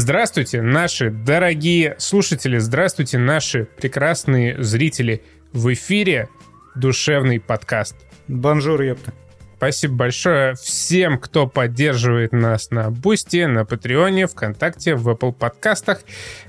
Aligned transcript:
Здравствуйте, 0.00 0.62
наши 0.62 1.10
дорогие 1.10 1.96
слушатели, 1.98 2.58
здравствуйте, 2.58 3.18
наши 3.18 3.64
прекрасные 3.64 4.62
зрители. 4.62 5.24
В 5.52 5.72
эфире 5.72 6.28
душевный 6.76 7.40
подкаст. 7.40 7.96
Бонжур, 8.28 8.80
ёпта. 8.80 9.12
Спасибо 9.58 9.94
большое 9.94 10.54
всем, 10.54 11.18
кто 11.18 11.48
поддерживает 11.48 12.30
нас 12.30 12.70
на 12.70 12.90
Бусти, 12.92 13.44
на 13.44 13.64
Патреоне, 13.64 14.28
ВКонтакте, 14.28 14.94
в 14.94 15.08
Apple 15.08 15.32
подкастах. 15.32 15.98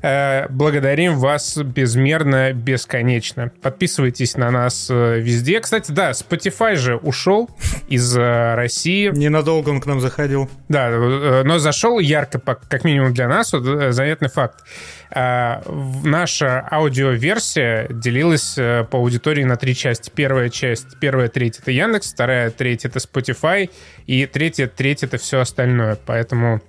Э, 0.03 0.47
благодарим 0.49 1.17
вас 1.17 1.57
безмерно, 1.57 2.53
бесконечно. 2.53 3.51
Подписывайтесь 3.63 4.37
на 4.37 4.51
нас 4.51 4.89
э, 4.91 5.19
везде. 5.21 5.59
Кстати, 5.59 5.91
да, 5.91 6.11
Spotify 6.11 6.75
же 6.75 6.97
ушел 6.97 7.49
из 7.87 8.15
э, 8.15 8.53
России. 8.53 9.09
Ненадолго 9.11 9.69
он 9.69 9.81
к 9.81 9.87
нам 9.87 10.01
заходил. 10.01 10.47
Да, 10.67 10.91
но 11.43 11.57
зашел 11.57 11.97
ярко, 11.97 12.39
как 12.39 12.83
минимум 12.83 13.15
для 13.15 13.27
нас. 13.27 13.53
Вот 13.53 13.91
заметный 13.91 14.29
факт. 14.29 14.63
Наша 15.11 16.67
аудиоверсия 16.69 17.87
делилась 17.89 18.53
по 18.55 18.97
аудитории 18.99 19.43
на 19.43 19.55
три 19.55 19.75
части. 19.75 20.11
Первая 20.13 20.49
часть, 20.49 20.99
первая 20.99 21.27
треть— 21.29 21.57
это 21.61 21.71
Яндекс, 21.71 22.13
вторая 22.13 22.51
треть— 22.51 22.85
это 22.85 22.99
это 22.99 22.99
Spotify, 22.99 23.69
и 24.05 24.25
третья 24.25 24.67
треть 24.67 25.03
это 25.03 25.17
все 25.17 25.39
остальное. 25.39 25.97
Поэтому 26.05 26.61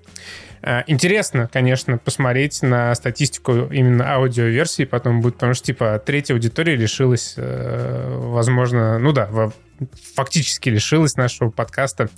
э, 0.62 0.82
Интересно, 0.86 1.48
конечно, 1.52 1.98
посмотреть 1.98 2.62
на 2.62 2.94
статистику 2.94 3.68
именно 3.70 4.14
аудиоверсии 4.14 4.84
потом 4.84 5.20
будет, 5.20 5.34
потому 5.34 5.54
что, 5.54 5.66
типа, 5.66 6.02
третья 6.04 6.34
аудитория 6.34 6.76
лишилась, 6.76 7.34
э, 7.36 8.16
возможно, 8.18 8.98
ну 8.98 9.12
да, 9.12 9.28
фактически 10.14 10.68
лишилась 10.68 11.16
нашего 11.16 11.50
подкаста 11.50 12.08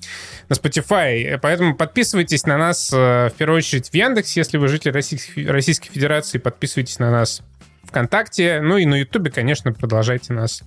на 0.48 0.54
Spotify. 0.54 1.38
Поэтому 1.40 1.74
подписывайтесь 1.74 2.44
на 2.44 2.56
нас 2.56 2.92
э, 2.92 3.28
в 3.28 3.32
первую 3.36 3.58
очередь 3.58 3.88
в 3.90 3.94
Яндекс, 3.94 4.36
если 4.36 4.58
вы 4.58 4.68
житель 4.68 4.92
Российской, 4.92 5.46
Российской 5.46 5.90
Федерации, 5.90 6.38
подписывайтесь 6.38 6.98
на 6.98 7.10
нас 7.10 7.42
ВКонтакте, 7.84 8.60
ну 8.62 8.76
и 8.78 8.86
на 8.86 8.96
Ютубе, 8.96 9.30
конечно, 9.30 9.72
продолжайте 9.72 10.32
нас 10.32 10.62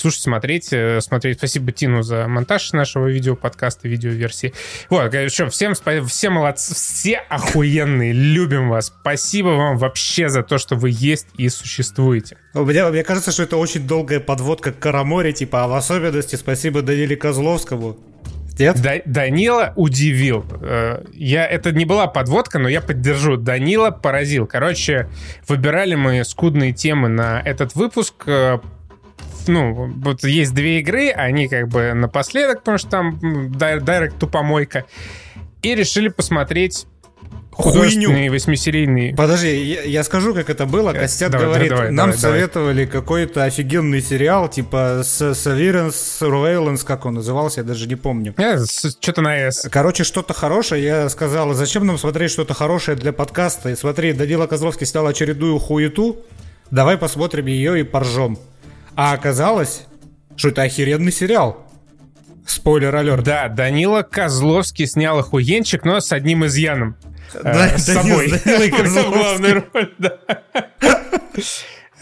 слушать, 0.00 0.22
смотреть. 0.22 0.72
Э, 0.72 1.00
смотреть. 1.00 1.38
Спасибо 1.38 1.72
Тину 1.72 2.02
за 2.02 2.26
монтаж 2.26 2.72
нашего 2.72 3.06
видео 3.06 3.36
подкаста, 3.36 3.88
видеоверсии. 3.88 4.52
Вот, 4.88 5.12
что, 5.30 5.48
всем, 5.48 5.74
все 6.06 6.30
молодцы, 6.30 6.74
все 6.74 7.16
охуенные, 7.16 8.12
любим 8.12 8.68
вас. 8.68 8.86
Спасибо 8.86 9.48
вам 9.48 9.76
вообще 9.76 10.28
за 10.28 10.42
то, 10.42 10.58
что 10.58 10.76
вы 10.76 10.90
есть 10.92 11.28
и 11.36 11.48
существуете. 11.48 12.36
Мне, 12.54 12.84
мне 12.84 13.04
кажется, 13.04 13.30
что 13.30 13.44
это 13.44 13.56
очень 13.56 13.86
долгая 13.86 14.20
подводка 14.20 14.72
к 14.72 14.78
Караморе, 14.78 15.32
типа, 15.32 15.64
а 15.64 15.68
в 15.68 15.74
особенности 15.74 16.36
спасибо 16.36 16.82
Даниле 16.82 17.16
Козловскому. 17.16 17.98
Нет? 18.60 18.80
Да, 18.82 18.94
Данила 19.06 19.72
удивил. 19.76 20.44
Э, 20.60 21.02
я, 21.14 21.46
это 21.46 21.72
не 21.72 21.86
была 21.86 22.06
подводка, 22.06 22.58
но 22.58 22.68
я 22.68 22.82
поддержу. 22.82 23.36
Данила 23.36 23.90
поразил. 23.90 24.46
Короче, 24.46 25.08
выбирали 25.48 25.94
мы 25.94 26.24
скудные 26.24 26.72
темы 26.72 27.08
на 27.08 27.40
этот 27.40 27.74
выпуск 27.74 28.24
э, 28.26 28.58
ну, 29.48 29.92
вот 29.96 30.24
есть 30.24 30.54
две 30.54 30.80
игры, 30.80 31.10
они 31.10 31.48
как 31.48 31.68
бы 31.68 31.92
напоследок, 31.94 32.60
потому 32.60 32.78
что 32.78 32.88
там 32.88 33.18
директ 33.52 34.18
тупомойка. 34.18 34.84
И 35.62 35.74
решили 35.74 36.08
посмотреть 36.08 36.86
художественные 37.50 38.30
восьмисерийные. 38.30 39.14
Подожди, 39.14 39.62
я, 39.62 39.82
я 39.82 40.04
скажу, 40.04 40.34
как 40.34 40.50
это 40.50 40.66
было. 40.66 40.90
Э, 40.90 41.00
Костяк 41.00 41.30
давай, 41.30 41.46
говорит, 41.46 41.70
давай, 41.70 41.90
нам 41.90 42.10
давай, 42.10 42.18
советовали 42.18 42.84
давай. 42.84 43.00
какой-то 43.00 43.44
офигенный 43.44 44.00
сериал, 44.00 44.48
типа 44.48 45.02
Severance 45.02 45.94
Surveillance, 46.20 46.84
как 46.84 47.06
он 47.06 47.14
назывался, 47.14 47.60
я 47.60 47.66
даже 47.66 47.86
не 47.86 47.96
помню. 47.96 48.34
Э, 48.36 48.64
что-то 48.64 49.20
на 49.20 49.36
S. 49.36 49.68
Короче, 49.70 50.04
что-то 50.04 50.34
хорошее. 50.34 50.84
Я 50.84 51.08
сказал, 51.08 51.52
зачем 51.54 51.86
нам 51.86 51.98
смотреть 51.98 52.30
что-то 52.30 52.54
хорошее 52.54 52.96
для 52.96 53.12
подкаста? 53.12 53.70
И 53.70 53.76
смотри, 53.76 54.12
Данила 54.12 54.46
Козловский 54.46 54.86
снял 54.86 55.06
очередную 55.06 55.58
хуету. 55.58 56.24
Давай 56.70 56.96
посмотрим 56.96 57.46
ее 57.46 57.80
и 57.80 57.82
поржем. 57.82 58.38
А 59.02 59.14
оказалось, 59.14 59.86
что 60.36 60.50
это 60.50 60.60
охеренный 60.60 61.10
сериал. 61.10 61.66
Спойлер 62.46 62.94
алерт. 62.94 63.24
Да, 63.24 63.48
Данила 63.48 64.02
Козловский 64.02 64.86
снял 64.86 65.18
охуенчик, 65.18 65.86
но 65.86 66.00
с 66.00 66.12
одним 66.12 66.44
изъяном. 66.44 66.96
Да, 67.32 67.68
э, 67.68 67.78
с 67.78 67.86
собой. 67.86 68.28
Главную 69.08 69.64
роль, 69.72 69.94
да. 69.96 70.18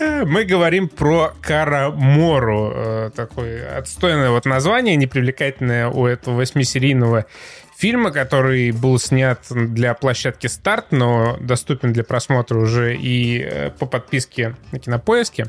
Э, 0.01 0.25
мы 0.25 0.43
говорим 0.43 0.89
про 0.89 1.35
Карамору. 1.41 2.73
Э, 2.75 3.11
такое 3.15 3.79
отстойное 3.79 4.31
вот 4.31 4.45
название, 4.45 4.97
непривлекательное 4.97 5.87
у 5.87 6.05
этого 6.05 6.35
восьмисерийного 6.35 7.27
фильма, 7.77 8.11
который 8.11 8.73
был 8.73 8.99
снят 8.99 9.41
для 9.49 9.95
площадки 9.95 10.49
«Старт», 10.49 10.87
но 10.91 11.37
доступен 11.41 11.93
для 11.93 12.03
просмотра 12.03 12.59
уже 12.59 12.97
и 12.97 13.39
э, 13.41 13.71
по 13.71 13.87
подписке 13.87 14.57
на 14.73 14.81
Кинопоиске. 14.81 15.47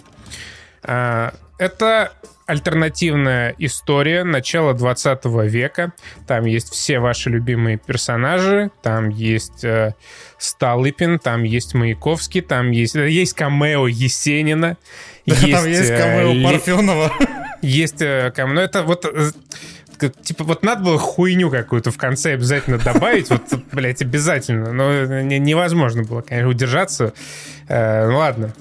А, 0.84 1.34
это 1.57 2.12
альтернативная 2.45 3.53
история 3.59 4.23
начала 4.23 4.73
20 4.73 5.25
века. 5.25 5.94
Там 6.25 6.45
есть 6.45 6.72
все 6.72 7.00
ваши 7.00 7.29
любимые 7.29 7.78
персонажи. 7.78 8.72
Там 8.81 9.09
есть 9.09 9.63
э, 9.63 9.94
Столыпин, 10.39 11.19
там 11.19 11.44
есть 11.44 11.75
Маяковский, 11.75 12.41
там 12.41 12.72
есть, 12.72 12.95
есть 12.95 13.34
камео 13.34 13.88
Есенина. 13.88 14.78
Да, 15.28 15.35
есть, 15.35 15.51
там 15.51 15.68
есть 15.68 15.89
камео 15.89 16.34
э, 16.34 16.44
Парфенова. 16.44 17.12
Есть 17.62 18.01
э, 18.01 18.31
камео. 18.35 18.53
Ну, 18.56 18.62
это 18.62 18.81
вот 18.81 19.06
э, 19.06 19.31
типа, 20.07 20.44
вот 20.44 20.63
надо 20.63 20.84
было 20.84 20.97
хуйню 20.97 21.50
какую-то 21.50 21.91
в 21.91 21.97
конце 21.97 22.34
обязательно 22.34 22.78
добавить, 22.78 23.29
вот, 23.29 23.44
блядь, 23.72 24.01
обязательно, 24.01 24.72
но 24.72 25.22
невозможно 25.22 26.03
было, 26.03 26.22
конечно, 26.22 26.50
удержаться. 26.50 27.13
Э, 27.68 28.07
ну 28.09 28.18
ладно, 28.18 28.53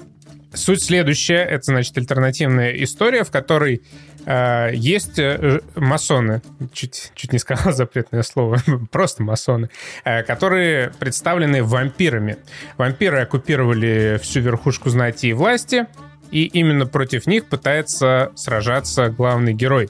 Суть 0.53 0.81
следующая. 0.81 1.43
Это, 1.43 1.65
значит, 1.65 1.97
альтернативная 1.97 2.71
история, 2.71 3.23
в 3.23 3.29
которой 3.29 3.83
э, 4.25 4.71
есть 4.73 5.19
э, 5.19 5.59
масоны, 5.75 6.41
чуть, 6.73 7.11
чуть 7.15 7.33
не 7.33 7.39
сказал 7.39 7.73
запретное 7.73 8.23
слово, 8.23 8.57
просто 8.91 9.21
масоны, 9.21 9.69
э, 10.03 10.23
которые 10.23 10.91
представлены 10.99 11.63
вампирами. 11.63 12.37
Вампиры 12.77 13.21
оккупировали 13.21 14.19
всю 14.21 14.39
верхушку 14.39 14.89
знати 14.89 15.27
и 15.27 15.33
власти, 15.33 15.85
и 16.31 16.45
именно 16.45 16.87
против 16.87 17.27
них 17.27 17.45
пытается 17.45 18.31
сражаться 18.35 19.09
главный 19.09 19.53
герой. 19.53 19.89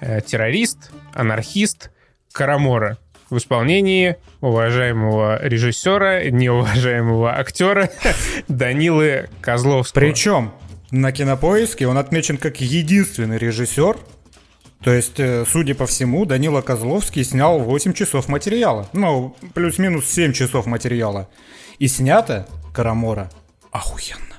Э, 0.00 0.20
террорист, 0.20 0.92
анархист 1.12 1.90
Карамора 2.32 2.98
в 3.32 3.38
исполнении 3.38 4.16
уважаемого 4.42 5.42
режиссера, 5.42 6.22
неуважаемого 6.24 7.34
актера 7.34 7.90
Данилы 8.48 9.30
Козловского. 9.40 10.00
Причем 10.00 10.52
на 10.90 11.12
кинопоиске 11.12 11.88
он 11.88 11.96
отмечен 11.96 12.36
как 12.36 12.60
единственный 12.60 13.38
режиссер, 13.38 13.96
то 14.84 14.92
есть, 14.92 15.18
э, 15.18 15.44
судя 15.50 15.74
по 15.74 15.86
всему, 15.86 16.26
Данила 16.26 16.60
Козловский 16.60 17.24
снял 17.24 17.60
8 17.60 17.94
часов 17.94 18.28
материала. 18.28 18.88
Ну, 18.92 19.34
плюс-минус 19.54 20.06
7 20.10 20.32
часов 20.32 20.66
материала. 20.66 21.28
И 21.78 21.88
снято 21.88 22.46
Карамора 22.74 23.30
охуенно. 23.70 24.36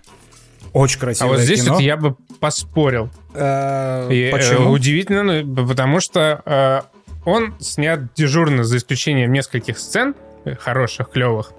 Очень 0.73 0.99
красиво. 0.99 1.29
А 1.29 1.33
вот 1.33 1.39
здесь 1.39 1.63
кино. 1.63 1.75
вот 1.75 1.81
я 1.81 1.97
бы 1.97 2.15
поспорил. 2.39 3.09
Э, 3.33 4.09
э, 4.11 4.31
почему? 4.31 4.71
Удивительно, 4.71 5.23
ну, 5.23 5.65
потому 5.65 5.99
что 5.99 6.89
он 7.25 7.56
снят 7.59 8.13
дежурно, 8.13 8.63
за 8.63 8.78
исключением 8.78 9.31
нескольких 9.31 9.78
сцен, 9.78 10.16
э, 10.45 10.56
хороших, 10.56 11.09
клевых. 11.09 11.51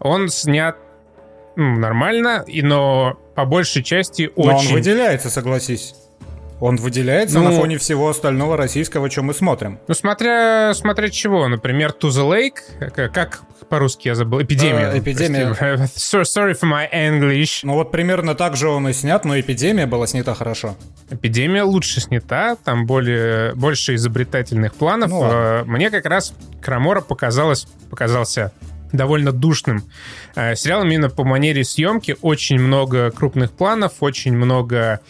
Он 0.00 0.28
снят 0.28 0.76
ну, 1.56 1.76
нормально, 1.76 2.44
и, 2.46 2.62
но 2.62 3.18
по 3.34 3.44
большей 3.44 3.82
части 3.82 4.30
очень... 4.36 4.50
Но 4.50 4.58
он 4.58 4.66
выделяется, 4.66 5.30
согласись. 5.30 5.94
Он 6.60 6.76
выделяется 6.76 7.38
ну, 7.38 7.50
на 7.50 7.50
фоне 7.52 7.78
всего 7.78 8.08
остального 8.08 8.56
российского, 8.56 9.10
что 9.10 9.22
мы 9.22 9.34
смотрим. 9.34 9.78
Ну, 9.86 9.94
смотря, 9.94 10.72
смотря 10.74 11.08
чего. 11.08 11.46
Например, 11.46 11.94
To 12.00 12.08
the 12.08 12.28
Lake, 12.28 13.10
как 13.10 13.40
по-русски 13.68 14.08
я 14.08 14.14
забыл? 14.14 14.42
Эпидемия. 14.42 14.92
Uh, 14.92 14.98
эпидемия. 14.98 15.50
Sorry 15.52 16.58
for 16.58 16.70
my 16.70 16.88
English. 16.92 17.60
Ну 17.62 17.74
вот 17.74 17.90
примерно 17.90 18.34
так 18.34 18.56
же 18.56 18.68
он 18.68 18.88
и 18.88 18.92
снят, 18.92 19.24
но 19.24 19.38
эпидемия 19.38 19.86
была 19.86 20.06
снята 20.06 20.34
хорошо. 20.34 20.76
Эпидемия 21.10 21.62
лучше 21.62 22.00
снята, 22.00 22.56
там 22.56 22.86
более, 22.86 23.54
больше 23.54 23.94
изобретательных 23.94 24.74
планов. 24.74 25.10
Ну, 25.10 25.20
ладно. 25.20 25.64
Мне 25.66 25.90
как 25.90 26.06
раз 26.06 26.34
Крамора 26.60 27.00
показалось, 27.00 27.66
показался 27.90 28.52
довольно 28.92 29.32
душным 29.32 29.84
э, 30.34 30.54
сериалом 30.54 30.88
именно 30.88 31.10
по 31.10 31.24
манере 31.24 31.64
съемки. 31.64 32.16
Очень 32.22 32.58
много 32.58 33.10
крупных 33.10 33.52
планов, 33.52 33.94
очень 34.00 34.36
много 34.36 35.00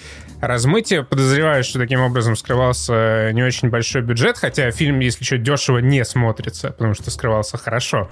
размытие. 0.41 1.05
Подозреваю, 1.05 1.65
что 1.65 1.79
таким 1.79 2.01
образом 2.01 2.37
скрывался 2.37 3.31
не 3.33 3.43
очень 3.43 3.71
большой 3.71 4.03
бюджет, 4.03 4.39
хотя 4.39 4.71
фильм, 4.71 5.01
если 5.01 5.25
что, 5.25 5.39
дешево 5.39 5.79
не 5.79 6.05
смотрится, 6.05 6.71
потому 6.71 6.95
что 6.95 7.11
скрывался 7.11 7.59
хорошо. 7.59 8.09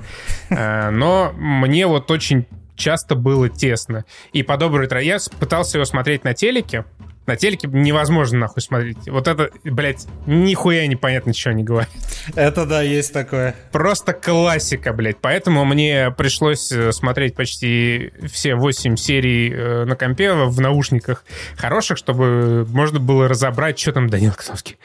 Э, 0.50 0.90
но 0.90 1.32
мне 1.37 1.87
вот 1.87 2.11
очень 2.11 2.46
часто 2.76 3.14
было 3.14 3.49
тесно. 3.49 4.05
И 4.32 4.43
по 4.43 4.56
доброй 4.56 4.87
трое 4.87 5.06
я 5.06 5.19
пытался 5.38 5.78
его 5.78 5.84
смотреть 5.84 6.25
на 6.25 6.34
телеке, 6.34 6.84
На 7.26 7.37
телеке 7.37 7.69
невозможно 7.69 8.38
нахуй 8.38 8.62
смотреть. 8.62 8.99
Вот 9.08 9.26
это, 9.26 9.50
блядь, 9.64 10.06
нихуя 10.26 10.87
непонятно, 10.87 11.34
что 11.34 11.50
они 11.50 11.64
говорят. 11.64 11.90
Это 12.34 12.67
да, 12.67 12.82
есть 12.82 13.12
такое. 13.12 13.55
Просто 13.73 14.12
классика, 14.12 14.93
блядь. 14.93 15.19
Поэтому 15.20 15.64
мне 15.64 16.12
пришлось 16.12 16.70
э, 16.70 16.93
смотреть 16.93 17.34
почти 17.34 18.12
все 18.31 18.55
8 18.55 18.96
серий 18.96 19.52
э, 19.52 19.84
на 19.84 19.96
компе 19.96 20.32
в 20.34 20.61
наушниках 20.61 21.25
хороших, 21.56 21.99
чтобы 21.99 22.64
можно 22.67 23.00
было 23.00 23.28
разобрать, 23.28 23.78
что 23.78 23.93
там 23.93 24.08
Данил 24.08 24.32
Козловский 24.32 24.78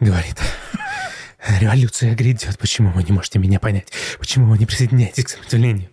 говорит. 0.00 0.36
Революция 1.60 2.14
грядет. 2.14 2.58
Почему 2.58 2.90
вы 2.90 3.02
не 3.02 3.12
можете 3.12 3.38
меня 3.38 3.60
понять? 3.60 3.88
Почему 4.18 4.50
вы 4.50 4.58
не 4.58 4.66
присоединяетесь 4.66 5.24
к 5.24 5.28
сопротивлению? 5.28 5.90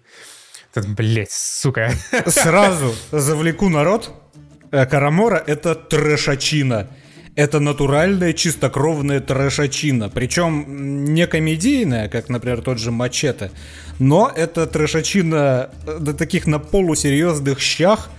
Тут, 0.74 0.88
блядь, 0.88 1.32
сука. 1.32 1.92
Сразу 2.28 2.96
завлеку 3.12 3.70
народ. 3.70 4.12
Э, 4.72 4.86
Карамора— 4.86 5.44
это 5.48 5.76
трэшачина. 5.76 6.88
Это 7.36 7.60
натуральная 7.60 8.34
чистокровная 8.34 9.20
трэшачина. 9.20 10.10
Причем 10.10 11.14
не 11.14 11.28
комедийная, 11.28 12.10
как, 12.10 12.30
например, 12.30 12.62
тот 12.62 12.78
же 12.78 12.92
Мачете, 12.92 13.52
но 14.00 14.32
это 14.34 14.68
трэшачина 14.68 15.70
до 16.00 16.14
таких 16.14 16.46
на 16.48 16.60
полусерьезных 16.60 17.60
щах, 17.60 18.10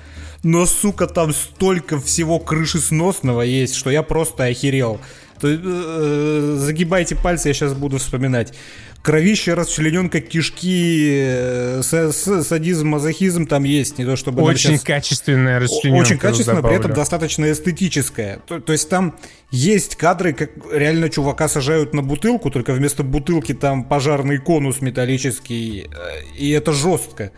но, 0.43 0.67
сука, 0.67 1.07
там 1.07 1.33
столько 1.35 2.01
всего 2.01 2.39
крышесносного 2.39 3.43
есть, 3.43 3.75
что 3.77 3.91
я 3.91 4.03
просто 4.03 4.45
охерел. 4.45 4.99
То, 5.41 5.49
э, 5.49 6.57
загибайте 6.59 7.15
пальцы, 7.17 7.49
я 7.49 7.55
сейчас 7.55 7.75
буду 7.75 7.99
вспоминать. 7.99 8.55
Кровище, 9.03 9.55
расчлененка, 9.55 10.21
кишки, 10.21 11.11
э, 11.13 11.83
садизм, 11.83 12.89
мазохизм 12.89 13.47
там 13.47 13.65
есть, 13.65 13.99
не 13.99 14.05
то 14.05 14.15
чтобы... 14.15 14.43
Очень 14.43 14.71
сейчас... 14.71 14.83
качественная 14.83 15.59
расчлененка. 15.59 16.01
Очень 16.01 16.19
качественная, 16.19 16.63
при 16.63 16.77
этом 16.77 16.93
достаточно 16.93 17.51
эстетическая. 17.51 18.39
То, 18.47 18.61
то 18.61 18.73
есть 18.73 18.89
там 18.89 19.17
есть 19.51 19.97
кадры, 19.97 20.33
как 20.33 20.51
реально 20.73 21.09
чувака 21.09 21.49
сажают 21.49 21.95
на 21.95 22.03
бутылку, 22.03 22.49
только 22.51 22.73
вместо 22.75 23.03
бутылки 23.03 23.55
там 23.55 23.83
пожарный 23.83 24.39
конус 24.39 24.81
металлический, 24.81 25.89
э, 25.91 26.39
и 26.39 26.51
это 26.51 26.73
жестко. 26.73 27.33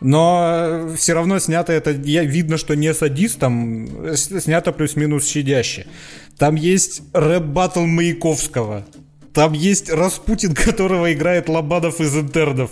Но 0.00 0.90
все 0.96 1.14
равно 1.14 1.38
снято 1.38 1.72
это, 1.72 1.92
я, 1.92 2.24
видно, 2.24 2.56
что 2.58 2.74
не 2.74 2.92
садистом, 2.92 4.14
снято 4.16 4.72
плюс-минус 4.72 5.26
щадяще. 5.28 5.86
Там 6.36 6.56
есть 6.56 7.02
рэп-баттл 7.14 7.86
Маяковского. 7.86 8.84
Там 9.36 9.52
есть 9.52 9.90
Распутин, 9.90 10.54
которого 10.54 11.12
играет 11.12 11.50
Лобанов 11.50 12.00
из 12.00 12.16
интернов. 12.16 12.70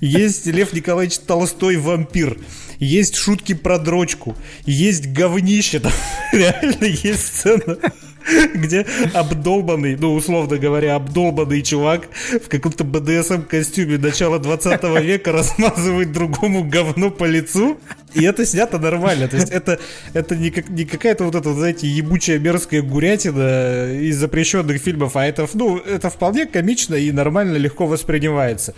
Есть 0.00 0.44
Лев 0.46 0.72
Николаевич 0.72 1.20
Толстой 1.20 1.76
вампир. 1.76 2.36
Есть 2.80 3.14
шутки 3.14 3.54
про 3.54 3.78
дрочку. 3.78 4.36
Есть 4.66 5.06
говнище. 5.06 5.78
Там 5.78 5.92
реально 6.32 6.86
есть 6.86 7.26
сцена 7.28 7.78
где 8.54 8.86
обдолбанный, 9.14 9.96
ну, 9.96 10.14
условно 10.14 10.58
говоря, 10.58 10.96
обдолбанный 10.96 11.62
чувак 11.62 12.08
в 12.30 12.48
каком-то 12.48 12.84
БДСМ 12.84 13.42
костюме 13.42 13.98
начала 13.98 14.38
20 14.38 14.82
века 15.02 15.32
размазывает 15.32 16.12
другому 16.12 16.64
говно 16.64 17.10
по 17.10 17.24
лицу. 17.24 17.78
И 18.14 18.24
это 18.24 18.44
снято 18.44 18.78
нормально. 18.78 19.28
То 19.28 19.36
есть 19.36 19.50
это, 19.50 19.78
это 20.12 20.36
не, 20.36 20.50
как, 20.50 20.68
не 20.68 20.84
какая-то 20.84 21.24
вот 21.24 21.34
эта, 21.34 21.52
знаете, 21.54 21.86
ебучая 21.86 22.38
мерзкая 22.38 22.82
гурятина 22.82 23.92
из 23.92 24.16
запрещенных 24.16 24.80
фильмов, 24.80 25.16
а 25.16 25.24
это, 25.24 25.48
ну, 25.54 25.78
это 25.78 26.10
вполне 26.10 26.46
комично 26.46 26.96
и 26.96 27.12
нормально 27.12 27.56
легко 27.56 27.86
воспринимается. 27.86 28.74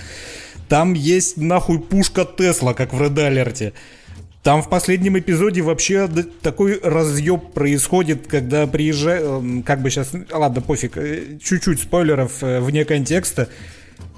Там 0.69 0.95
есть 0.95 1.37
нахуй 1.37 1.81
пушка 1.81 2.25
Тесла, 2.25 2.75
как 2.75 2.93
в 2.93 3.03
Red 3.03 3.15
Alert. 3.15 3.73
Там 4.43 4.61
в 4.61 4.69
последнем 4.69 5.17
эпизоде 5.19 5.63
вообще 5.63 6.09
такой 6.43 6.81
разъеб 6.83 7.53
происходит, 7.53 8.27
когда 8.27 8.67
приезжает, 8.67 9.23
эм, 9.25 9.63
как 9.63 9.81
бы 9.83 9.91
сейчас, 9.91 10.11
ладно, 10.33 10.61
пофиг, 10.61 10.97
э, 10.97 11.39
чуть-чуть 11.41 11.81
спойлеров 11.81 12.43
э, 12.43 12.59
вне 12.59 12.85
контекста. 12.85 13.49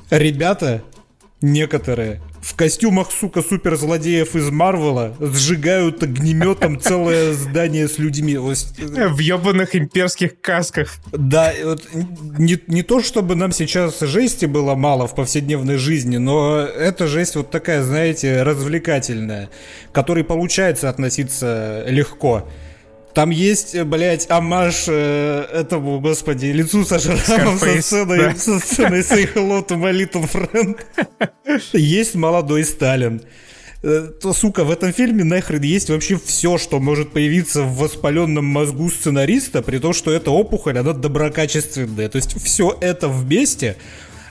Ребята, 0.09 0.83
некоторые, 1.43 2.23
в 2.45 2.55
костюмах, 2.57 3.11
сука, 3.11 3.41
суперзлодеев 3.41 4.37
из 4.37 4.51
Марвела 4.51 5.15
сжигают 5.19 6.03
огнеметом 6.03 6.79
целое 6.81 7.33
здание 7.33 7.89
с 7.89 7.99
людьми. 7.99 8.37
В 8.37 9.19
ебаных 9.19 9.75
имперских 9.75 10.39
касках. 10.43 10.97
Да, 11.11 11.55
вот, 11.65 11.89
не, 12.39 12.59
не 12.67 12.83
то, 12.83 13.01
чтобы 13.03 13.35
нам 13.35 13.51
сейчас 13.51 13.99
жести 14.01 14.45
было 14.45 14.75
мало 14.75 15.07
в 15.07 15.15
повседневной 15.15 15.79
жизни, 15.79 16.19
но 16.19 16.59
эта 16.61 17.07
жесть 17.07 17.35
вот 17.37 17.51
такая, 17.51 17.83
знаете, 17.83 18.43
развлекательная, 18.43 19.49
которой 19.93 20.23
получается 20.23 20.91
относиться 20.91 21.85
легко. 21.89 22.47
Там 23.15 23.31
есть, 23.31 23.75
э, 23.77 23.85
блядь, 23.85 24.29
амаш 24.29 24.87
э, 24.89 25.47
этому, 25.53 26.01
господи, 26.01 26.47
лицу 26.47 26.85
со 26.85 26.99
шрамом 26.99 27.59
со 27.59 27.81
сценой, 27.81 28.19
да. 28.19 28.35
со 28.35 28.59
сценой 28.59 29.01
Say 29.01 29.33
hello 29.33 29.65
to 29.67 29.77
my 29.77 29.93
little 29.93 30.29
friend. 30.29 30.77
Есть 31.73 32.17
молодой 32.17 32.65
Сталин. 32.65 33.23
Э, 33.85 34.11
то, 34.21 34.33
сука, 34.33 34.65
в 34.65 34.71
этом 34.71 34.93
фильме 34.93 35.23
нахрен 35.23 35.63
есть 35.63 35.91
вообще 35.91 36.19
все, 36.19 36.59
что 36.59 36.81
может 36.81 37.13
появиться 37.13 37.63
в 37.63 37.77
воспаленном 37.77 38.47
мозгу 38.47 38.91
сценариста, 38.91 39.63
при 39.63 39.79
том, 39.79 39.93
что 39.93 40.11
эта 40.11 40.33
опухоль, 40.33 40.79
она 40.79 40.93
доброкачественная. 40.93 42.09
То 42.09 42.17
есть 42.17 42.43
все 42.43 42.77
это 42.81 43.09
вместе, 43.09 43.77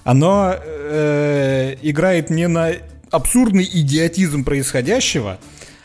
оно 0.04 0.56
э, 0.58 1.76
играет 1.82 2.30
не 2.30 2.50
на 2.50 2.74
абсурдный 3.12 3.64
идиотизм 3.64 4.44
происходящего, 4.44 5.40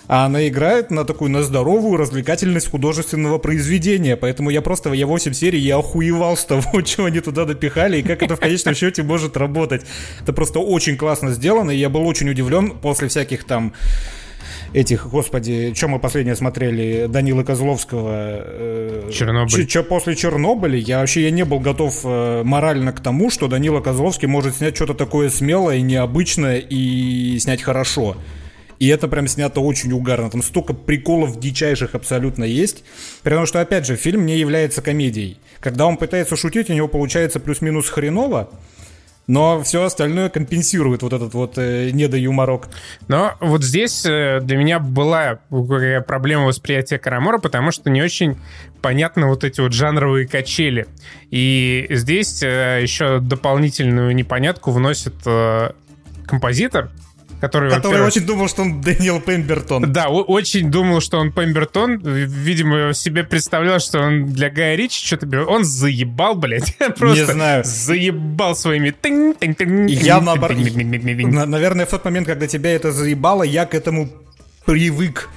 а 0.09 0.25
она 0.25 0.49
играет 0.49 0.91
на 0.91 1.05
такую, 1.05 1.31
на 1.31 1.43
здоровую 1.43 1.99
развлекательность 1.99 2.71
художественного 2.71 3.37
произведения. 3.39 4.17
Поэтому 4.17 4.49
я 4.49 4.63
просто, 4.63 4.93
я 4.95 5.07
8 5.07 5.35
серий, 5.35 5.61
я 5.61 5.77
охуевал 5.77 6.37
с 6.37 6.45
того, 6.47 6.83
что 6.85 7.05
они 7.05 7.21
туда 7.21 7.45
допихали, 7.45 7.99
и 7.99 8.03
как 8.03 8.23
это 8.23 8.35
в 8.35 8.41
конечном 8.41 8.75
счете 8.75 9.03
может 9.03 9.37
работать. 9.37 9.83
Это 10.23 10.33
просто 10.33 10.61
очень 10.61 10.97
классно 10.97 11.33
сделано, 11.33 11.71
и 11.71 11.77
я 11.77 11.91
был 11.91 12.07
очень 12.07 12.29
удивлен 12.31 12.71
после 12.71 13.09
всяких 13.09 13.45
там 13.45 13.75
этих, 14.73 15.09
господи, 15.09 15.75
что 15.75 15.89
мы 15.89 15.99
последнее 15.99 16.37
смотрели, 16.37 17.07
Данила 17.07 17.43
Козловского. 17.43 18.11
Э, 18.15 19.11
Чернобыль. 19.13 19.69
Что 19.69 19.83
после 19.83 20.17
Чернобыля, 20.17 20.79
я 20.79 21.01
вообще 21.01 21.23
я 21.23 21.31
не 21.31 21.45
был 21.45 21.61
готов 21.61 22.01
э, 22.05 22.43
морально 22.45 22.93
к 22.93 23.01
тому, 23.01 23.31
что 23.31 23.47
Данила 23.47 23.81
Козловский 23.81 24.29
может 24.29 24.57
снять 24.57 24.77
что-то 24.77 24.95
такое 24.95 25.29
смелое, 25.29 25.81
необычное 25.81 26.59
и 26.59 27.39
снять 27.39 27.63
хорошо. 27.63 28.17
И 28.79 28.89
это 28.89 29.09
прям 29.09 29.27
снято 29.27 29.61
очень 29.61 29.93
угарно. 29.93 30.31
Там 30.31 30.43
столько 30.43 30.73
приколов 30.73 31.39
дичайших 31.39 31.95
абсолютно 31.95 32.45
есть. 32.45 32.85
Потому 33.23 33.47
что, 33.47 33.61
опять 33.61 33.87
же, 33.87 33.97
фильм 33.97 34.27
не 34.27 34.39
является 34.39 34.83
комедией. 34.83 35.39
Когда 35.61 35.87
он 35.87 35.97
пытается 35.97 36.37
шутить, 36.37 36.71
у 36.71 36.73
него 36.73 36.89
получается 36.89 37.41
плюс-минус 37.41 37.89
хреново. 37.89 38.51
Но 39.29 39.63
все 39.63 39.83
остальное 39.83 40.31
компенсирует 40.31 41.03
вот 41.03 41.13
этот 41.13 41.35
вот 41.35 41.59
э, 41.59 41.91
недоюморок. 41.91 42.69
Но 43.09 43.35
вот 43.41 43.63
здесь 43.63 44.07
э, 44.07 44.41
для 44.41 44.57
меня 44.57 44.79
была 44.79 45.41
проблема 46.07 46.47
восприятия 46.47 46.99
Карамора, 46.99 47.37
потому 47.37 47.71
что 47.71 47.91
не 47.91 48.01
очень 48.01 48.39
понятны 48.81 49.27
вот 49.27 49.45
эти 49.45 49.61
вот 49.61 49.75
жанровые 49.75 50.27
качели. 50.27 50.87
И 51.31 51.87
здесь 51.91 52.43
э, 52.43 52.79
еще 52.81 53.19
дополнительную 53.21 54.15
непонятку 54.15 54.71
вносит 54.71 55.15
э, 55.27 55.73
композитор, 56.27 56.91
который, 57.41 57.71
который 57.71 58.03
очень 58.03 58.23
думал, 58.27 58.49
что 58.49 58.63
он 58.63 58.81
Дэниел 58.81 59.21
Пембертон. 59.21 59.93
Да, 59.93 60.09
очень 60.09 60.71
думал, 60.71 61.01
что 61.01 61.19
он 61.19 61.33
Пембертон. 61.33 61.99
Видимо, 61.99 62.93
себе 62.93 63.25
представлял, 63.25 63.81
что 63.81 64.01
он 64.01 64.27
для 64.27 64.51
Гая 64.51 64.77
Ричи 64.77 65.05
что-то 65.05 65.27
берет. 65.27 65.49
Он 65.49 65.65
заебал, 65.65 66.35
блядь. 66.35 66.77
Просто 66.97 67.21
Не 67.21 67.25
знаю. 67.25 67.65
заебал 67.65 68.57
своими... 68.57 68.95
Я 69.89 70.21
наоборот... 70.21 70.59
Наверное, 70.59 71.87
в 71.87 71.91
тот 71.91 72.05
момент, 72.05 72.27
когда 72.27 72.47
тебя 72.47 72.71
это 72.71 72.93
заебало, 72.93 73.43
я 73.43 73.67
к 73.67 73.75
этому 73.75 74.11
привык 74.65 75.29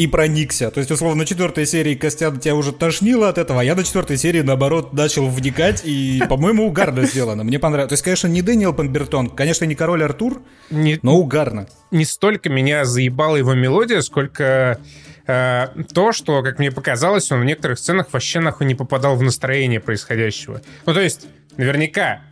и 0.00 0.06
проникся. 0.06 0.70
То 0.70 0.78
есть, 0.80 0.90
условно, 0.90 1.18
на 1.18 1.26
четвертой 1.26 1.66
серии 1.66 1.94
Костян 1.94 2.40
тебя 2.40 2.54
уже 2.54 2.72
тошнило 2.72 3.28
от 3.28 3.36
этого, 3.36 3.60
а 3.60 3.64
я 3.64 3.74
на 3.74 3.84
четвертой 3.84 4.16
серии, 4.16 4.40
наоборот, 4.40 4.94
начал 4.94 5.28
вникать, 5.28 5.82
и, 5.84 6.22
по-моему, 6.28 6.66
угарно 6.66 7.04
сделано. 7.04 7.44
Мне 7.44 7.58
понравилось. 7.58 7.90
То 7.90 7.92
есть, 7.94 8.04
конечно, 8.04 8.26
не 8.26 8.40
Дэниел 8.40 8.72
Пембертон, 8.72 9.28
конечно, 9.28 9.66
не 9.66 9.74
Король 9.74 10.02
Артур, 10.02 10.40
не, 10.70 10.98
но 11.02 11.18
угарно. 11.18 11.68
Не 11.90 12.06
столько 12.06 12.48
меня 12.48 12.86
заебала 12.86 13.36
его 13.36 13.52
мелодия, 13.52 14.00
сколько 14.00 14.80
э, 15.26 15.66
то, 15.92 16.12
что, 16.12 16.42
как 16.42 16.58
мне 16.58 16.72
показалось, 16.72 17.30
он 17.30 17.42
в 17.42 17.44
некоторых 17.44 17.78
сценах 17.78 18.06
вообще 18.10 18.40
нахуй 18.40 18.66
не 18.66 18.74
попадал 18.74 19.16
в 19.16 19.22
настроение 19.22 19.80
происходящего. 19.80 20.62
Ну, 20.86 20.94
то 20.94 21.00
есть, 21.02 21.26
наверняка 21.58 22.22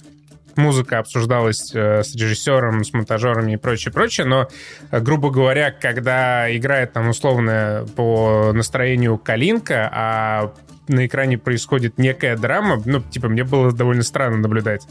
музыка 0.59 0.99
обсуждалась 0.99 1.71
э, 1.75 2.03
с 2.03 2.15
режиссером, 2.15 2.85
с 2.85 2.93
монтажерами 2.93 3.53
и 3.53 3.57
прочее, 3.57 3.93
прочее, 3.93 4.27
но, 4.27 4.49
э, 4.91 5.01
грубо 5.01 5.31
говоря, 5.31 5.71
когда 5.71 6.55
играет 6.55 6.93
там 6.93 7.09
условно 7.09 7.87
по 7.97 8.53
настроению 8.53 9.17
калинка, 9.17 9.89
а 9.93 10.53
на 10.89 11.07
экране 11.07 11.39
происходит 11.39 11.99
некая 11.99 12.37
драма, 12.37 12.83
ну, 12.85 13.01
типа, 13.01 13.29
мне 13.29 13.45
было 13.45 13.73
довольно 13.73 14.03
странно 14.03 14.39
наблюдать. 14.39 14.87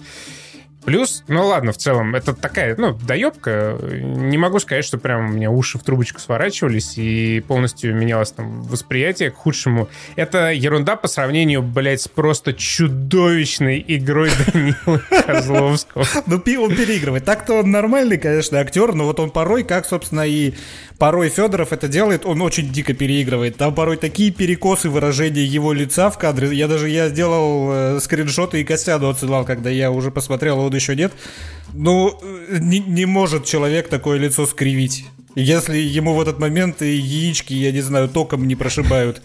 Плюс, 0.85 1.23
ну 1.27 1.45
ладно, 1.45 1.73
в 1.73 1.77
целом, 1.77 2.15
это 2.15 2.33
такая, 2.33 2.75
ну, 2.77 2.93
доебка. 2.93 3.77
Не 3.81 4.37
могу 4.37 4.59
сказать, 4.59 4.85
что 4.85 4.97
прям 4.97 5.29
у 5.29 5.33
меня 5.33 5.51
уши 5.51 5.77
в 5.77 5.83
трубочку 5.83 6.19
сворачивались 6.19 6.97
и 6.97 7.43
полностью 7.45 7.93
менялось 7.93 8.31
там 8.31 8.61
восприятие 8.63 9.31
к 9.31 9.35
худшему. 9.35 9.89
Это 10.15 10.51
ерунда 10.51 10.95
по 10.95 11.07
сравнению, 11.07 11.61
блядь, 11.61 12.01
с 12.01 12.07
просто 12.07 12.53
чудовищной 12.53 13.83
игрой 13.85 14.29
Данила 14.53 15.01
Козловского. 15.25 16.05
Ну, 16.25 16.41
он 16.63 16.75
переигрывает. 16.75 17.25
Так-то 17.25 17.55
он 17.55 17.71
нормальный, 17.71 18.17
конечно, 18.17 18.59
актер, 18.59 18.93
но 18.93 19.05
вот 19.05 19.19
он 19.19 19.31
порой, 19.31 19.63
как, 19.63 19.85
собственно, 19.85 20.25
и 20.25 20.53
порой 20.97 21.29
Федоров 21.29 21.73
это 21.73 21.87
делает, 21.87 22.25
он 22.25 22.41
очень 22.41 22.71
дико 22.71 22.93
переигрывает. 22.93 23.57
Там 23.57 23.73
порой 23.73 23.97
такие 23.97 24.31
перекосы 24.31 24.89
выражения 24.89 25.43
его 25.43 25.73
лица 25.73 26.09
в 26.09 26.17
кадре. 26.17 26.53
Я 26.53 26.67
даже 26.67 26.89
я 26.89 27.09
сделал 27.09 27.69
э, 27.71 27.99
скриншоты 27.99 28.61
и 28.61 28.63
Костяну 28.63 29.09
отсылал, 29.09 29.45
когда 29.45 29.69
я 29.69 29.91
уже 29.91 30.11
посмотрел, 30.11 30.59
а 30.59 30.63
он 30.63 30.73
еще 30.73 30.95
нет. 30.95 31.13
Ну, 31.73 32.19
э, 32.21 32.57
не, 32.59 32.79
не 32.79 33.05
может 33.05 33.45
человек 33.45 33.87
такое 33.87 34.17
лицо 34.17 34.45
скривить. 34.45 35.05
Если 35.35 35.77
ему 35.77 36.13
в 36.13 36.21
этот 36.21 36.39
момент 36.39 36.81
яички, 36.81 37.53
я 37.53 37.71
не 37.71 37.81
знаю, 37.81 38.09
током 38.09 38.47
не 38.47 38.55
прошибают. 38.55 39.21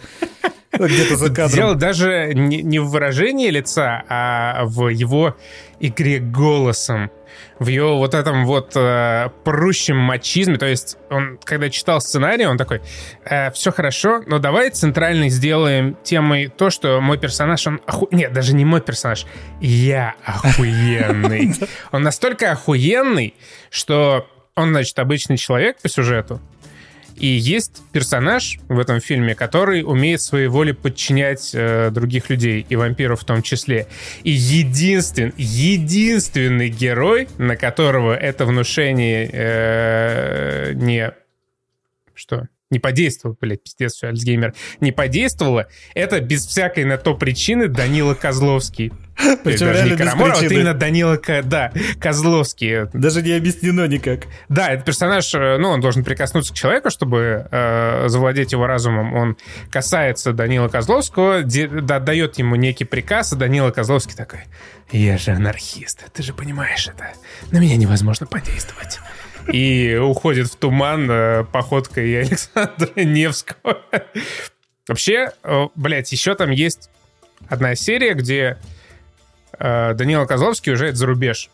Где-то 0.71 1.17
за 1.17 1.29
кадром. 1.29 1.55
Дело 1.55 1.75
даже 1.75 2.33
не, 2.33 2.61
не 2.61 2.79
в 2.79 2.89
выражении 2.89 3.49
лица, 3.49 4.03
а 4.09 4.65
в 4.65 4.89
его 4.89 5.35
игре 5.79 6.19
голосом 6.19 7.11
в 7.59 7.67
его 7.67 7.97
вот 7.97 8.13
этом 8.13 8.45
вот 8.45 8.73
э, 8.75 9.29
прущем 9.43 9.97
мачизме. 9.97 10.57
То 10.57 10.65
есть 10.65 10.97
он, 11.09 11.39
когда 11.43 11.69
читал 11.69 12.01
сценарий, 12.01 12.45
он 12.45 12.57
такой, 12.57 12.81
э, 13.25 13.51
все 13.51 13.71
хорошо, 13.71 14.23
но 14.25 14.39
давай 14.39 14.69
центральный 14.69 15.29
сделаем 15.29 15.97
темой 16.03 16.47
то, 16.47 16.69
что 16.69 17.01
мой 17.01 17.17
персонаж, 17.17 17.65
он 17.67 17.81
оху... 17.85 18.07
Нет, 18.11 18.33
даже 18.33 18.53
не 18.53 18.65
мой 18.65 18.81
персонаж, 18.81 19.25
я 19.61 20.15
охуенный. 20.25 21.53
Он 21.91 22.03
настолько 22.03 22.51
охуенный, 22.51 23.35
что 23.69 24.27
он, 24.55 24.69
значит, 24.69 24.97
обычный 24.99 25.37
человек 25.37 25.81
по 25.81 25.89
сюжету, 25.89 26.39
и 27.15 27.27
есть 27.27 27.81
персонаж 27.91 28.59
в 28.67 28.79
этом 28.79 28.99
фильме, 28.99 29.35
который 29.35 29.83
умеет 29.83 30.21
своей 30.21 30.47
воле 30.47 30.73
подчинять 30.73 31.51
э, 31.53 31.89
других 31.91 32.29
людей, 32.29 32.65
и 32.67 32.75
вампиров 32.75 33.21
в 33.21 33.25
том 33.25 33.41
числе. 33.41 33.87
И 34.23 34.31
единственный, 34.31 35.33
единственный 35.37 36.69
герой, 36.69 37.27
на 37.37 37.55
которого 37.55 38.13
это 38.13 38.45
внушение 38.45 39.29
э, 39.31 40.73
не... 40.73 41.13
Что? 42.13 42.47
не 42.73 42.79
подействовало, 42.79 43.37
блядь, 43.39 43.63
пиздец, 43.63 43.93
все, 43.93 44.07
Альцгеймер, 44.07 44.53
не 44.81 44.91
подействовало, 44.91 45.67
это 45.93 46.19
без 46.19 46.45
всякой 46.45 46.85
на 46.85 46.97
то 46.97 47.15
причины 47.15 47.67
Данила 47.67 48.15
Козловский. 48.15 48.91
Причем 49.43 49.67
даже 49.67 49.89
не 49.89 49.97
Караморов, 49.97 50.41
а 50.41 50.45
именно 50.45 50.73
Данила, 50.73 51.19
да, 51.43 51.71
Козловский. 51.99 52.87
Даже 52.93 53.21
не 53.21 53.31
объяснено 53.31 53.87
никак. 53.87 54.25
Да, 54.49 54.71
этот 54.71 54.85
персонаж, 54.85 55.33
э, 55.35 55.57
ну, 55.57 55.69
он 55.69 55.81
должен 55.81 56.03
прикоснуться 56.03 56.53
к 56.53 56.55
человеку, 56.55 56.89
чтобы 56.89 57.47
э, 57.49 58.07
завладеть 58.07 58.51
его 58.51 58.65
разумом. 58.67 59.13
Он 59.13 59.37
касается 59.71 60.33
Данила 60.33 60.67
Козловского, 60.67 61.43
де, 61.43 61.67
да, 61.67 61.99
дает 61.99 62.37
ему 62.39 62.55
некий 62.55 62.85
приказ, 62.85 63.33
и 63.33 63.35
Данила 63.35 63.71
Козловский 63.71 64.15
такой, 64.15 64.39
я 64.91 65.17
же 65.17 65.31
анархист, 65.31 66.11
ты 66.11 66.23
же 66.23 66.33
понимаешь 66.33 66.87
это. 66.87 67.11
На 67.51 67.59
меня 67.59 67.77
невозможно 67.77 68.25
подействовать 68.25 68.99
и 69.51 69.97
уходит 70.01 70.47
в 70.47 70.55
туман 70.55 71.09
э, 71.09 71.43
походкой 71.43 72.21
Александра 72.21 72.89
Невского. 72.95 73.81
Вообще, 74.87 75.31
э, 75.43 75.67
блядь, 75.75 76.11
еще 76.11 76.35
там 76.35 76.51
есть 76.51 76.89
одна 77.49 77.75
серия, 77.75 78.13
где 78.13 78.57
э, 79.63 79.93
Данила 79.95 80.25
Козловский 80.25 80.73
уезжает 80.73 80.97
за 80.97 81.07
рубеж. 81.07 81.49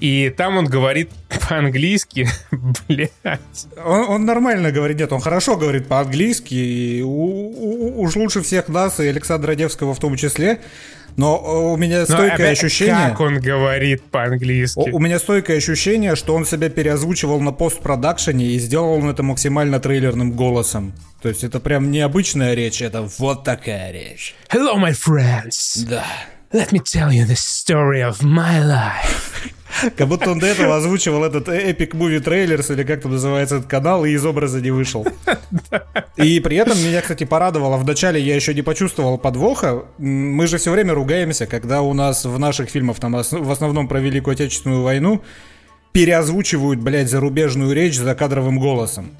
И 0.00 0.32
там 0.36 0.56
он 0.56 0.66
говорит 0.66 1.10
по-английски, 1.48 2.28
блядь. 2.88 3.66
Он, 3.84 4.08
он 4.08 4.24
нормально 4.24 4.72
говорит, 4.72 4.98
нет, 4.98 5.12
он 5.12 5.20
хорошо 5.20 5.56
говорит 5.56 5.86
по-английски, 5.86 6.54
и 6.54 7.02
у, 7.02 7.08
у, 7.08 8.02
уж 8.02 8.16
лучше 8.16 8.42
всех 8.42 8.68
нас, 8.68 9.00
и 9.00 9.06
Александра 9.06 9.54
Невского 9.54 9.94
в 9.94 9.98
том 9.98 10.16
числе. 10.16 10.60
Но 11.16 11.72
у 11.72 11.76
меня 11.76 12.06
стойкое 12.06 12.46
Но, 12.46 12.52
ощущение... 12.52 13.10
Как 13.10 13.20
он 13.20 13.38
говорит 13.38 14.02
по-английски? 14.04 14.78
У, 14.78 14.96
у 14.96 14.98
меня 14.98 15.18
стойкое 15.18 15.58
ощущение, 15.58 16.16
что 16.16 16.34
он 16.34 16.46
себя 16.46 16.70
переозвучивал 16.70 17.38
на 17.40 17.52
постпродакшене 17.52 18.46
и 18.46 18.58
сделал 18.58 18.94
он 18.94 19.10
это 19.10 19.22
максимально 19.22 19.78
трейлерным 19.78 20.32
голосом. 20.32 20.94
То 21.20 21.28
есть 21.28 21.44
это 21.44 21.60
прям 21.60 21.90
необычная 21.90 22.54
речь, 22.54 22.80
это 22.80 23.02
вот 23.18 23.44
такая 23.44 23.92
речь. 23.92 24.34
Hello, 24.48 24.76
my 24.76 24.92
friends. 24.92 25.86
Да. 25.86 26.06
Let 26.52 26.70
me 26.70 26.80
tell 26.80 27.10
you 27.10 27.24
the 27.24 27.34
story 27.34 28.02
of 28.02 28.22
my 28.22 28.62
life. 28.62 29.52
Как 29.96 30.06
будто 30.06 30.30
он 30.30 30.38
до 30.38 30.46
этого 30.46 30.76
озвучивал 30.76 31.24
этот 31.24 31.48
Epic 31.48 31.92
Movie 31.92 32.22
Trailers, 32.22 32.70
или 32.72 32.84
как 32.84 33.00
там 33.00 33.12
называется 33.12 33.56
этот 33.56 33.70
канал, 33.70 34.04
и 34.04 34.10
из 34.10 34.24
образа 34.24 34.60
не 34.60 34.70
вышел. 34.70 35.06
И 36.16 36.40
при 36.40 36.56
этом 36.56 36.78
меня, 36.78 37.00
кстати, 37.00 37.24
порадовало. 37.24 37.78
Вначале 37.78 38.20
я 38.20 38.36
еще 38.36 38.52
не 38.52 38.60
почувствовал 38.60 39.16
подвоха. 39.16 39.86
Мы 39.96 40.46
же 40.46 40.58
все 40.58 40.70
время 40.70 40.92
ругаемся, 40.92 41.46
когда 41.46 41.80
у 41.80 41.94
нас 41.94 42.26
в 42.26 42.38
наших 42.38 42.68
фильмах, 42.68 43.00
там 43.00 43.12
в 43.14 43.50
основном 43.50 43.88
про 43.88 44.00
Великую 44.00 44.34
Отечественную 44.34 44.82
войну, 44.82 45.22
переозвучивают, 45.92 46.80
блядь, 46.80 47.08
зарубежную 47.08 47.72
речь 47.72 47.96
за 47.96 48.14
кадровым 48.14 48.58
голосом. 48.58 49.10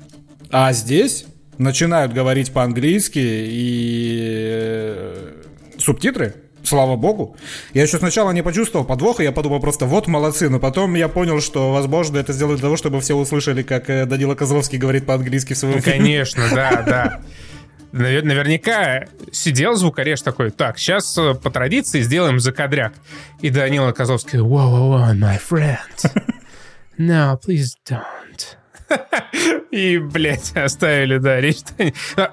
А 0.50 0.72
здесь 0.74 1.24
начинают 1.56 2.12
говорить 2.12 2.52
по-английски 2.52 3.18
и 3.18 4.20
э, 4.52 5.32
субтитры 5.78 6.34
Слава 6.64 6.96
богу. 6.96 7.36
Я 7.74 7.82
еще 7.82 7.98
сначала 7.98 8.30
не 8.30 8.42
почувствовал 8.42 8.84
подвоха, 8.84 9.22
я 9.22 9.32
подумал 9.32 9.60
просто, 9.60 9.86
вот 9.86 10.06
молодцы, 10.06 10.48
но 10.48 10.60
потом 10.60 10.94
я 10.94 11.08
понял, 11.08 11.40
что, 11.40 11.72
возможно, 11.72 12.18
это 12.18 12.32
сделают 12.32 12.60
для 12.60 12.66
того, 12.66 12.76
чтобы 12.76 13.00
все 13.00 13.14
услышали, 13.14 13.62
как 13.62 13.90
э, 13.90 14.06
Данила 14.06 14.34
Козловский 14.34 14.78
говорит 14.78 15.06
по-английски 15.06 15.54
в 15.54 15.58
своем 15.58 15.76
ну, 15.76 15.80
фильме. 15.80 15.98
Конечно, 15.98 16.44
да, 16.54 16.82
да. 16.86 17.20
Наверняка 17.92 19.06
сидел 19.32 19.74
звукореж 19.74 20.22
такой, 20.22 20.50
так, 20.50 20.78
сейчас 20.78 21.16
э, 21.18 21.34
по 21.34 21.50
традиции 21.50 22.00
сделаем 22.00 22.40
закадряк. 22.40 22.94
И 23.40 23.50
Данила 23.50 23.92
Козловский, 23.92 24.38
whoa, 24.38 24.90
whoa, 24.90 25.14
my 25.14 25.38
friend. 25.38 25.78
No, 26.98 27.36
please 27.40 27.74
don't. 27.84 28.56
И, 29.70 29.98
блядь, 29.98 30.52
оставили, 30.54 31.18
да, 31.18 31.40
речь. 31.40 31.60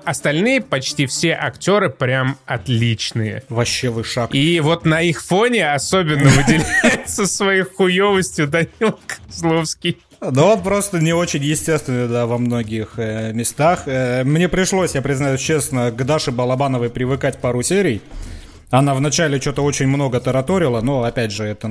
Остальные 0.04 0.62
почти 0.62 1.06
все 1.06 1.34
актеры 1.34 1.89
прям 1.89 2.38
отличные. 2.46 3.44
Вообще 3.50 3.89
вышаг. 3.89 4.34
И 4.34 4.60
вот 4.60 4.86
на 4.86 5.01
их 5.01 5.24
фоне 5.24 5.72
особенно 5.72 6.30
выделяется 6.30 7.25
своей 7.28 7.63
хуевостью 7.63 8.48
Данил 8.48 9.00
Козловский. 9.08 9.98
Да 10.22 10.46
он 10.46 10.62
просто 10.62 11.00
не 11.00 11.13
очень 11.13 11.42
естественный, 11.42 12.10
да, 12.10 12.25
во 12.25 12.38
многих 12.38 12.96
э, 12.98 13.32
местах. 13.32 13.84
Э, 13.86 14.25
мне 14.25 14.50
пришлось, 14.50 14.96
я 14.96 15.01
признаюсь 15.01 15.39
честно, 15.39 15.92
к 15.92 16.06
Даше 16.06 16.32
Балабановой 16.32 16.89
привыкать 16.89 17.38
пару 17.38 17.62
серий. 17.62 18.01
Она 18.72 18.94
вначале 18.94 19.42
что-то 19.42 19.64
очень 19.64 19.88
много 19.88 20.20
тараторила, 20.20 20.82
но, 20.82 21.04
опять 21.04 21.32
же, 21.32 21.44
это 21.44 21.68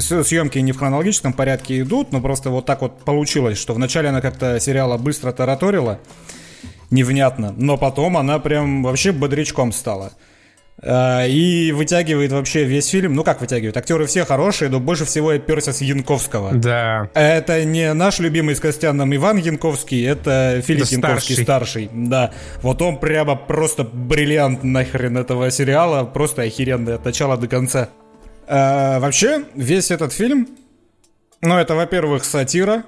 съемки 0.00 0.58
не 0.58 0.72
в 0.72 0.78
хронологическом 0.78 1.32
порядке 1.32 1.80
идут, 1.80 2.10
но 2.10 2.20
просто 2.20 2.50
вот 2.50 2.66
так 2.66 2.80
вот 2.82 3.04
получилось, 3.04 3.56
что 3.56 3.72
вначале 3.72 4.08
она 4.08 4.20
как-то 4.20 4.58
сериала 4.58 4.98
быстро 4.98 5.30
тараторила, 5.30 6.00
невнятно, 6.90 7.54
но 7.56 7.76
потом 7.76 8.16
она 8.16 8.40
прям 8.40 8.82
вообще 8.82 9.12
бодрячком 9.12 9.72
стала. 9.72 10.12
А, 10.82 11.26
и 11.26 11.72
вытягивает 11.72 12.32
вообще 12.32 12.64
весь 12.64 12.88
фильм. 12.88 13.14
Ну 13.14 13.24
как 13.24 13.40
вытягивает? 13.40 13.76
Актеры 13.76 14.06
все 14.06 14.24
хорошие, 14.24 14.68
но 14.70 14.78
больше 14.78 15.04
всего 15.04 15.32
я 15.32 15.38
перся 15.38 15.72
с 15.72 15.80
Янковского. 15.80 16.52
Да. 16.54 17.08
Это 17.14 17.64
не 17.64 17.92
наш 17.94 18.18
любимый 18.18 18.54
с 18.54 18.60
Костяном 18.60 19.14
Иван 19.14 19.38
Янковский, 19.38 20.06
это 20.06 20.62
Филипп 20.64 20.84
да 20.84 20.96
Янковский 21.08 21.42
старший. 21.42 21.86
старший. 21.86 21.90
Да. 21.92 22.32
Вот 22.62 22.82
он 22.82 22.98
прямо 22.98 23.36
просто 23.36 23.84
бриллиант 23.84 24.64
нахрен 24.64 25.16
этого 25.16 25.50
сериала. 25.50 26.04
Просто 26.04 26.42
охеренный 26.42 26.96
от 26.96 27.04
начала 27.04 27.36
до 27.38 27.48
конца. 27.48 27.88
А, 28.46 29.00
вообще, 29.00 29.44
весь 29.54 29.90
этот 29.90 30.12
фильм, 30.12 30.48
ну 31.40 31.56
это, 31.56 31.74
во-первых, 31.74 32.24
сатира, 32.24 32.84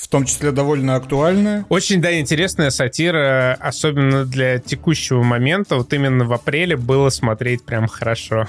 в 0.00 0.08
том 0.08 0.24
числе 0.24 0.52
довольно 0.52 0.94
актуальная. 0.94 1.66
Очень, 1.68 2.00
да, 2.00 2.18
интересная 2.18 2.70
сатира, 2.70 3.56
особенно 3.60 4.24
для 4.24 4.58
текущего 4.58 5.22
момента. 5.22 5.76
Вот 5.76 5.92
именно 5.92 6.24
в 6.24 6.32
апреле 6.32 6.76
было 6.76 7.10
смотреть 7.10 7.64
прям 7.64 7.88
хорошо. 7.88 8.46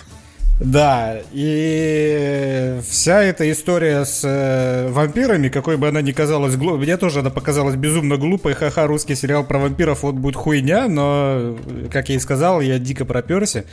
Да, 0.59 1.17
и 1.31 2.79
вся 2.85 3.23
эта 3.23 3.49
история 3.49 4.03
с 4.03 4.23
э, 4.25 4.89
вампирами, 4.89 5.47
какой 5.47 5.77
бы 5.77 5.87
она 5.87 6.01
ни 6.01 6.11
казалась 6.11 6.57
глупой, 6.57 6.79
мне 6.79 6.97
тоже 6.97 7.19
она 7.21 7.29
показалась 7.29 7.77
безумно 7.77 8.17
глупой. 8.17 8.55
Ха-ха, 8.55 8.85
русский 8.85 9.15
сериал 9.15 9.45
про 9.45 9.57
вампиров 9.57 10.03
вот 10.03 10.15
будет 10.15 10.35
хуйня, 10.35 10.89
но, 10.89 11.57
как 11.89 12.09
я 12.09 12.15
и 12.15 12.19
сказал, 12.19 12.59
я 12.59 12.77
дико 12.77 13.05
проперся. 13.05 13.63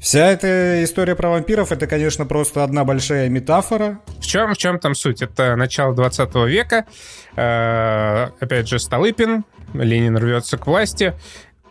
Вся 0.00 0.26
эта 0.26 0.84
история 0.84 1.16
про 1.16 1.28
вампиров 1.28 1.72
это, 1.72 1.86
конечно, 1.86 2.24
просто 2.24 2.62
одна 2.62 2.84
большая 2.84 3.28
метафора. 3.28 4.00
В 4.20 4.26
чем, 4.26 4.54
в 4.54 4.56
чем 4.56 4.78
там 4.78 4.94
суть? 4.94 5.22
Это 5.22 5.56
начало 5.56 5.94
20 5.94 6.34
века. 6.46 6.86
Э, 7.36 8.28
опять 8.38 8.68
же, 8.68 8.78
Столыпин, 8.78 9.44
Ленин 9.74 10.16
рвется 10.16 10.56
к 10.56 10.66
власти. 10.66 11.14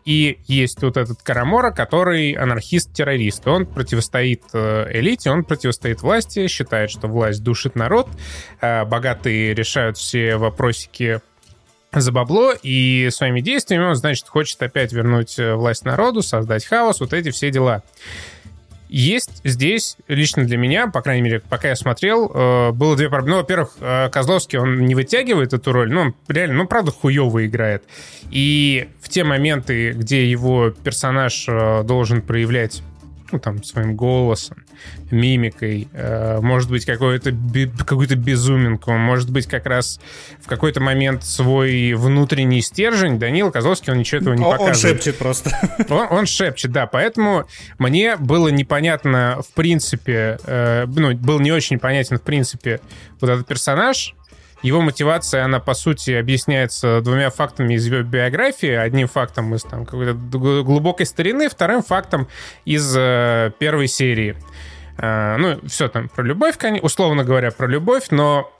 И 0.04 0.40
есть 0.46 0.82
вот 0.84 0.96
этот 0.96 1.22
Карамора, 1.22 1.72
который 1.72 2.32
анархист-террорист. 2.32 3.48
Он 3.48 3.66
противостоит 3.66 4.44
э, 4.54 4.88
элите, 4.94 5.30
он 5.32 5.44
противостоит 5.44 6.02
власти, 6.02 6.48
считает, 6.48 6.92
что 6.92 7.08
власть 7.08 7.44
душит 7.44 7.76
народ, 7.76 8.08
э, 8.62 8.86
богатые 8.86 9.54
решают 9.54 9.98
все 9.98 10.38
вопросики 10.38 11.22
за 12.02 12.12
бабло, 12.12 12.54
и 12.62 13.10
своими 13.12 13.42
действиями 13.42 13.86
он, 13.86 13.96
значит, 13.96 14.28
хочет 14.28 14.62
опять 14.62 14.94
вернуть 14.94 15.38
э, 15.40 15.56
власть 15.56 15.86
народу, 15.86 16.22
создать 16.22 16.66
хаос, 16.66 17.00
вот 17.00 17.14
эти 17.14 17.32
все 17.32 17.50
дела. 17.52 17.84
Есть 18.90 19.42
здесь, 19.44 19.98
лично 20.08 20.46
для 20.46 20.58
меня, 20.58 20.88
по 20.88 21.02
крайней 21.02 21.22
мере, 21.22 21.40
пока 21.42 21.70
я 21.70 21.76
смотрел, 21.76 22.32
э, 22.34 22.72
было 22.72 22.96
две 22.96 23.10
проблемы. 23.10 23.38
Ну, 23.38 23.42
во-первых, 23.42 23.74
э, 23.82 24.10
Козловский, 24.10 24.60
он 24.60 24.86
не 24.86 24.96
вытягивает 24.96 25.54
эту 25.54 25.72
роль, 25.74 25.92
ну, 25.92 26.02
он 26.02 26.16
реально, 26.28 26.56
ну, 26.56 26.68
правда, 26.68 26.92
хуево 26.92 27.46
играет. 27.46 27.84
И 28.32 28.88
в 29.02 29.10
те 29.10 29.24
моменты, 29.24 29.92
где 29.92 30.30
его 30.30 30.70
персонаж 30.70 31.46
должен 31.86 32.22
проявлять 32.22 32.82
ну, 33.32 33.40
там, 33.40 33.64
своим 33.64 33.96
голосом, 33.96 34.64
мимикой, 35.12 35.88
э, 35.94 36.40
может 36.42 36.70
быть, 36.70 36.86
какой-то 36.86 37.32
какую-то 37.78 38.16
безуминку, 38.16 38.92
может 38.94 39.30
быть, 39.32 39.48
как 39.48 39.66
раз 39.66 40.00
в 40.42 40.48
какой-то 40.48 40.82
момент 40.82 41.24
свой 41.24 41.94
внутренний 41.94 42.62
стержень 42.62 43.20
Данил 43.20 43.52
Козловский, 43.52 43.94
он 43.94 44.00
ничего 44.00 44.22
этого 44.22 44.34
не 44.34 44.44
показывает. 44.44 44.76
Он 44.76 44.82
шепчет 44.82 45.18
просто. 45.18 45.52
Он, 45.90 46.08
он 46.10 46.26
шепчет, 46.26 46.72
да, 46.72 46.86
поэтому 46.86 47.48
мне 47.78 48.18
было 48.18 48.50
непонятно, 48.50 49.42
в 49.48 49.54
принципе, 49.54 50.38
э, 50.44 50.86
ну, 50.88 51.16
был 51.16 51.40
не 51.40 51.52
очень 51.52 51.80
понятен, 51.80 52.18
в 52.18 52.22
принципе, 52.22 52.82
вот 53.20 53.30
этот 53.30 53.48
персонаж, 53.48 54.16
его 54.62 54.82
мотивация, 54.82 55.46
она, 55.46 55.60
по 55.60 55.74
сути, 55.74 56.12
объясняется 56.12 57.02
двумя 57.02 57.30
фактами 57.30 57.76
из 57.76 57.86
его 57.86 58.02
биографии. 58.02 58.72
Одним 58.72 59.08
фактом 59.08 59.54
из 59.54 59.64
там, 59.64 59.86
какой-то 59.86 60.14
глубокой 60.14 61.06
старины, 61.06 61.50
вторым 61.50 61.84
фактом 61.84 62.28
из 62.66 62.94
э, 62.98 63.52
первой 63.60 63.88
серии. 63.88 64.36
Э, 64.98 65.38
ну, 65.38 65.60
все 65.68 65.88
там 65.88 66.10
про 66.10 66.24
любовь, 66.24 66.56
условно 66.82 67.24
говоря, 67.24 67.52
про 67.52 67.68
любовь, 67.68 68.08
но 68.10 68.52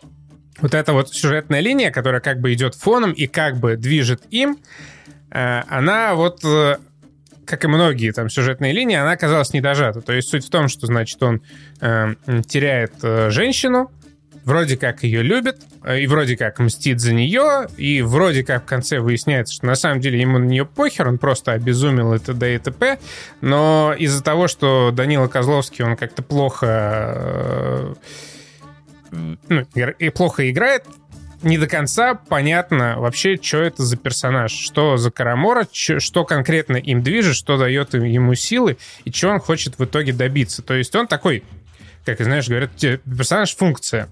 вот 0.62 0.74
эта 0.74 0.94
вот 0.94 1.10
сюжетная 1.10 1.62
линия, 1.62 1.92
которая 1.92 2.22
как 2.22 2.40
бы 2.40 2.54
идет 2.54 2.76
фоном 2.76 3.12
и 3.12 3.28
как 3.28 3.58
бы 3.58 3.76
движет 3.76 4.22
им, 4.30 4.58
э, 5.32 5.62
она 5.68 6.14
вот 6.16 6.44
э, 6.44 6.78
как 7.48 7.64
и 7.64 7.68
многие 7.68 8.12
там 8.12 8.30
сюжетные 8.30 8.74
линии, 8.74 8.98
она 8.98 9.12
оказалась 9.12 9.54
недожата. 9.54 10.02
То 10.02 10.14
есть 10.14 10.30
суть 10.30 10.46
в 10.46 10.50
том, 10.50 10.68
что, 10.68 10.86
значит, 10.86 11.24
он 11.24 11.42
э, 11.80 12.14
теряет 12.46 12.94
э, 13.02 13.30
женщину, 13.32 13.90
вроде 14.48 14.78
как 14.78 15.04
ее 15.04 15.24
любит, 15.24 15.58
э, 15.84 16.00
и 16.00 16.08
вроде 16.08 16.38
как 16.38 16.58
мстит 16.60 17.02
за 17.02 17.14
нее, 17.14 17.68
и 17.76 18.02
вроде 18.02 18.46
как 18.46 18.64
в 18.64 18.66
конце 18.66 19.00
выясняется, 19.00 19.54
что 19.54 19.66
на 19.66 19.76
самом 19.76 20.00
деле 20.00 20.22
ему 20.22 20.38
на 20.38 20.46
нее 20.46 20.66
похер, 20.66 21.10
он 21.10 21.18
просто 21.18 21.52
обезумел 21.52 22.14
и 22.14 22.20
т.д. 22.20 22.56
и 22.56 22.58
т.п. 22.58 22.98
Но 23.42 23.94
из-за 23.98 24.24
того, 24.24 24.48
что 24.48 24.92
Данила 24.94 25.28
Козловский, 25.28 25.84
он 25.84 25.98
как-то 25.98 26.24
плохо... 26.24 26.66
Э, 26.70 27.94
ну, 29.50 29.66
и 30.00 30.10
плохо 30.10 30.50
играет, 30.50 30.86
не 31.42 31.58
до 31.58 31.68
конца 31.68 32.16
понятно 32.16 33.00
вообще, 33.00 33.38
что 33.42 33.58
это 33.58 33.84
за 33.84 33.98
персонаж, 33.98 34.52
что 34.52 34.96
за 34.96 35.12
Карамора, 35.12 35.68
что 35.72 36.24
конкретно 36.24 36.78
им 36.78 37.04
движет, 37.04 37.36
что 37.36 37.58
дает 37.58 37.94
ему 37.94 38.34
силы 38.36 38.78
и 39.04 39.12
что 39.12 39.30
он 39.30 39.40
хочет 39.40 39.78
в 39.78 39.84
итоге 39.84 40.14
добиться. 40.14 40.62
То 40.62 40.74
есть 40.74 40.96
он 40.96 41.08
такой, 41.08 41.44
как 42.06 42.20
знаешь, 42.22 42.48
говорят, 42.48 42.72
персонаж-функция. 42.78 44.10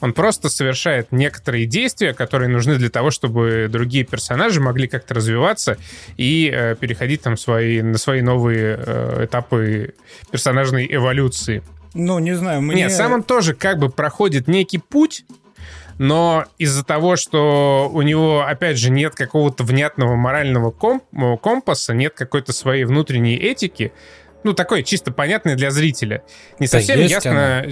Он 0.00 0.12
просто 0.12 0.48
совершает 0.48 1.12
некоторые 1.12 1.66
действия, 1.66 2.12
которые 2.12 2.48
нужны 2.48 2.76
для 2.76 2.90
того, 2.90 3.10
чтобы 3.10 3.68
другие 3.70 4.04
персонажи 4.04 4.60
могли 4.60 4.88
как-то 4.88 5.14
развиваться 5.14 5.78
и 6.16 6.50
э, 6.52 6.76
переходить 6.76 7.22
там 7.22 7.36
свои, 7.36 7.82
на 7.82 7.98
свои 7.98 8.20
новые 8.20 8.78
э, 8.78 9.24
этапы 9.24 9.94
персонажной 10.30 10.86
эволюции. 10.90 11.62
Ну, 11.94 12.18
не 12.18 12.34
знаю, 12.34 12.60
мне... 12.60 12.82
Нет, 12.82 12.92
сам 12.92 13.12
он 13.12 13.22
тоже 13.22 13.54
как 13.54 13.78
бы 13.78 13.88
проходит 13.88 14.48
некий 14.48 14.78
путь, 14.78 15.24
но 15.98 16.44
из-за 16.58 16.84
того, 16.84 17.16
что 17.16 17.90
у 17.92 18.02
него, 18.02 18.42
опять 18.42 18.76
же, 18.76 18.90
нет 18.90 19.14
какого-то 19.14 19.64
внятного 19.64 20.14
морального 20.14 20.70
комп 20.70 21.04
компаса, 21.42 21.94
нет 21.94 22.12
какой-то 22.14 22.52
своей 22.52 22.84
внутренней 22.84 23.36
этики, 23.36 23.92
ну, 24.44 24.52
такой 24.52 24.82
чисто 24.82 25.10
понятный 25.10 25.56
для 25.56 25.70
зрителя. 25.70 26.22
Не 26.58 26.66
совсем 26.66 27.00
ясно... 27.00 27.60
Она 27.60 27.64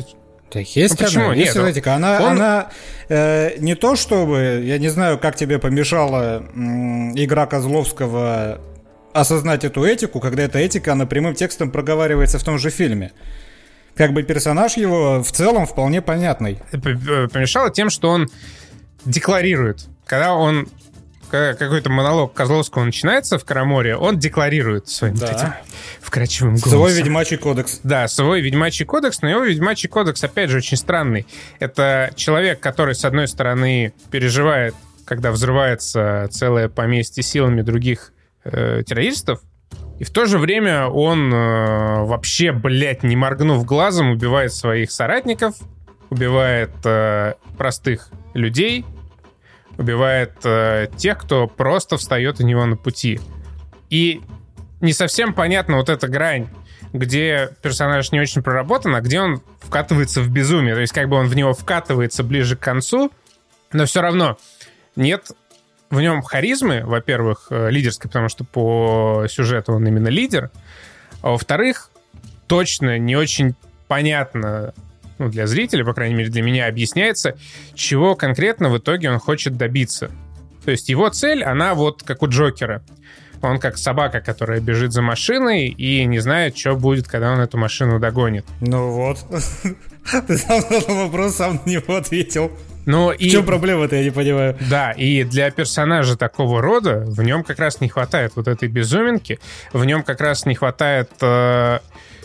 так 0.54 0.76
есть 0.76 1.00
ну, 1.00 1.06
почему? 1.06 1.24
она, 1.24 1.34
есть 1.34 1.54
Нет, 1.54 1.64
эстетика. 1.64 1.94
Она, 1.94 2.22
он... 2.22 2.30
она 2.30 2.68
э, 3.08 3.58
не 3.58 3.74
то 3.74 3.96
чтобы, 3.96 4.62
я 4.64 4.78
не 4.78 4.88
знаю, 4.88 5.18
как 5.18 5.34
тебе 5.34 5.58
помешала 5.58 6.46
м, 6.54 7.12
игра 7.18 7.46
Козловского 7.46 8.60
осознать 9.12 9.64
эту 9.64 9.84
этику, 9.84 10.20
когда 10.20 10.44
эта 10.44 10.60
этика, 10.60 10.92
она 10.92 11.06
прямым 11.06 11.34
текстом 11.34 11.72
проговаривается 11.72 12.38
в 12.38 12.44
том 12.44 12.58
же 12.58 12.70
фильме. 12.70 13.10
Как 13.96 14.12
бы 14.12 14.22
персонаж 14.22 14.76
его 14.76 15.22
в 15.24 15.32
целом 15.32 15.66
вполне 15.66 16.00
понятный. 16.00 16.60
Э, 16.72 17.28
помешало 17.28 17.70
тем, 17.70 17.90
что 17.90 18.10
он 18.10 18.30
декларирует. 19.04 19.86
Когда 20.06 20.34
он 20.34 20.68
какой-то 21.30 21.90
монолог 21.90 22.32
Козловского 22.32 22.84
начинается 22.84 23.38
в 23.38 23.44
Караморе, 23.44 23.96
он 23.96 24.18
декларирует 24.18 24.88
своим 24.88 25.14
да. 25.16 25.30
этим 25.30 25.52
вкрадчивым 26.00 26.54
голосом. 26.54 26.70
Свой 26.70 26.92
ведьмачий 26.92 27.36
кодекс. 27.36 27.80
Да, 27.82 28.08
свой 28.08 28.40
ведьмачий 28.40 28.84
кодекс, 28.84 29.22
но 29.22 29.28
его 29.28 29.44
ведьмачий 29.44 29.88
кодекс, 29.88 30.22
опять 30.24 30.50
же, 30.50 30.58
очень 30.58 30.76
странный. 30.76 31.26
Это 31.58 32.12
человек, 32.16 32.60
который, 32.60 32.94
с 32.94 33.04
одной 33.04 33.28
стороны, 33.28 33.92
переживает, 34.10 34.74
когда 35.04 35.30
взрывается 35.30 36.28
целое 36.30 36.68
поместье 36.68 37.22
силами 37.22 37.62
других 37.62 38.12
э, 38.44 38.82
террористов, 38.86 39.40
и 39.98 40.04
в 40.04 40.10
то 40.10 40.26
же 40.26 40.38
время 40.38 40.86
он 40.86 41.32
э, 41.32 42.04
вообще, 42.04 42.52
блядь, 42.52 43.04
не 43.04 43.16
моргнув 43.16 43.64
глазом, 43.64 44.10
убивает 44.10 44.52
своих 44.52 44.90
соратников, 44.90 45.54
убивает 46.10 46.72
э, 46.84 47.34
простых 47.56 48.10
людей, 48.34 48.84
убивает 49.76 50.32
э, 50.44 50.88
тех, 50.96 51.18
кто 51.18 51.46
просто 51.46 51.96
встает 51.96 52.40
у 52.40 52.44
него 52.44 52.64
на 52.66 52.76
пути. 52.76 53.20
И 53.90 54.20
не 54.80 54.92
совсем 54.92 55.34
понятна 55.34 55.76
вот 55.76 55.88
эта 55.88 56.08
грань, 56.08 56.48
где 56.92 57.50
персонаж 57.62 58.12
не 58.12 58.20
очень 58.20 58.42
проработан, 58.42 58.94
а 58.94 59.00
где 59.00 59.20
он 59.20 59.42
вкатывается 59.60 60.20
в 60.20 60.30
безумие. 60.30 60.74
То 60.74 60.80
есть 60.80 60.92
как 60.92 61.08
бы 61.08 61.16
он 61.16 61.26
в 61.26 61.34
него 61.34 61.52
вкатывается 61.52 62.22
ближе 62.22 62.56
к 62.56 62.60
концу, 62.60 63.10
но 63.72 63.86
все 63.86 64.00
равно 64.00 64.38
нет 64.96 65.32
в 65.90 66.00
нем 66.00 66.22
харизмы, 66.22 66.82
во-первых, 66.84 67.48
э, 67.50 67.70
лидерской, 67.70 68.08
потому 68.08 68.28
что 68.28 68.44
по 68.44 69.26
сюжету 69.28 69.72
он 69.72 69.86
именно 69.86 70.08
лидер, 70.08 70.50
а 71.22 71.30
во-вторых, 71.30 71.90
точно 72.46 72.98
не 72.98 73.16
очень 73.16 73.54
понятно, 73.88 74.74
ну, 75.18 75.28
для 75.28 75.46
зрителя, 75.46 75.84
по 75.84 75.94
крайней 75.94 76.14
мере, 76.14 76.30
для 76.30 76.42
меня 76.42 76.66
объясняется, 76.66 77.36
чего 77.74 78.14
конкретно 78.16 78.68
в 78.68 78.78
итоге 78.78 79.10
он 79.10 79.18
хочет 79.18 79.56
добиться. 79.56 80.10
То 80.64 80.70
есть 80.70 80.88
его 80.88 81.08
цель, 81.10 81.44
она 81.44 81.74
вот 81.74 82.02
как 82.02 82.22
у 82.22 82.28
Джокера— 82.28 82.82
он 83.44 83.58
как 83.58 83.76
собака, 83.76 84.20
которая 84.20 84.60
бежит 84.60 84.92
за 84.92 85.02
машиной 85.02 85.68
и 85.68 86.04
не 86.04 86.18
знает, 86.18 86.56
что 86.56 86.74
будет, 86.74 87.06
когда 87.06 87.32
он 87.32 87.40
эту 87.40 87.58
машину 87.58 87.98
догонит. 87.98 88.44
Ну 88.60 88.90
вот. 88.90 89.18
Ты 90.26 90.38
сам 90.38 90.60
задал 90.62 90.96
вопрос, 91.06 91.36
сам 91.36 91.60
на 91.64 91.70
него 91.70 91.96
ответил. 91.96 92.50
Ну, 92.86 93.12
и, 93.12 93.28
в 93.30 93.32
чем 93.32 93.46
проблема-то, 93.46 93.96
я 93.96 94.04
не 94.04 94.10
понимаю. 94.10 94.58
Да, 94.68 94.92
и 94.92 95.24
для 95.24 95.50
персонажа 95.50 96.18
такого 96.18 96.60
рода 96.60 97.04
в 97.06 97.22
нем 97.22 97.42
как 97.42 97.58
раз 97.58 97.80
не 97.80 97.88
хватает 97.88 98.32
вот 98.34 98.46
этой 98.46 98.68
безуминки, 98.68 99.40
в 99.72 99.82
нем 99.86 100.02
как 100.02 100.20
раз 100.20 100.44
не 100.44 100.54
хватает 100.54 101.10
э, 101.22 101.78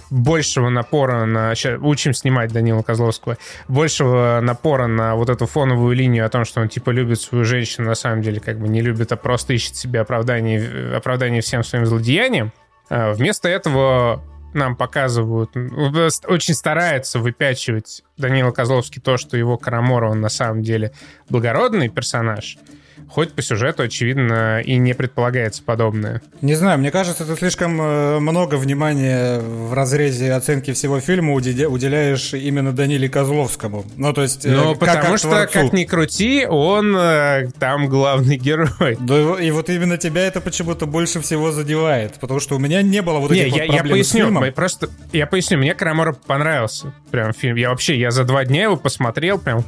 большего 0.09 0.69
напора 0.69 1.25
на... 1.25 1.55
Сейчас 1.55 1.79
учим 1.81 2.13
снимать 2.13 2.51
Данила 2.51 2.81
Козловского. 2.81 3.37
Большего 3.67 4.39
напора 4.41 4.87
на 4.87 5.15
вот 5.15 5.29
эту 5.29 5.45
фоновую 5.45 5.95
линию 5.95 6.25
о 6.25 6.29
том, 6.29 6.45
что 6.45 6.61
он 6.61 6.69
типа 6.69 6.89
любит 6.91 7.19
свою 7.19 7.43
женщину, 7.43 7.87
на 7.87 7.95
самом 7.95 8.21
деле 8.21 8.39
как 8.39 8.59
бы 8.59 8.67
не 8.67 8.81
любит, 8.81 9.11
а 9.11 9.17
просто 9.17 9.53
ищет 9.53 9.75
себе 9.75 10.01
оправдание, 10.01 10.95
оправдание 10.95 11.41
всем 11.41 11.63
своим 11.63 11.85
злодеяниям. 11.85 12.51
А 12.89 13.11
вместо 13.13 13.47
этого 13.47 14.23
нам 14.53 14.75
показывают, 14.75 15.51
очень 15.55 16.55
старается 16.55 17.19
выпячивать 17.19 18.03
Данила 18.17 18.51
Козловский 18.51 19.01
то, 19.01 19.17
что 19.17 19.37
его 19.37 19.57
Карамора, 19.57 20.09
он 20.09 20.21
на 20.21 20.29
самом 20.29 20.63
деле 20.63 20.91
благородный 21.29 21.89
персонаж— 21.89 22.57
хоть 23.09 23.33
по 23.33 23.41
сюжету, 23.41 23.83
очевидно, 23.83 24.61
и 24.61 24.77
не 24.77 24.93
предполагается 24.93 25.63
подобное. 25.63 26.21
Не 26.41 26.55
знаю, 26.55 26.79
мне 26.79 26.91
кажется, 26.91 27.25
ты 27.25 27.35
слишком 27.35 27.81
э, 27.81 28.19
много 28.19 28.55
внимания 28.55 29.39
в 29.39 29.73
разрезе 29.73 30.33
оценки 30.33 30.73
всего 30.73 30.99
фильма 30.99 31.33
уделяешь 31.33 32.33
именно 32.33 32.71
Даниле 32.71 33.09
Козловскому. 33.09 33.85
Ну, 33.97 34.13
то 34.13 34.21
есть... 34.21 34.45
Ну, 34.45 34.75
как 34.75 34.97
потому 34.97 35.17
что, 35.17 35.29
творцу. 35.29 35.53
как 35.53 35.73
ни 35.73 35.85
крути, 35.85 36.45
он 36.47 36.95
э, 36.95 37.49
там 37.59 37.87
главный 37.87 38.37
герой. 38.37 38.97
Да, 38.99 39.41
и 39.41 39.51
вот 39.51 39.69
именно 39.69 39.97
тебя 39.97 40.27
это 40.27 40.41
почему-то 40.41 40.85
больше 40.85 41.19
всего 41.21 41.51
задевает, 41.51 42.19
потому 42.19 42.39
что 42.39 42.55
у 42.55 42.59
меня 42.59 42.81
не 42.81 43.01
было 43.01 43.19
вот 43.19 43.31
этих 43.31 43.45
не, 43.45 43.51
вот 43.51 43.59
я, 43.59 43.65
проблем 43.65 43.85
я 43.85 43.91
поясню, 43.91 44.03
с 44.03 44.25
фильмом. 44.25 44.53
Просто, 44.53 44.89
я 45.11 45.27
поясню, 45.27 45.57
мне 45.57 45.73
Крамор 45.73 46.13
понравился 46.13 46.93
прям 47.11 47.33
фильм. 47.33 47.55
Я 47.55 47.69
вообще, 47.69 47.97
я 47.97 48.11
за 48.11 48.23
два 48.23 48.45
дня 48.45 48.63
его 48.63 48.77
посмотрел, 48.77 49.39
прям 49.39 49.63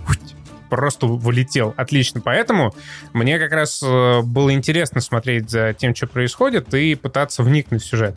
просто 0.72 1.06
вылетел. 1.06 1.74
Отлично. 1.76 2.22
Поэтому 2.22 2.74
мне 3.12 3.38
как 3.38 3.52
раз 3.52 3.84
э, 3.84 4.22
было 4.22 4.54
интересно 4.54 5.02
смотреть 5.02 5.50
за 5.50 5.74
тем, 5.74 5.94
что 5.94 6.08
происходит, 6.08 6.74
и 6.74 6.96
пытаться 6.96 7.44
вникнуть 7.44 7.84
в 7.84 7.86
сюжет. 7.86 8.16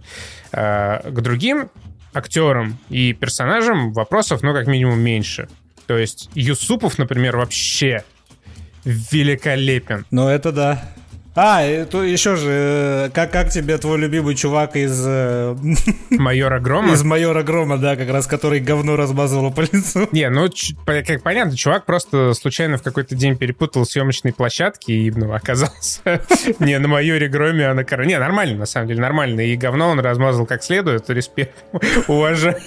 Э, 0.53 1.11
к 1.11 1.21
другим 1.21 1.69
актерам 2.15 2.79
и 2.89 3.13
персонажам 3.13 3.93
вопросов, 3.93 4.43
ну, 4.43 4.55
как 4.55 4.69
минимум, 4.69 5.01
меньше. 5.01 5.49
То 5.89 5.99
есть 5.99 6.31
Юсупов, 6.35 6.97
например, 6.97 7.37
вообще 7.37 8.05
великолепен. 8.85 10.07
Ну, 10.13 10.29
это 10.29 10.53
да. 10.53 10.94
А, 11.37 11.67
и 11.67 11.85
то 11.85 12.05
еще 12.05 12.37
же, 12.37 12.49
э, 12.51 13.11
как, 13.13 13.33
как 13.33 13.51
тебе 13.51 13.77
твой 13.79 13.99
любимый 13.99 14.37
чувак 14.37 14.77
из... 14.77 15.03
Э, 15.05 15.57
Майора 16.11 16.61
Грома? 16.61 16.93
Из 16.93 17.03
Майора 17.03 17.43
Грома, 17.43 17.77
да, 17.77 17.97
как 17.97 18.09
раз, 18.09 18.29
который 18.29 18.61
говно 18.61 18.95
размазывал 18.95 19.53
по 19.53 19.63
лицу. 19.63 20.09
Не, 20.13 20.31
ну, 20.31 20.49
как 20.87 21.23
понятно, 21.23 21.57
чувак 21.57 21.87
просто 21.87 22.35
случайно 22.35 22.79
в 22.79 22.83
какой-то 22.83 23.17
день 23.17 23.37
перепутал 23.37 23.85
съемочные 23.85 24.33
площадки 24.33 24.93
и, 24.93 25.11
ну, 25.11 25.35
оказался 25.35 26.01
не 26.61 26.79
на 26.79 26.87
Майоре 26.87 27.29
Громе, 27.29 27.67
а 27.67 27.75
на 27.75 27.85
Короне. 27.85 28.11
Не, 28.11 28.19
нормально, 28.21 28.59
на 28.59 28.67
самом 28.67 28.87
деле, 28.87 29.01
нормально. 29.01 29.41
И 29.41 29.57
говно 29.57 29.89
он 29.89 29.99
размазал 29.99 30.47
как 30.47 30.63
следует, 30.63 31.11
респект, 31.11 31.65
уважаю. 32.07 32.59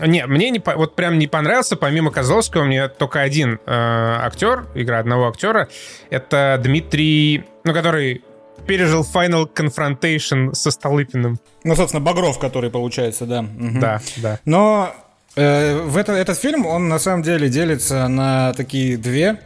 Не, 0.00 0.26
мне 0.26 0.50
не, 0.50 0.62
вот 0.64 0.96
прям 0.96 1.18
не 1.18 1.26
понравился, 1.26 1.76
помимо 1.76 2.10
Козловского, 2.10 2.64
мне 2.64 2.88
только 2.88 3.20
один 3.20 3.60
э, 3.64 3.70
актер, 3.70 4.66
игра 4.74 4.98
одного 4.98 5.28
актера, 5.28 5.68
это 6.10 6.60
Дмитрий, 6.62 7.44
ну, 7.64 7.72
который 7.72 8.22
пережил 8.66 9.02
Final 9.02 9.48
Confrontation 9.52 10.54
со 10.54 10.70
Столыпиным. 10.70 11.38
Ну, 11.64 11.76
собственно, 11.76 12.00
Багров, 12.00 12.38
который 12.38 12.70
получается, 12.70 13.26
да. 13.26 13.40
Угу. 13.40 13.78
Да, 13.80 14.00
да. 14.16 14.40
Но 14.44 14.94
э, 15.36 15.80
в 15.82 15.96
это, 15.96 16.12
этот 16.12 16.38
фильм, 16.38 16.66
он 16.66 16.88
на 16.88 16.98
самом 16.98 17.22
деле 17.22 17.48
делится 17.48 18.08
на 18.08 18.52
такие 18.54 18.96
две 18.96 19.38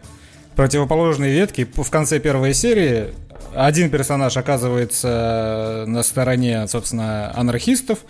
противоположные 0.57 1.33
ветки. 1.33 1.69
В 1.77 1.91
конце 1.91 2.19
первой 2.21 2.55
серии 2.55 3.15
один 3.55 3.91
персонаж 3.91 4.37
оказывается 4.37 5.85
на 5.87 6.03
стороне, 6.03 6.67
собственно, 6.69 7.33
анархистов, 7.35 8.01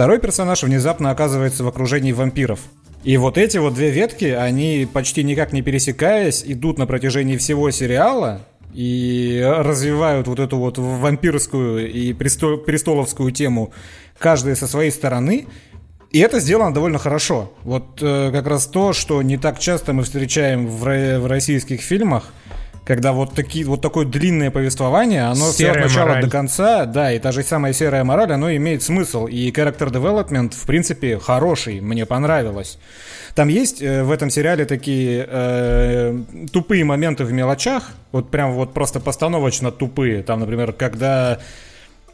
Второй 0.00 0.18
персонаж 0.18 0.62
внезапно 0.62 1.10
оказывается 1.10 1.62
в 1.62 1.68
окружении 1.68 2.12
вампиров. 2.12 2.60
И 3.04 3.18
вот 3.18 3.36
эти 3.36 3.58
вот 3.58 3.74
две 3.74 3.90
ветки, 3.90 4.24
они 4.24 4.88
почти 4.90 5.22
никак 5.22 5.52
не 5.52 5.60
пересекаясь, 5.60 6.42
идут 6.46 6.78
на 6.78 6.86
протяжении 6.86 7.36
всего 7.36 7.70
сериала 7.70 8.40
и 8.72 9.46
развивают 9.58 10.26
вот 10.26 10.38
эту 10.38 10.56
вот 10.56 10.78
вампирскую 10.78 11.92
и 11.92 12.14
престоловскую 12.14 13.30
тему, 13.30 13.74
каждая 14.16 14.54
со 14.54 14.66
своей 14.66 14.90
стороны. 14.90 15.48
И 16.12 16.18
это 16.20 16.40
сделано 16.40 16.72
довольно 16.72 16.96
хорошо. 16.96 17.52
Вот 17.64 17.98
э, 18.00 18.30
как 18.32 18.46
раз 18.46 18.68
то, 18.68 18.94
что 18.94 19.20
не 19.20 19.36
так 19.36 19.58
часто 19.58 19.92
мы 19.92 20.04
встречаем 20.04 20.66
в, 20.66 21.18
в 21.18 21.26
российских 21.26 21.82
фильмах– 21.82 22.32
когда 22.90 23.12
вот, 23.12 23.34
такие, 23.34 23.64
вот 23.64 23.80
такое 23.80 24.04
длинное 24.04 24.50
повествование, 24.50 25.22
оно 25.22 25.52
серая 25.52 25.52
все 25.52 25.70
от 25.70 25.76
начала 25.76 26.08
мораль. 26.08 26.24
до 26.24 26.30
конца, 26.30 26.86
да, 26.86 27.12
и 27.12 27.20
та 27.20 27.30
же 27.30 27.44
самая 27.44 27.72
серая 27.72 28.02
мораль, 28.02 28.32
оно 28.32 28.52
имеет 28.56 28.82
смысл. 28.82 29.28
И 29.28 29.52
character 29.52 29.92
development, 29.92 30.54
в 30.56 30.66
принципе, 30.66 31.16
хороший, 31.20 31.80
мне 31.80 32.04
понравилось. 32.04 32.78
Там 33.36 33.46
есть 33.46 33.80
э, 33.80 34.02
в 34.02 34.10
этом 34.10 34.28
сериале 34.28 34.64
такие 34.64 35.24
э, 35.24 36.18
тупые 36.52 36.82
моменты 36.82 37.22
в 37.24 37.32
мелочах, 37.32 37.92
вот 38.10 38.28
прям 38.28 38.54
вот 38.54 38.74
просто 38.74 38.98
постановочно 38.98 39.70
тупые. 39.70 40.24
Там, 40.24 40.40
например, 40.40 40.72
когда 40.72 41.38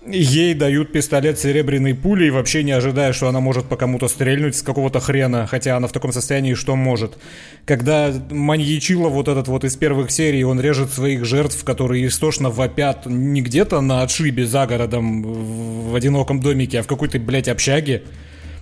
ей 0.09 0.55
дают 0.55 0.93
пистолет 0.93 1.39
серебряной 1.39 1.95
пулей, 1.95 2.31
вообще 2.31 2.63
не 2.63 2.73
ожидая, 2.73 3.13
что 3.13 3.29
она 3.29 3.41
может 3.41 3.67
по 3.67 3.77
кому-то 3.77 4.09
стрельнуть 4.09 4.57
с 4.57 4.63
какого-то 4.63 5.01
хрена, 5.01 5.47
хотя 5.47 5.77
она 5.77 5.89
в 5.89 5.93
таком 5.93 6.13
состоянии, 6.13 6.55
что 6.55 6.77
может. 6.77 7.19
Когда 7.65 8.13
маньячило 8.31 9.09
вот 9.09 9.29
этот 9.29 9.49
вот 9.49 9.65
из 9.65 9.77
первых 9.77 10.11
серий, 10.11 10.45
он 10.45 10.61
режет 10.61 10.93
своих 10.93 11.25
жертв, 11.25 11.63
которые 11.65 12.07
истошно 12.07 12.51
вопят 12.51 13.07
не 13.07 13.43
где-то 13.43 13.81
на 13.81 14.03
отшибе 14.03 14.47
за 14.47 14.67
городом 14.67 15.23
в 15.23 15.95
одиноком 15.95 16.41
домике, 16.41 16.81
а 16.81 16.83
в 16.83 16.87
какой-то, 16.87 17.19
блядь, 17.19 17.49
общаге. 17.49 18.03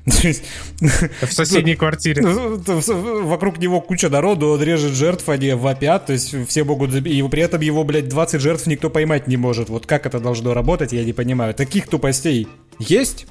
В 0.07 1.33
соседней 1.33 1.77
квартире. 1.77 2.23
Вокруг 2.23 3.59
него 3.59 3.81
куча 3.81 4.11
народу, 4.11 4.49
он 4.49 4.63
режет 4.63 4.93
жертв, 4.93 5.29
они 5.31 5.53
вопят, 5.53 6.07
то 6.07 6.13
есть 6.13 6.35
все 6.47 6.65
могут... 6.65 6.95
И 6.95 7.23
при 7.29 7.43
этом 7.43 7.63
его, 7.63 7.85
блядь, 7.85 8.09
20 8.09 8.41
жертв 8.41 8.67
никто 8.67 8.91
поймать 8.91 9.27
не 9.29 9.39
может. 9.39 9.71
Вот 9.71 9.87
как 9.87 10.05
это 10.05 10.21
должно 10.21 10.53
работать, 10.53 10.93
я 10.93 11.05
не 11.05 11.15
понимаю. 11.15 11.55
Таких 11.55 11.89
тупостей 11.89 12.47
есть, 12.79 13.27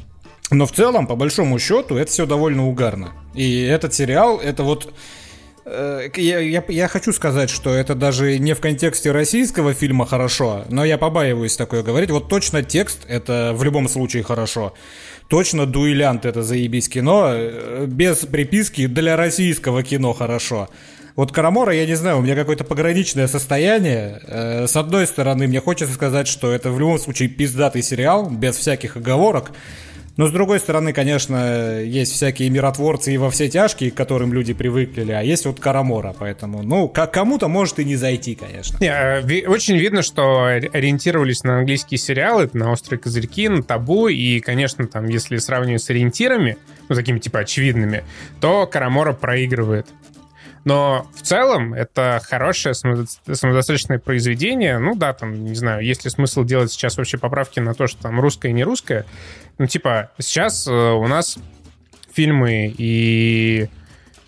но 0.49 0.65
в 0.65 0.71
целом, 0.71 1.05
по 1.05 1.15
большому 1.15 1.59
счету, 1.59 1.95
это 1.95 2.11
все 2.11 2.25
довольно 2.25 2.67
угарно. 2.67 3.13
И 3.35 3.61
этот 3.61 3.93
сериал, 3.93 4.39
это 4.39 4.63
вот... 4.63 4.91
Э, 5.65 6.09
я, 6.15 6.39
я, 6.39 6.63
я 6.67 6.87
хочу 6.87 7.13
сказать, 7.13 7.51
что 7.51 7.69
это 7.69 7.93
даже 7.93 8.39
не 8.39 8.53
в 8.55 8.59
контексте 8.61 9.11
российского 9.11 9.75
фильма 9.75 10.07
хорошо, 10.07 10.65
но 10.69 10.83
я 10.83 10.97
побаиваюсь 10.97 11.55
такое 11.55 11.83
говорить. 11.83 12.09
Вот 12.09 12.29
точно 12.29 12.63
текст 12.63 13.05
это 13.07 13.53
в 13.55 13.63
любом 13.63 13.87
случае 13.87 14.23
хорошо 14.23 14.73
точно 15.27 15.65
дуэлянт 15.65 16.25
это 16.25 16.43
заебись 16.43 16.89
кино. 16.89 17.29
Э, 17.33 17.85
без 17.87 18.17
приписки 18.17 18.87
для 18.87 19.15
российского 19.15 19.83
кино 19.83 20.13
хорошо. 20.13 20.69
Вот 21.15 21.31
Карамора, 21.31 21.73
я 21.73 21.85
не 21.85 21.93
знаю, 21.93 22.17
у 22.17 22.21
меня 22.21 22.35
какое-то 22.35 22.63
пограничное 22.63 23.27
состояние. 23.27 24.19
Э, 24.23 24.67
с 24.67 24.75
одной 24.75 25.05
стороны, 25.05 25.47
мне 25.47 25.61
хочется 25.61 25.93
сказать, 25.93 26.27
что 26.27 26.51
это 26.51 26.71
в 26.71 26.79
любом 26.79 26.97
случае 26.97 27.29
пиздатый 27.29 27.83
сериал, 27.83 28.29
без 28.29 28.55
всяких 28.55 28.97
оговорок. 28.97 29.51
Но 30.15 30.27
с 30.27 30.31
другой 30.31 30.59
стороны, 30.59 30.93
конечно, 30.93 31.81
есть 31.81 32.13
всякие 32.13 32.49
миротворцы 32.51 33.13
и 33.13 33.17
во 33.17 33.31
все 33.31 33.49
тяжкие, 33.49 33.89
к 33.89 33.95
которым 33.95 34.31
люди 34.31 34.53
привыкли, 34.53 35.11
а 35.11 35.21
есть 35.21 35.45
вот 35.45 35.59
Карамора, 35.59 36.15
поэтому, 36.17 36.61
ну, 36.61 36.87
как 36.87 37.13
кому-то 37.13 37.47
может 37.47 37.79
и 37.79 37.85
не 37.85 37.95
зайти, 37.95 38.35
конечно. 38.35 38.77
Не, 38.79 38.89
э, 38.89 39.47
очень 39.47 39.77
видно, 39.77 40.03
что 40.03 40.45
ориентировались 40.45 41.43
на 41.43 41.59
английские 41.59 41.97
сериалы, 41.97 42.49
на 42.53 42.71
«Острые 42.71 42.99
козырьки», 42.99 43.49
на 43.49 43.63
«Табу», 43.63 44.07
и, 44.07 44.39
конечно, 44.39 44.87
там, 44.87 45.07
если 45.07 45.37
сравнивать 45.37 45.81
с 45.81 45.89
ориентирами, 45.89 46.57
ну, 46.89 46.95
такими, 46.95 47.17
типа, 47.17 47.39
очевидными, 47.39 48.03
то 48.39 48.67
Карамора 48.67 49.13
проигрывает. 49.13 49.87
Но 50.65 51.07
в 51.13 51.21
целом 51.21 51.73
это 51.73 52.21
хорошее 52.23 52.73
самодостаточное 52.73 53.99
произведение. 53.99 54.79
Ну 54.79 54.95
да, 54.95 55.13
там, 55.13 55.45
не 55.45 55.55
знаю, 55.55 55.83
есть 55.83 56.05
ли 56.05 56.09
смысл 56.09 56.43
делать 56.43 56.71
сейчас 56.71 56.97
вообще 56.97 57.17
поправки 57.17 57.59
на 57.59 57.73
то, 57.73 57.87
что 57.87 58.03
там 58.03 58.19
русское 58.19 58.49
и 58.49 58.53
не 58.53 58.63
русское. 58.63 59.05
Ну, 59.57 59.67
типа, 59.67 60.11
сейчас 60.19 60.65
э, 60.67 60.71
у 60.71 61.05
нас 61.07 61.37
фильмы 62.13 62.73
и 62.77 63.67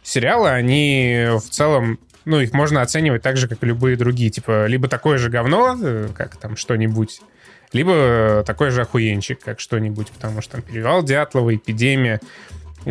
сериалы, 0.03 0.49
они 0.49 1.27
в 1.37 1.49
целом 1.49 1.99
ну, 2.25 2.39
их 2.39 2.53
можно 2.53 2.81
оценивать 2.81 3.21
так 3.21 3.37
же, 3.37 3.47
как 3.47 3.63
и 3.63 3.67
любые 3.67 3.95
другие. 3.95 4.29
Типа, 4.29 4.65
либо 4.65 4.87
такое 4.87 5.17
же 5.17 5.29
говно, 5.29 5.77
э, 5.81 6.09
как 6.15 6.35
там 6.37 6.57
что-нибудь, 6.57 7.21
либо 7.71 8.43
такой 8.45 8.71
же 8.71 8.81
охуенчик, 8.81 9.39
как 9.39 9.59
что-нибудь, 9.59 10.09
потому 10.11 10.41
что 10.41 10.53
там 10.53 10.61
«Перевал 10.61 11.03
Дятлова», 11.03 11.55
«Эпидемия», 11.55 12.19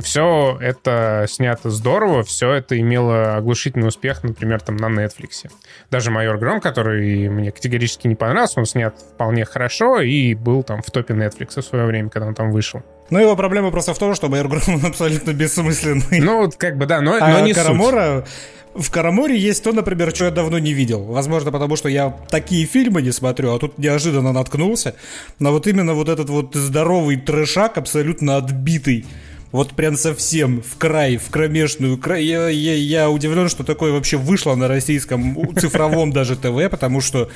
все 0.00 0.58
это 0.60 1.26
снято 1.28 1.70
здорово, 1.70 2.22
все 2.22 2.52
это 2.52 2.78
имело 2.78 3.36
оглушительный 3.36 3.88
успех, 3.88 4.22
например, 4.22 4.60
там 4.60 4.76
на 4.76 4.86
Netflix. 4.86 5.50
Даже 5.90 6.10
«Майор 6.10 6.38
Гром», 6.38 6.60
который 6.60 7.28
мне 7.28 7.52
категорически 7.52 8.06
не 8.06 8.14
понравился, 8.14 8.60
он 8.60 8.66
снят 8.66 8.96
вполне 8.98 9.44
хорошо 9.44 10.00
и 10.00 10.34
был 10.34 10.62
там 10.62 10.82
в 10.82 10.90
топе 10.90 11.14
Netflix 11.14 11.60
в 11.60 11.64
свое 11.64 11.86
время, 11.86 12.10
когда 12.10 12.26
он 12.28 12.34
там 12.34 12.50
вышел. 12.50 12.82
Ну, 13.10 13.18
его 13.18 13.36
проблема 13.36 13.70
просто 13.70 13.94
в 13.94 13.98
том, 13.98 14.14
что 14.14 14.28
«Майор 14.28 14.48
Гром» 14.48 14.80
абсолютно 14.84 15.32
бессмысленный. 15.32 16.20
Ну, 16.20 16.50
как 16.56 16.76
бы 16.76 16.86
да, 16.86 17.00
но, 17.00 17.16
а 17.20 17.28
но 17.28 17.40
не 17.40 17.52
Карамора... 17.52 18.24
суть. 18.24 18.34
В 18.74 18.90
Караморе 18.90 19.38
есть 19.38 19.62
то, 19.62 19.72
например, 19.72 20.12
что 20.12 20.24
я 20.24 20.30
давно 20.32 20.58
не 20.58 20.72
видел. 20.72 21.04
Возможно, 21.04 21.52
потому 21.52 21.76
что 21.76 21.88
я 21.88 22.10
такие 22.28 22.66
фильмы 22.66 23.02
не 23.02 23.12
смотрю, 23.12 23.54
а 23.54 23.58
тут 23.60 23.78
неожиданно 23.78 24.32
наткнулся. 24.32 24.96
Но 25.38 25.52
вот 25.52 25.68
именно 25.68 25.94
вот 25.94 26.08
этот 26.08 26.28
вот 26.28 26.56
здоровый 26.56 27.16
трешак, 27.16 27.78
абсолютно 27.78 28.36
отбитый 28.36 29.06
вот 29.54 29.70
прям 29.74 29.96
совсем 29.96 30.62
в 30.62 30.76
край, 30.78 31.16
в 31.16 31.30
кромешную 31.30 31.96
край. 31.96 32.24
Я, 32.24 32.48
я, 32.48 32.74
я 32.74 33.08
удивлен, 33.08 33.48
что 33.48 33.62
такое 33.62 33.92
вообще 33.92 34.16
вышло 34.16 34.56
на 34.56 34.66
российском 34.66 35.38
цифровом 35.56 36.12
даже 36.12 36.34
ТВ, 36.34 36.68
потому 36.68 37.00
что 37.00 37.30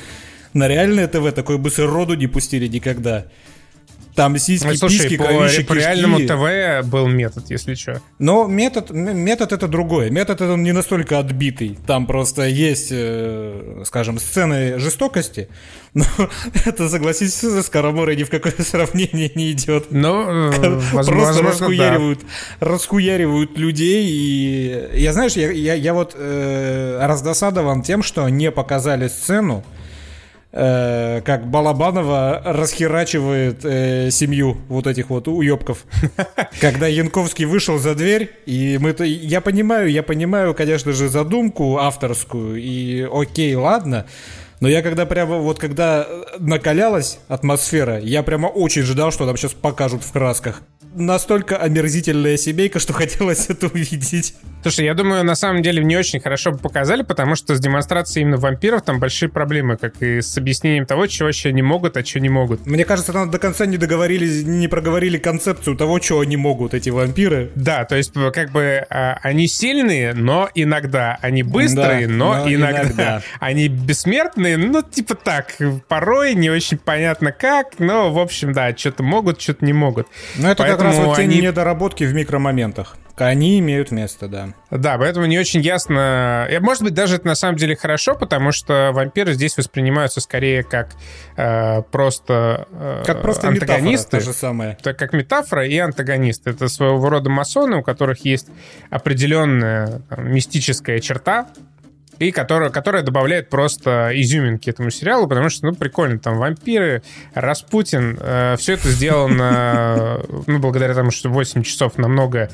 на 0.52 0.66
реальное 0.66 1.07
ТВ 1.07 1.33
такое 1.33 1.59
бы 1.59 1.70
роду 1.76 2.14
не 2.14 2.26
пустили 2.26 2.66
никогда. 2.66 3.26
Там 4.18 4.37
сиськи, 4.37 4.66
ну, 4.66 4.74
слушай, 4.74 4.98
письки, 4.98 5.16
по, 5.16 5.26
кровища, 5.26 5.62
по 5.62 5.74
реальному 5.74 6.18
ТВ 6.18 6.88
был 6.88 7.07
метод, 7.07 7.44
если 7.50 7.76
что. 7.76 8.02
Но 8.18 8.48
метод, 8.48 8.90
метод 8.90 9.52
это 9.52 9.68
другой. 9.68 10.11
Метод 10.11 10.40
это 10.40 10.57
не 10.57 10.72
настолько 10.72 11.20
отбитый. 11.20 11.78
Там 11.87 12.04
просто 12.04 12.42
есть, 12.42 12.88
э, 12.90 13.85
скажем, 13.87 14.18
сцены 14.18 14.81
жестокости, 14.81 15.48
но 15.94 16.04
это, 16.64 16.88
согласитесь, 16.88 17.44
с 17.44 17.70
Караморой 17.70 18.16
ни 18.16 18.24
в 18.24 18.28
какое 18.28 18.54
сравнение 18.59 19.31
не 19.37 19.52
идет. 19.52 19.92
Ну, 19.92 20.50
э, 20.50 20.81
Просто 20.90 21.40
расхуяривают, 21.44 22.18
да. 22.59 22.66
расхуяривают 22.66 23.57
людей. 23.57 24.04
И 24.04 24.88
я, 24.94 25.12
знаешь, 25.12 25.35
я, 25.35 25.52
я, 25.52 25.74
я 25.74 25.94
вот 25.94 26.16
э, 26.18 26.98
раздосадован 27.07 27.83
тем, 27.83 28.02
что 28.02 28.28
не 28.28 28.50
показали 28.50 29.07
сцену, 29.07 29.64
э, 30.52 31.20
как 31.24 31.48
Балабанова 31.48 32.42
расхерачивает 32.44 33.64
э, 33.64 34.11
семью 34.11 34.56
вот 34.68 34.87
этих 34.87 35.11
вот 35.11 35.28
уебков. 35.28 35.84
Когда 36.61 36.87
Янковский 36.87 37.44
вышел 37.44 37.78
за 37.78 37.94
дверь, 37.94 38.30
и 38.46 38.78
мы 38.80 38.92
то 38.92 39.04
я 39.04 39.40
понимаю, 39.40 39.90
я 39.90 40.02
понимаю, 40.02 40.54
конечно 40.54 40.92
же, 40.92 41.08
задумку 41.08 41.78
авторскую, 41.78 42.56
и 42.56 43.08
окей, 43.12 43.54
ладно, 43.54 44.06
но 44.61 44.68
я 44.68 44.82
когда 44.82 45.06
прямо 45.06 45.37
вот 45.37 45.58
когда 45.58 46.06
накалялась 46.38 47.20
атмосфера, 47.28 48.00
я 48.00 48.22
прямо 48.22 48.46
очень 48.48 48.82
ждал, 48.82 49.12
что 49.12 49.24
нам 49.24 49.37
сейчас 49.37 49.52
покажут 49.52 50.02
в 50.02 50.12
красках 50.12 50.62
настолько 50.94 51.56
омерзительная 51.56 52.37
семейка, 52.37 52.78
что 52.78 52.92
хотелось 52.94 53.48
это 53.48 53.66
увидеть. 53.66 54.34
Слушай, 54.68 54.85
я 54.85 54.92
думаю, 54.92 55.24
на 55.24 55.35
самом 55.35 55.62
деле 55.62 55.83
не 55.83 55.96
очень 55.96 56.20
хорошо 56.20 56.50
бы 56.52 56.59
показали, 56.59 57.02
потому 57.02 57.37
что 57.37 57.54
с 57.54 57.59
демонстрацией 57.59 58.24
именно 58.24 58.37
вампиров 58.37 58.83
там 58.83 59.00
большие 59.00 59.31
проблемы, 59.31 59.78
как 59.78 60.02
и 60.02 60.20
с 60.20 60.37
объяснением 60.37 60.85
того, 60.85 61.07
чего 61.07 61.28
вообще 61.28 61.54
не 61.54 61.62
могут, 61.62 61.96
а 61.96 62.02
чего 62.02 62.20
не 62.20 62.28
могут. 62.28 62.66
Мне 62.66 62.85
кажется, 62.85 63.14
там 63.14 63.31
до 63.31 63.38
конца 63.38 63.64
не 63.64 63.78
договорились, 63.78 64.44
не 64.44 64.68
проговорили 64.68 65.16
концепцию 65.16 65.74
того, 65.74 65.98
чего 66.00 66.20
они 66.20 66.37
могут, 66.37 66.74
эти 66.74 66.90
вампиры. 66.90 67.50
Да, 67.54 67.87
то 67.87 67.96
есть 67.96 68.12
как 68.35 68.50
бы 68.50 68.85
а, 68.90 69.18
они 69.22 69.48
сильные, 69.48 70.12
но 70.12 70.50
иногда. 70.54 71.16
Они 71.22 71.42
быстрые, 71.42 72.07
да, 72.07 72.12
но, 72.12 72.35
но 72.35 72.52
иногда. 72.52 72.83
иногда. 72.83 73.22
Они 73.40 73.68
бессмертные, 73.68 74.59
ну 74.59 74.83
типа 74.83 75.14
так, 75.14 75.57
порой 75.88 76.35
не 76.35 76.50
очень 76.50 76.76
понятно 76.76 77.33
как, 77.33 77.78
но 77.78 78.12
в 78.12 78.18
общем, 78.18 78.52
да, 78.52 78.76
что-то 78.76 79.02
могут, 79.02 79.40
что-то 79.40 79.64
не 79.64 79.72
могут. 79.72 80.09
Ну 80.37 80.48
это 80.48 80.62
Поэтому 80.62 80.90
как 80.90 80.98
раз 80.98 81.07
вот 81.07 81.16
те 81.16 81.22
они... 81.22 81.40
недоработки 81.40 82.04
в 82.04 82.12
микромоментах. 82.12 82.98
Они 83.26 83.59
имеют 83.59 83.90
место, 83.90 84.28
да. 84.28 84.48
Да, 84.70 84.98
поэтому 84.98 85.26
не 85.26 85.38
очень 85.38 85.61
ясно. 85.61 86.48
Может 86.61 86.83
быть, 86.83 86.94
даже 86.94 87.16
это 87.16 87.26
на 87.26 87.35
самом 87.35 87.57
деле 87.57 87.76
хорошо, 87.76 88.14
потому 88.14 88.52
что 88.52 88.90
вампиры 88.92 89.33
здесь 89.33 89.57
воспринимаются 89.57 90.20
скорее 90.20 90.62
как 90.62 90.90
э, 91.37 91.83
просто 91.83 92.66
э, 92.70 93.02
как 93.07 93.22
просто 93.22 93.48
антагонисты. 93.48 94.16
Метафора, 94.16 94.20
то 94.20 94.26
же 94.26 94.33
самое. 94.33 94.76
Это 94.78 94.94
как 94.94 95.12
метафора 95.12 95.66
и 95.66 95.78
антагонист. 95.78 96.46
Это 96.46 96.68
своего 96.68 97.09
рода 97.09 97.31
масоны, 97.31 97.76
у 97.78 97.83
которых 97.83 98.24
есть 98.24 98.48
определенная 98.90 100.02
там, 100.09 100.33
мистическая 100.33 101.00
черта, 101.00 101.48
и 102.18 102.31
которая, 102.31 102.70
которая 102.70 103.02
добавляет 103.02 103.48
просто 103.48 104.11
изюминки 104.14 104.70
этому 104.70 104.90
сериалу, 104.90 105.26
потому 105.28 105.48
что, 105.48 105.66
ну, 105.66 105.74
прикольно, 105.74 106.18
там 106.18 106.38
вампиры, 106.38 107.02
Распутин, 107.35 108.18
э, 108.20 108.57
все 108.59 108.74
это 108.74 108.88
сделано, 108.88 110.20
ну, 110.46 110.59
благодаря 110.59 110.94
тому, 110.94 111.11
что 111.11 111.28
8 111.28 111.62
часов 111.62 111.98
намного 111.98 112.50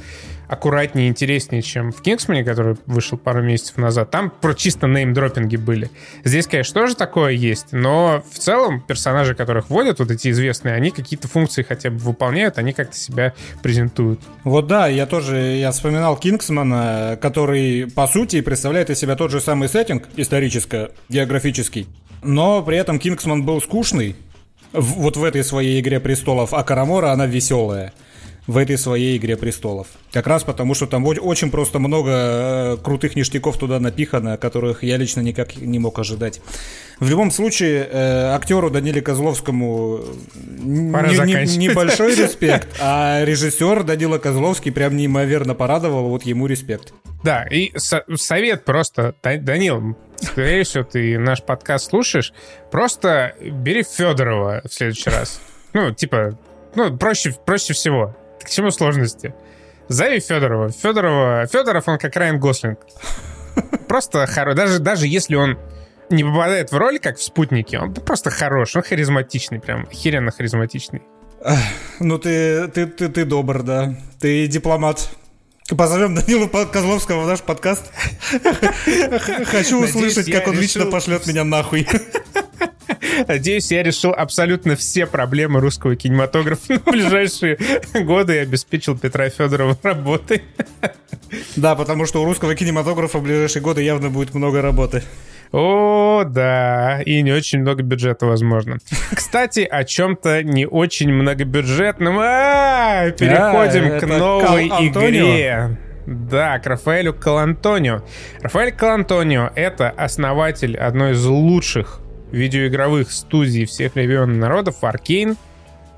аккуратнее 0.48 1.06
и 1.06 1.10
интереснее, 1.10 1.62
чем 1.62 1.92
в 1.92 2.02
Кингсмане, 2.02 2.44
который 2.44 2.76
вышел 2.86 3.18
пару 3.18 3.42
месяцев 3.42 3.76
назад. 3.76 4.10
Там 4.10 4.30
про 4.30 4.54
чисто 4.54 4.86
неймдропинги 4.86 5.56
были. 5.56 5.90
Здесь, 6.24 6.46
конечно, 6.46 6.80
тоже 6.82 6.96
такое 6.96 7.32
есть, 7.32 7.68
но 7.72 8.22
в 8.30 8.38
целом 8.38 8.80
персонажи, 8.80 9.34
которых 9.34 9.70
вводят, 9.70 9.98
вот 9.98 10.10
эти 10.10 10.30
известные, 10.30 10.74
они 10.74 10.90
какие-то 10.90 11.28
функции 11.28 11.62
хотя 11.62 11.90
бы 11.90 11.98
выполняют, 11.98 12.58
они 12.58 12.72
как-то 12.72 12.96
себя 12.96 13.34
презентуют. 13.62 14.20
Вот 14.44 14.66
да, 14.66 14.86
я 14.88 15.06
тоже, 15.06 15.36
я 15.36 15.72
вспоминал 15.72 16.16
Кингсмана, 16.16 17.18
который, 17.20 17.90
по 17.90 18.06
сути, 18.06 18.40
представляет 18.40 18.90
из 18.90 18.98
себя 18.98 19.16
тот 19.16 19.30
же 19.30 19.40
самый 19.40 19.53
сеттинг 19.68 20.08
историческо-географический, 20.16 21.86
но 22.22 22.62
при 22.62 22.76
этом 22.76 22.98
Кингсман 22.98 23.44
был 23.44 23.60
скучный, 23.60 24.16
вот 24.72 25.16
в 25.16 25.24
этой 25.24 25.44
своей 25.44 25.80
игре 25.80 26.00
престолов, 26.00 26.52
а 26.52 26.62
Карамора 26.64 27.12
она 27.12 27.26
веселая 27.26 27.92
в 28.46 28.58
этой 28.58 28.76
своей 28.76 29.16
«Игре 29.16 29.36
престолов». 29.36 29.86
Как 30.12 30.26
раз 30.26 30.44
потому, 30.44 30.74
что 30.74 30.86
там 30.86 31.06
очень 31.06 31.50
просто 31.50 31.78
много 31.78 32.10
э, 32.10 32.76
крутых 32.82 33.16
ништяков 33.16 33.56
туда 33.56 33.80
напихано, 33.80 34.36
которых 34.36 34.82
я 34.82 34.96
лично 34.96 35.20
никак 35.20 35.56
не 35.56 35.78
мог 35.78 35.98
ожидать. 35.98 36.40
В 37.00 37.08
любом 37.08 37.30
случае, 37.30 37.88
э, 37.90 38.34
актеру 38.34 38.70
Даниле 38.70 39.00
Козловскому 39.00 40.00
Пора 40.92 41.08
не, 41.08 41.46
не, 41.46 41.56
небольшой 41.68 42.14
респект, 42.16 42.68
а 42.80 43.24
режиссер 43.24 43.82
Данила 43.82 44.18
Козловский 44.18 44.72
прям 44.72 44.96
неимоверно 44.96 45.54
порадовал, 45.54 46.08
вот 46.08 46.24
ему 46.24 46.46
респект. 46.46 46.92
Да, 47.22 47.44
и 47.44 47.72
со- 47.78 48.04
совет 48.16 48.66
просто, 48.66 49.14
Данил, 49.22 49.96
скорее 50.20 50.64
всего, 50.64 50.84
ты 50.84 51.18
наш 51.18 51.42
подкаст 51.42 51.88
слушаешь, 51.88 52.34
просто 52.70 53.34
бери 53.40 53.82
Федорова 53.82 54.60
в 54.68 54.72
следующий 54.72 55.08
раз. 55.08 55.40
Ну, 55.72 55.92
типа, 55.92 56.38
ну, 56.74 56.96
проще, 56.96 57.34
проще 57.44 57.72
всего. 57.72 58.14
К 58.44 58.50
чему 58.50 58.70
сложности? 58.70 59.34
Зови 59.88 60.20
Федорова. 60.20 60.70
Федорова... 60.70 61.46
Федоров, 61.46 61.88
он 61.88 61.98
как 61.98 62.16
Райан 62.16 62.38
Гослинг. 62.38 62.78
Просто 63.88 64.26
хороший. 64.26 64.56
Даже, 64.56 64.78
даже 64.78 65.06
если 65.06 65.36
он 65.36 65.58
не 66.10 66.24
попадает 66.24 66.72
в 66.72 66.76
роль, 66.76 66.98
как 66.98 67.18
в 67.18 67.22
«Спутнике», 67.22 67.78
он 67.78 67.94
просто 67.94 68.30
хорош, 68.30 68.76
он 68.76 68.82
харизматичный, 68.82 69.60
прям 69.60 69.86
охеренно 69.90 70.30
харизматичный. 70.30 71.02
Ну, 72.00 72.18
ты, 72.18 72.68
ты, 72.68 72.86
ты, 72.86 73.08
ты 73.08 73.24
добр, 73.24 73.62
да. 73.62 73.94
Ты 74.20 74.46
дипломат. 74.46 75.10
Позовем 75.68 76.14
Данила 76.14 76.46
Козловского 76.46 77.22
в 77.22 77.26
наш 77.26 77.40
подкаст. 77.40 77.90
Хочу 79.46 79.82
услышать, 79.82 80.30
как 80.30 80.46
он 80.48 80.58
лично 80.58 80.86
пошлет 80.86 81.26
меня 81.26 81.44
нахуй. 81.44 81.86
Надеюсь, 83.28 83.70
я 83.70 83.82
решил 83.82 84.12
абсолютно 84.12 84.76
все 84.76 85.06
проблемы 85.06 85.60
русского 85.60 85.96
кинематографа 85.96 86.74
на 86.74 86.92
ближайшие 86.92 87.58
годы 88.04 88.36
и 88.36 88.38
обеспечил 88.38 88.96
Петра 88.98 89.28
Федорова 89.28 89.76
работой. 89.82 90.42
Да, 91.56 91.74
потому 91.74 92.06
что 92.06 92.22
у 92.22 92.24
русского 92.24 92.54
кинематографа 92.54 93.18
в 93.18 93.22
ближайшие 93.22 93.62
годы 93.62 93.82
явно 93.82 94.10
будет 94.10 94.34
много 94.34 94.62
работы. 94.62 95.02
О, 95.52 96.24
да, 96.24 97.00
и 97.02 97.22
не 97.22 97.30
очень 97.30 97.60
много 97.60 97.84
бюджета, 97.84 98.26
возможно. 98.26 98.78
Кстати, 99.14 99.60
о 99.60 99.84
чем-то 99.84 100.42
не 100.42 100.66
очень 100.66 101.12
многобюджетном. 101.12 102.18
А, 102.18 103.10
переходим 103.12 103.92
а, 103.92 104.00
к 104.00 104.06
новой 104.06 104.66
игре. 104.66 105.78
Да, 106.06 106.58
к 106.58 106.66
Рафаэлю 106.66 107.14
Калантонио. 107.14 108.02
Рафаэль 108.42 108.72
Калантонио— 108.72 109.52
это 109.54 109.90
основатель 109.90 110.76
одной 110.76 111.12
из 111.12 111.24
лучших 111.24 112.00
видеоигровых 112.34 113.10
студий 113.10 113.64
всех 113.64 113.94
времен 113.94 114.38
народов, 114.38 114.76
Arkane. 114.82 115.36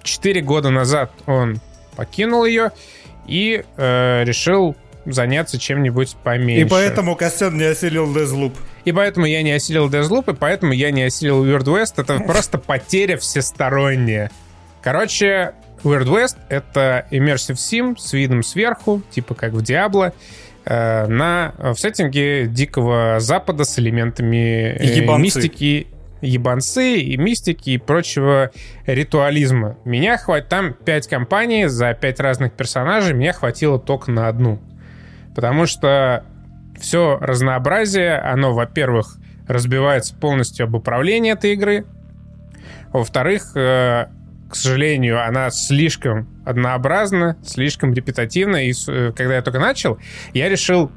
Четыре 0.02 0.40
года 0.40 0.70
назад 0.70 1.10
он 1.26 1.60
покинул 1.96 2.44
ее 2.44 2.70
и 3.26 3.64
э, 3.76 4.24
решил 4.24 4.76
заняться 5.04 5.58
чем-нибудь 5.58 6.16
поменьше. 6.22 6.66
И 6.66 6.68
поэтому 6.68 7.16
Костян 7.16 7.56
не 7.56 7.64
осилил 7.64 8.14
Deathloop. 8.14 8.52
И 8.84 8.92
поэтому 8.92 9.26
я 9.26 9.42
не 9.42 9.52
осилил 9.52 9.88
Deathloop, 9.88 10.32
и 10.32 10.36
поэтому 10.36 10.72
я 10.72 10.90
не 10.90 11.02
осилил 11.02 11.44
Weird 11.44 11.64
West. 11.64 11.94
Это 11.96 12.18
просто 12.20 12.58
потеря 12.58 13.16
всесторонняя. 13.16 14.30
Короче, 14.82 15.54
Weird 15.82 16.06
West— 16.06 16.36
это 16.48 17.06
Immersive 17.10 17.54
Sim 17.54 17.96
с 17.98 18.12
видом 18.12 18.42
сверху, 18.42 19.02
типа 19.10 19.34
как 19.34 19.52
в 19.52 19.62
Diablo, 19.62 20.12
э, 20.64 21.06
на, 21.06 21.54
в 21.58 21.76
сеттинге 21.76 22.46
Дикого 22.46 23.16
Запада 23.20 23.64
с 23.64 23.78
элементами 23.78 24.76
э, 24.78 25.18
мистики 25.18 25.88
ебанцы 26.20 26.98
и 26.98 27.16
мистики 27.16 27.70
и 27.70 27.78
прочего 27.78 28.50
ритуализма. 28.86 29.76
Меня 29.84 30.16
хватит... 30.16 30.48
Там 30.48 30.74
пять 30.74 31.08
компаний 31.08 31.66
за 31.66 31.94
пять 31.94 32.20
разных 32.20 32.52
персонажей, 32.52 33.14
меня 33.14 33.32
хватило 33.32 33.78
только 33.78 34.10
на 34.10 34.28
одну. 34.28 34.60
Потому 35.34 35.66
что 35.66 36.24
все 36.78 37.18
разнообразие, 37.20 38.16
оно, 38.18 38.52
во-первых, 38.54 39.18
разбивается 39.46 40.14
полностью 40.14 40.64
об 40.64 40.74
управлении 40.74 41.32
этой 41.32 41.52
игры. 41.52 41.86
Во-вторых, 42.92 43.52
э, 43.54 44.06
к 44.48 44.54
сожалению, 44.54 45.24
она 45.26 45.50
слишком 45.50 46.28
однообразна, 46.44 47.36
слишком 47.44 47.92
репетативна. 47.92 48.66
И 48.66 48.72
э, 48.88 49.12
когда 49.14 49.36
я 49.36 49.42
только 49.42 49.58
начал, 49.58 49.98
я 50.32 50.48
решил 50.48 50.90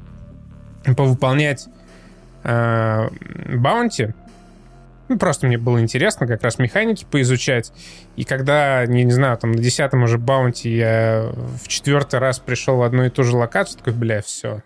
повыполнять 0.96 1.66
э, 2.44 3.08
баунти, 3.56 4.14
ну, 5.10 5.18
просто 5.18 5.48
мне 5.48 5.58
было 5.58 5.80
интересно 5.80 6.28
как 6.28 6.44
раз 6.44 6.60
механики 6.60 7.04
поизучать. 7.04 7.72
И 8.14 8.22
когда, 8.22 8.86
не, 8.86 9.02
не 9.02 9.10
знаю, 9.10 9.36
там 9.38 9.50
на 9.50 9.58
десятом 9.58 10.04
уже 10.04 10.18
баунти 10.18 10.72
я 10.72 11.32
в 11.60 11.66
четвертый 11.66 12.20
раз 12.20 12.38
пришел 12.38 12.76
в 12.76 12.82
одну 12.82 13.04
и 13.04 13.10
ту 13.10 13.24
же 13.24 13.36
локацию, 13.36 13.78
такой, 13.78 13.92
бля, 13.92 14.22
все. 14.22 14.62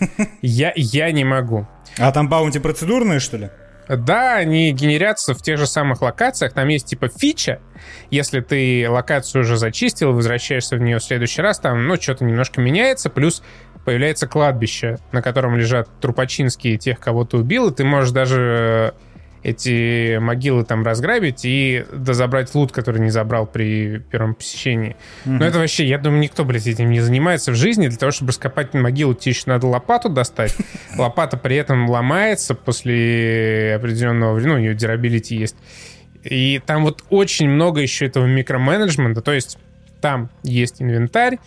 Я, 0.40 0.72
я 0.76 1.10
не 1.10 1.24
могу. 1.24 1.66
А 1.98 2.12
там 2.12 2.28
баунти 2.28 2.60
процедурные, 2.60 3.18
что 3.18 3.38
ли? 3.38 3.50
Да, 3.88 4.36
они 4.36 4.70
генерятся 4.70 5.34
в 5.34 5.42
тех 5.42 5.58
же 5.58 5.66
самых 5.66 6.00
локациях. 6.00 6.52
Там 6.52 6.68
есть 6.68 6.86
типа 6.86 7.08
фича. 7.08 7.58
Если 8.10 8.40
ты 8.40 8.86
локацию 8.88 9.42
уже 9.42 9.56
зачистил, 9.56 10.12
возвращаешься 10.12 10.76
в 10.76 10.80
нее 10.80 10.98
в 10.98 11.02
следующий 11.02 11.42
раз, 11.42 11.58
там, 11.58 11.88
ну, 11.88 12.00
что-то 12.00 12.24
немножко 12.24 12.60
меняется. 12.60 13.10
Плюс 13.10 13.42
появляется 13.84 14.28
кладбище, 14.28 14.98
на 15.10 15.22
котором 15.22 15.56
лежат 15.56 15.88
трупочинские 16.00 16.76
тех, 16.76 17.00
кого 17.00 17.24
ты 17.24 17.38
убил, 17.38 17.70
и 17.70 17.74
ты 17.74 17.84
можешь 17.84 18.10
даже 18.10 18.94
эти 19.42 20.18
могилы 20.18 20.64
там 20.64 20.84
разграбить 20.84 21.44
и 21.44 21.84
дозабрать 21.92 22.54
лут, 22.54 22.72
который 22.72 23.00
не 23.00 23.10
забрал 23.10 23.46
при 23.46 23.98
первом 24.10 24.34
посещении. 24.34 24.96
Mm-hmm. 25.24 25.38
Но 25.38 25.44
это 25.44 25.58
вообще, 25.58 25.86
я 25.86 25.98
думаю, 25.98 26.20
никто, 26.20 26.44
блядь, 26.44 26.66
этим 26.66 26.90
не 26.90 27.00
занимается 27.00 27.52
в 27.52 27.54
жизни. 27.54 27.88
Для 27.88 27.98
того, 27.98 28.12
чтобы 28.12 28.30
раскопать 28.30 28.74
могилу, 28.74 29.14
тебе 29.14 29.32
еще 29.32 29.44
надо 29.46 29.66
лопату 29.66 30.08
достать. 30.08 30.54
Лопата 30.96 31.36
при 31.36 31.56
этом 31.56 31.88
ломается 31.88 32.54
после 32.54 33.74
определенного 33.76 34.34
времени, 34.34 34.48
ну, 34.48 34.54
у 34.54 34.58
нее 34.58 34.74
дирабилити 34.74 35.36
есть. 35.36 35.56
И 36.24 36.60
там 36.64 36.84
вот 36.84 37.04
очень 37.10 37.48
много 37.48 37.80
еще 37.80 38.06
этого 38.06 38.26
микроменеджмента, 38.26 39.20
то 39.20 39.32
есть 39.32 39.58
там 40.00 40.30
есть 40.42 40.80
инвентарь, 40.80 41.38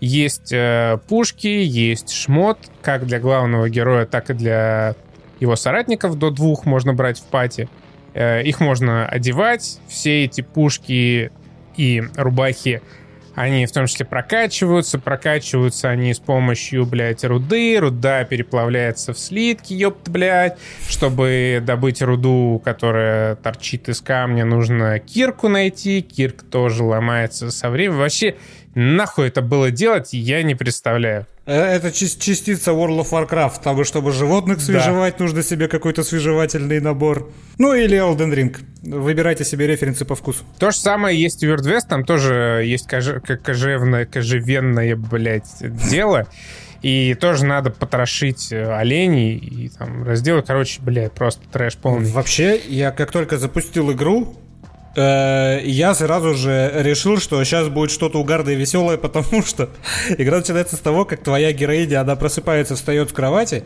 есть 0.00 0.52
э, 0.52 0.98
пушки, 1.08 1.46
есть 1.46 2.12
шмот, 2.12 2.58
как 2.82 3.06
для 3.06 3.18
главного 3.18 3.68
героя, 3.70 4.04
так 4.06 4.30
и 4.30 4.34
для 4.34 4.94
его 5.40 5.56
соратников 5.56 6.18
до 6.18 6.30
двух 6.30 6.64
можно 6.64 6.94
брать 6.94 7.18
в 7.18 7.24
пати. 7.24 7.68
Э, 8.14 8.42
их 8.42 8.60
можно 8.60 9.06
одевать. 9.06 9.78
Все 9.88 10.24
эти 10.24 10.40
пушки 10.40 11.30
и 11.76 12.02
рубахи, 12.16 12.82
они 13.36 13.66
в 13.66 13.72
том 13.72 13.86
числе 13.86 14.06
прокачиваются. 14.06 14.98
Прокачиваются 14.98 15.90
они 15.90 16.14
с 16.14 16.18
помощью, 16.18 16.86
блядь, 16.86 17.22
руды. 17.22 17.76
Руда 17.78 18.24
переплавляется 18.24 19.12
в 19.12 19.18
слитки, 19.18 19.74
ёпт, 19.74 20.08
блядь. 20.08 20.58
Чтобы 20.88 21.62
добыть 21.62 22.00
руду, 22.00 22.60
которая 22.64 23.36
торчит 23.36 23.90
из 23.90 24.00
камня, 24.00 24.46
нужно 24.46 24.98
кирку 24.98 25.48
найти. 25.48 26.00
Кирк 26.00 26.42
тоже 26.44 26.82
ломается 26.82 27.50
со 27.50 27.68
временем. 27.68 27.98
Вообще, 27.98 28.36
нахуй 28.74 29.28
это 29.28 29.42
было 29.42 29.70
делать, 29.70 30.14
я 30.14 30.42
не 30.42 30.54
представляю. 30.54 31.26
Э, 31.46 31.76
это 31.76 31.92
частица 31.92 32.72
World 32.72 33.00
of 33.00 33.10
Warcraft. 33.10 33.62
Там, 33.62 33.84
чтобы 33.84 34.12
животных 34.12 34.60
свежевать, 34.60 35.16
да. 35.18 35.24
нужно 35.24 35.42
себе 35.42 35.68
какой-то 35.68 36.02
свежевательный 36.02 36.80
набор. 36.80 37.30
Ну 37.58 37.72
или 37.72 37.96
Elden 37.96 38.34
Ring. 38.34 38.56
Выбирайте 38.82 39.44
себе 39.44 39.66
референсы 39.66 40.04
по 40.04 40.16
вкусу. 40.16 40.44
То 40.58 40.70
же 40.72 40.78
самое 40.78 41.18
есть 41.20 41.40
в 41.40 41.44
Weird 41.44 41.62
West. 41.62 41.88
Там 41.88 42.04
тоже 42.04 42.62
есть 42.64 42.88
коже, 42.88 43.20
кожевное, 43.20 44.06
кожевенное, 44.06 44.96
блядь, 44.96 45.48
дело. 45.60 46.26
И 46.82 47.14
тоже 47.14 47.44
надо 47.46 47.70
потрошить 47.70 48.52
э, 48.52 48.72
оленей 48.72 49.36
и 49.36 49.68
там 49.68 50.04
разделать. 50.04 50.46
Короче, 50.46 50.82
блядь, 50.82 51.12
просто 51.12 51.42
трэш 51.50 51.76
полный. 51.76 52.10
Вообще, 52.10 52.60
я 52.68 52.90
как 52.90 53.12
только 53.12 53.38
запустил 53.38 53.92
игру, 53.92 54.36
я 55.00 55.94
сразу 55.94 56.34
же 56.34 56.72
решил, 56.76 57.18
что 57.18 57.42
сейчас 57.44 57.68
будет 57.68 57.90
что-то 57.90 58.18
угарное 58.18 58.54
и 58.54 58.56
веселое, 58.56 58.96
потому 58.98 59.42
что 59.42 59.68
игра 60.16 60.38
начинается 60.38 60.76
с 60.76 60.80
того, 60.80 61.04
как 61.04 61.22
твоя 61.22 61.52
героиня, 61.52 62.00
она 62.00 62.16
просыпается, 62.16 62.76
встает 62.76 63.10
с 63.10 63.12
кровати, 63.12 63.64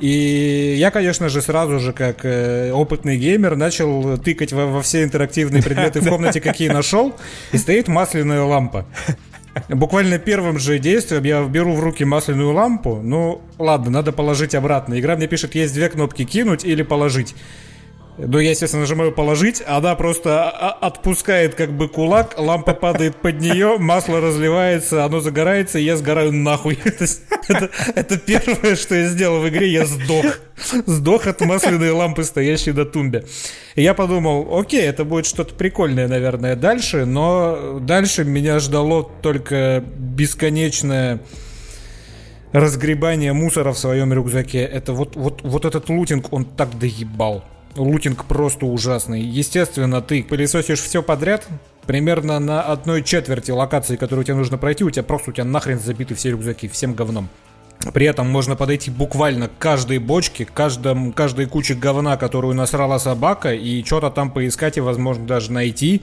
и 0.00 0.74
я, 0.76 0.90
конечно 0.90 1.28
же, 1.28 1.40
сразу 1.40 1.78
же, 1.78 1.92
как 1.92 2.24
э, 2.24 2.72
опытный 2.72 3.16
геймер, 3.16 3.56
начал 3.56 4.18
тыкать 4.18 4.52
во, 4.52 4.66
во 4.66 4.82
все 4.82 5.04
интерактивные 5.04 5.62
предметы 5.64 6.00
в 6.00 6.08
комнате, 6.08 6.40
какие 6.40 6.68
нашел, 6.68 7.14
и 7.52 7.58
стоит 7.58 7.88
масляная 7.88 8.42
лампа. 8.42 8.86
Буквально 9.68 10.18
первым 10.18 10.58
же 10.58 10.80
действием 10.80 11.22
я 11.22 11.44
беру 11.44 11.74
в 11.74 11.80
руки 11.80 12.04
масляную 12.04 12.52
лампу. 12.52 13.00
Ну, 13.02 13.40
ладно, 13.58 13.90
надо 13.90 14.10
положить 14.10 14.54
обратно. 14.56 14.98
Игра 14.98 15.14
мне 15.14 15.28
пишет, 15.28 15.54
есть 15.54 15.72
две 15.74 15.88
кнопки 15.88 16.24
кинуть 16.24 16.64
или 16.64 16.82
положить. 16.82 17.36
Ну, 18.16 18.38
я, 18.38 18.50
естественно, 18.50 18.82
нажимаю 18.82 19.10
положить, 19.10 19.60
она 19.66 19.96
просто 19.96 20.48
отпускает 20.48 21.56
как 21.56 21.72
бы 21.72 21.88
кулак, 21.88 22.38
лампа 22.38 22.72
падает 22.72 23.16
под 23.16 23.40
нее, 23.40 23.76
масло 23.78 24.20
разливается, 24.20 25.04
оно 25.04 25.18
загорается, 25.18 25.80
и 25.80 25.82
я 25.82 25.96
сгораю 25.96 26.32
нахуй. 26.32 26.78
Это, 26.84 27.06
это, 27.48 27.70
это 27.94 28.16
первое, 28.16 28.76
что 28.76 28.94
я 28.94 29.06
сделал 29.08 29.40
в 29.40 29.48
игре, 29.48 29.70
я 29.70 29.84
сдох. 29.84 30.24
Сдох 30.86 31.26
от 31.26 31.40
масляной 31.40 31.90
лампы, 31.90 32.22
стоящей 32.24 32.72
на 32.72 32.84
тумбе. 32.84 33.24
И 33.74 33.82
я 33.82 33.92
подумал, 33.92 34.58
окей, 34.58 34.82
это 34.82 35.04
будет 35.04 35.26
что-то 35.26 35.54
прикольное, 35.54 36.08
наверное, 36.08 36.56
дальше, 36.56 37.04
но 37.04 37.80
дальше 37.80 38.24
меня 38.24 38.60
ждало 38.60 39.10
только 39.20 39.84
бесконечное 39.96 41.20
разгребание 42.52 43.32
мусора 43.32 43.72
в 43.72 43.78
своем 43.78 44.12
рюкзаке. 44.12 44.60
Это 44.60 44.92
вот, 44.92 45.16
вот, 45.16 45.42
вот 45.42 45.64
этот 45.64 45.88
лутинг, 45.88 46.32
он 46.32 46.44
так 46.44 46.78
доебал 46.78 47.44
лутинг 47.76 48.24
просто 48.24 48.66
ужасный. 48.66 49.20
Естественно, 49.22 50.00
ты 50.00 50.22
пылесосишь 50.22 50.80
все 50.80 51.02
подряд, 51.02 51.46
примерно 51.86 52.38
на 52.38 52.62
одной 52.62 53.02
четверти 53.02 53.50
локации, 53.50 53.96
которую 53.96 54.24
тебе 54.24 54.36
нужно 54.36 54.58
пройти, 54.58 54.84
у 54.84 54.90
тебя 54.90 55.02
просто 55.02 55.30
у 55.30 55.32
тебя 55.32 55.44
нахрен 55.44 55.78
забиты 55.78 56.14
все 56.14 56.30
рюкзаки, 56.30 56.68
всем 56.68 56.94
говном. 56.94 57.28
При 57.92 58.06
этом 58.06 58.30
можно 58.30 58.56
подойти 58.56 58.90
буквально 58.90 59.48
к 59.48 59.58
каждой 59.58 59.98
бочке, 59.98 60.46
каждом, 60.46 61.12
каждой 61.12 61.46
куче 61.46 61.74
говна, 61.74 62.16
которую 62.16 62.54
насрала 62.54 62.98
собака, 62.98 63.52
и 63.52 63.84
что-то 63.84 64.10
там 64.10 64.30
поискать 64.30 64.78
и, 64.78 64.80
возможно, 64.80 65.26
даже 65.26 65.52
найти. 65.52 66.02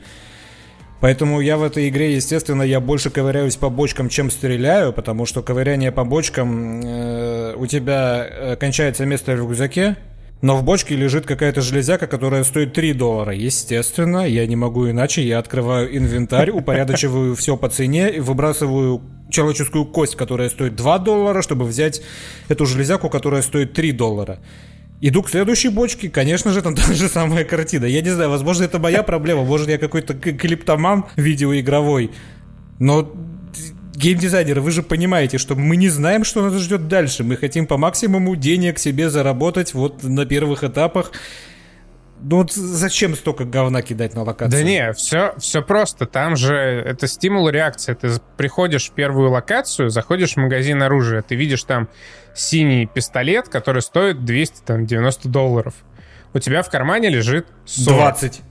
Поэтому 0.99 1.41
я 1.41 1.57
в 1.57 1.63
этой 1.63 1.89
игре, 1.89 2.13
естественно, 2.13 2.62
я 2.62 2.79
больше 2.79 3.10
ковыряюсь 3.10 3.55
по 3.55 3.69
бочкам, 3.69 4.07
чем 4.07 4.29
стреляю, 4.29 4.93
потому 4.93 5.25
что 5.25 5.41
ковыряние 5.41 5.91
по 5.91 6.03
бочкам 6.03 6.81
э, 6.84 7.55
у 7.57 7.65
тебя 7.65 8.27
э, 8.29 8.55
кончается 8.55 9.07
место 9.07 9.31
в 9.31 9.39
рюкзаке, 9.39 9.95
но 10.41 10.58
в 10.58 10.63
бочке 10.63 10.95
лежит 10.95 11.25
какая-то 11.25 11.62
железяка, 11.62 12.08
которая 12.08 12.43
стоит 12.43 12.73
3 12.73 12.93
доллара. 12.93 13.34
Естественно, 13.34 14.27
я 14.27 14.45
не 14.47 14.56
могу 14.56 14.89
иначе. 14.89 15.21
Я 15.21 15.39
открываю 15.39 15.95
инвентарь, 15.95 16.49
упорядочиваю 16.51 17.36
все 17.36 17.56
по 17.56 17.69
цене 17.69 18.10
и 18.10 18.19
выбрасываю 18.19 19.01
человеческую 19.30 19.86
кость, 19.86 20.15
которая 20.15 20.49
стоит 20.49 20.75
2 20.75 20.99
доллара, 20.99 21.41
чтобы 21.41 21.65
взять 21.65 22.01
эту 22.47 22.65
железяку, 22.65 23.10
которая 23.10 23.41
стоит 23.43 23.73
3 23.73 23.91
доллара. 23.91 24.39
Иду 24.99 25.23
к 25.23 25.30
следующей 25.30 25.69
бочке, 25.69 26.10
конечно 26.10 26.51
же, 26.51 26.62
там 26.62 26.75
та 26.75 26.93
же 26.93 27.08
самая 27.08 27.43
картина. 27.43 27.86
Я 27.86 28.01
не 28.01 28.10
знаю, 28.10 28.30
возможно, 28.30 28.63
это 28.63 28.77
моя 28.77 29.01
проблема, 29.01 29.43
может, 29.43 29.67
я 29.67 29.77
какой-то 29.77 30.13
клиптоман 30.13 31.06
видеоигровой. 31.15 32.12
Но 32.77 33.12
геймдизайнеры, 34.01 34.61
вы 34.61 34.71
же 34.71 34.83
понимаете, 34.83 35.37
что 35.37 35.55
мы 35.55 35.77
не 35.77 35.89
знаем, 35.89 36.23
что 36.23 36.41
нас 36.41 36.59
ждет 36.59 36.87
дальше. 36.87 37.23
Мы 37.23 37.37
хотим 37.37 37.67
по 37.67 37.77
максимуму 37.77 38.35
денег 38.35 38.79
себе 38.79 39.09
заработать 39.09 39.73
вот 39.73 40.03
на 40.03 40.25
первых 40.25 40.63
этапах. 40.63 41.11
Ну 42.23 42.37
вот 42.37 42.51
зачем 42.51 43.15
столько 43.15 43.45
говна 43.45 43.81
кидать 43.81 44.13
на 44.13 44.23
локацию? 44.23 44.61
Да 44.61 44.67
не, 44.67 44.93
все, 44.93 45.33
все 45.37 45.61
просто. 45.61 46.05
Там 46.05 46.35
же 46.35 46.55
это 46.55 47.07
стимул 47.07 47.49
реакции. 47.49 47.93
Ты 47.93 48.09
приходишь 48.37 48.89
в 48.89 48.93
первую 48.93 49.31
локацию, 49.31 49.89
заходишь 49.89 50.33
в 50.33 50.37
магазин 50.37 50.83
оружия, 50.83 51.23
ты 51.23 51.35
видишь 51.35 51.63
там 51.63 51.87
синий 52.35 52.85
пистолет, 52.85 53.49
который 53.49 53.81
стоит 53.81 54.23
290 54.23 55.29
долларов. 55.29 55.73
У 56.33 56.39
тебя 56.39 56.61
в 56.61 56.69
кармане 56.69 57.09
лежит 57.09 57.47
40. 57.65 57.97
20. 57.97 58.41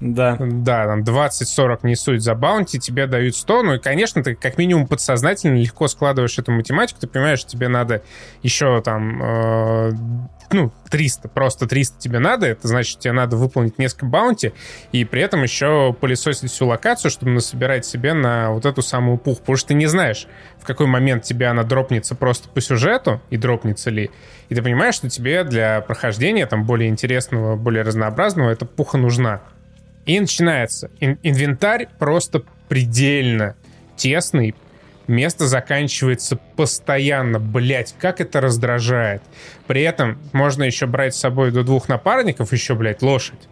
Да. 0.00 0.36
Да, 0.38 0.86
там 0.86 1.02
20-40 1.02 1.80
не 1.82 1.96
суть 1.96 2.22
за 2.22 2.34
баунти, 2.36 2.78
тебе 2.78 3.06
дают 3.06 3.34
100, 3.34 3.62
ну 3.64 3.74
и, 3.74 3.78
конечно, 3.78 4.22
ты 4.22 4.36
как 4.36 4.56
минимум 4.56 4.86
подсознательно 4.86 5.56
легко 5.56 5.88
складываешь 5.88 6.38
эту 6.38 6.52
математику, 6.52 7.00
ты 7.00 7.08
понимаешь, 7.08 7.44
тебе 7.44 7.66
надо 7.66 8.02
еще 8.42 8.80
там, 8.80 9.20
э, 9.20 9.92
ну, 10.52 10.72
300, 10.88 11.28
просто 11.28 11.66
300 11.66 11.98
тебе 11.98 12.20
надо, 12.20 12.46
это 12.46 12.68
значит, 12.68 13.00
тебе 13.00 13.10
надо 13.12 13.36
выполнить 13.36 13.78
несколько 13.78 14.06
баунти, 14.06 14.52
и 14.92 15.04
при 15.04 15.20
этом 15.20 15.42
еще 15.42 15.92
пылесосить 16.00 16.52
всю 16.52 16.68
локацию, 16.68 17.10
чтобы 17.10 17.32
насобирать 17.32 17.84
себе 17.84 18.12
на 18.14 18.52
вот 18.52 18.66
эту 18.66 18.82
самую 18.82 19.18
пух, 19.18 19.40
потому 19.40 19.56
что 19.56 19.68
ты 19.68 19.74
не 19.74 19.86
знаешь, 19.86 20.28
в 20.60 20.64
какой 20.64 20.86
момент 20.86 21.24
тебе 21.24 21.48
она 21.48 21.64
дропнется 21.64 22.14
просто 22.14 22.48
по 22.48 22.60
сюжету, 22.60 23.20
и 23.30 23.36
дропнется 23.36 23.90
ли, 23.90 24.12
и 24.48 24.54
ты 24.54 24.62
понимаешь, 24.62 24.94
что 24.94 25.10
тебе 25.10 25.42
для 25.42 25.80
прохождения 25.80 26.46
там 26.46 26.64
более 26.64 26.88
интересного, 26.88 27.56
более 27.56 27.82
разнообразного 27.82 28.50
эта 28.50 28.64
пуха 28.64 28.96
нужна. 28.96 29.42
И 30.08 30.18
начинается. 30.18 30.90
Ин- 31.00 31.18
инвентарь 31.22 31.86
просто 31.98 32.42
предельно 32.68 33.56
тесный. 33.94 34.54
Место 35.06 35.46
заканчивается 35.46 36.36
постоянно. 36.56 37.38
Блять, 37.38 37.94
как 38.00 38.22
это 38.22 38.40
раздражает. 38.40 39.22
При 39.66 39.82
этом 39.82 40.18
можно 40.32 40.64
еще 40.64 40.86
брать 40.86 41.14
с 41.14 41.20
собой 41.20 41.50
до 41.50 41.62
двух 41.62 41.90
напарников, 41.90 42.54
еще, 42.54 42.74
блядь, 42.74 43.02
лошадь. 43.02 43.48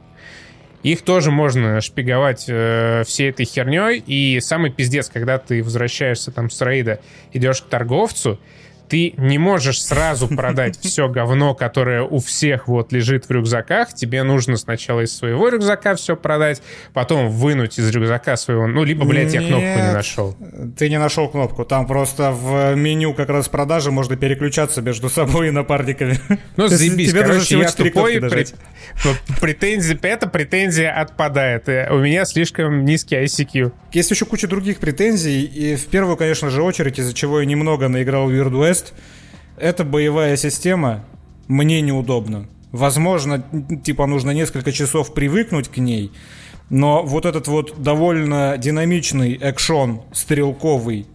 Их 0.83 1.03
тоже 1.03 1.31
можно 1.31 1.83
шпиговать 1.83 2.47
э, 2.49 3.03
всей 3.07 3.31
этой 3.31 3.45
херней. 3.45 4.03
И 4.07 4.41
самый 4.41 4.71
пиздец, 4.71 5.11
когда 5.11 5.37
ты 5.37 5.63
возвращаешься 5.63 6.33
там 6.33 6.49
с 6.49 6.59
рейда, 6.65 7.01
идешь 7.35 7.61
к 7.61 7.67
торговцу, 7.67 8.41
ты 8.89 9.15
не 9.17 9.39
можешь 9.39 9.83
сразу 9.83 10.29
продать 10.29 10.79
все 10.81 11.09
говно, 11.09 11.55
которое 11.55 12.03
у 12.03 12.19
всех 12.19 12.69
вот 12.69 12.93
лежит 12.93 13.29
в 13.29 13.31
рюкзаках. 13.31 13.93
Тебе 13.95 14.23
нужно 14.23 14.57
сначала 14.57 15.01
из 15.01 15.17
своего 15.17 15.49
рюкзака 15.49 15.95
все 15.95 16.17
продать, 16.17 16.63
потом 16.93 17.31
вынуть 17.31 17.79
из 17.79 17.91
рюкзака 17.91 18.37
своего... 18.37 18.67
Ну, 18.67 18.85
либо, 18.85 19.05
блядь, 19.05 19.33
я 19.35 19.41
кнопку 19.41 19.61
не 19.61 19.93
нашел. 19.93 20.37
Ты 20.79 20.89
не 20.89 20.99
нашел 20.99 21.29
кнопку. 21.29 21.65
Там 21.65 21.87
просто 21.87 22.33
в 22.33 22.75
меню 22.75 23.15
как 23.15 23.29
раз 23.29 23.49
продажи 23.49 23.91
можно 23.91 24.17
переключаться 24.17 24.83
между 24.83 25.09
собой 25.09 25.49
и 25.49 25.51
напарниками. 25.51 26.19
Ну, 26.57 26.69
заебись. 26.69 27.13
Короче, 27.13 27.59
я 27.59 27.71
тупой. 27.71 28.21
При... 28.21 28.47
Претензия, 29.41 29.99
эта 30.03 30.29
претензия 30.29 30.93
отпадает. 30.93 31.69
Э, 31.69 31.89
у 31.91 31.99
меня 31.99 32.25
слишком 32.25 32.85
низкий 32.85 33.17
ICQ. 33.17 33.73
Есть 33.93 34.11
еще 34.11 34.25
куча 34.25 34.47
других 34.47 34.79
претензий. 34.79 35.43
И 35.45 35.77
в 35.77 35.87
первую, 35.87 36.17
конечно 36.17 36.51
же, 36.51 36.63
очередь, 36.63 36.99
из-за 36.99 37.13
чего 37.15 37.41
я 37.41 37.47
немного 37.47 37.89
наиграл 37.89 38.29
в 38.29 38.31
Weird 38.31 38.53
West, 38.53 38.76
эта 39.57 39.85
боевая 39.85 40.37
система 40.37 41.05
мне 41.49 41.81
неудобна. 41.81 42.49
Возможно, 42.73 43.45
типа 43.85 44.07
нужно 44.07 44.33
несколько 44.33 44.73
часов 44.73 45.15
привыкнуть 45.15 45.69
к 45.69 45.79
ней, 45.79 46.13
но 46.69 47.03
вот 47.03 47.25
этот 47.25 47.49
вот 47.49 47.81
довольно 47.81 48.57
динамичный 48.59 49.35
экшон 49.35 50.03
стрелковый 50.13 51.07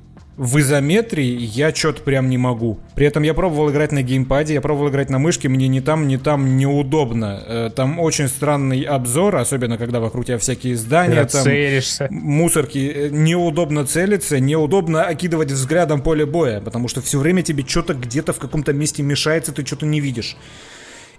в 0.42 0.60
изометрии 0.60 1.38
я 1.40 1.72
что-то 1.72 2.02
прям 2.02 2.28
не 2.28 2.40
могу. 2.40 2.80
При 2.96 3.06
этом 3.06 3.22
я 3.22 3.36
пробовал 3.36 3.70
играть 3.70 3.92
на 3.92 4.02
геймпаде, 4.02 4.56
я 4.56 4.62
пробовал 4.62 4.90
играть 4.90 5.12
на 5.12 5.20
мышке, 5.20 5.50
мне 5.50 5.68
ни 5.68 5.82
там, 5.82 6.08
ни 6.08 6.18
там 6.18 6.58
неудобно. 6.58 7.44
Э, 7.46 7.70
там 7.70 8.00
очень 8.00 8.28
странный 8.28 8.82
обзор, 8.82 9.36
особенно 9.36 9.78
когда 9.78 10.00
вокруг 10.00 10.26
тебя 10.26 10.40
всякие 10.40 10.76
здания, 10.78 11.26
там 11.26 11.44
целишься. 11.44 12.08
мусорки. 12.10 12.92
Э, 12.92 13.10
неудобно 13.12 13.86
целиться, 13.86 14.40
неудобно 14.40 15.04
окидывать 15.04 15.52
взглядом 15.52 16.02
поле 16.02 16.26
боя, 16.26 16.60
потому 16.60 16.88
что 16.88 17.04
все 17.04 17.20
время 17.20 17.44
тебе 17.44 17.64
что-то 17.64 17.94
где-то 17.94 18.34
в 18.34 18.40
каком-то 18.40 18.74
месте 18.74 19.04
мешается, 19.04 19.52
ты 19.52 19.64
что-то 19.64 19.86
не 19.86 20.00
видишь. 20.00 20.36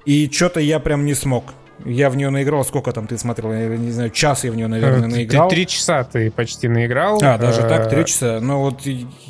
И 0.05 0.31
что-то 0.31 0.61
я 0.61 0.79
прям 0.81 1.05
не 1.05 1.15
смог. 1.15 1.55
Я 1.85 2.11
в 2.11 2.17
нее 2.17 2.31
наиграл, 2.31 2.65
сколько 2.65 2.93
там 2.93 3.07
ты 3.07 3.19
смотрел? 3.19 3.53
Я 3.53 3.67
не 3.77 3.91
знаю, 3.91 4.11
час 4.11 4.45
я 4.45 4.53
в 4.53 4.57
нее, 4.57 4.69
наверное, 4.69 5.09
наиграл. 5.09 5.49
Три 5.49 5.67
часа 5.67 6.05
ты 6.05 6.31
почти 6.31 6.69
наиграл. 6.69 7.19
А, 7.23 7.39
даже 7.39 7.63
так, 7.63 7.91
три 7.91 8.07
часа. 8.07 8.41
Но 8.41 8.61
вот 8.61 8.83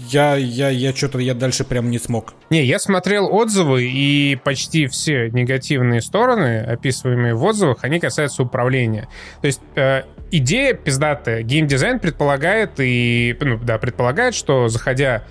я, 0.08 0.34
я, 0.36 0.68
я 0.68 0.94
что-то, 0.94 1.18
я 1.18 1.34
дальше 1.34 1.64
прям 1.64 1.90
не 1.90 1.98
смог. 1.98 2.34
Не, 2.50 2.64
я 2.64 2.78
смотрел 2.78 3.32
отзывы, 3.32 3.84
и 3.84 4.38
почти 4.44 4.86
все 4.86 5.30
негативные 5.30 6.02
стороны, 6.02 6.60
описываемые 6.60 7.34
в 7.34 7.42
отзывах, 7.42 7.78
они 7.82 8.00
касаются 8.00 8.42
управления. 8.42 9.08
То 9.40 9.46
есть 9.46 9.60
э, 9.74 10.02
идея 10.30 10.74
пиздатая. 10.74 11.42
Геймдизайн 11.42 12.00
предполагает, 12.00 12.72
и, 12.78 13.36
ну, 13.40 13.58
да, 13.58 13.78
предполагает, 13.78 14.34
что 14.34 14.68
заходя 14.68 15.24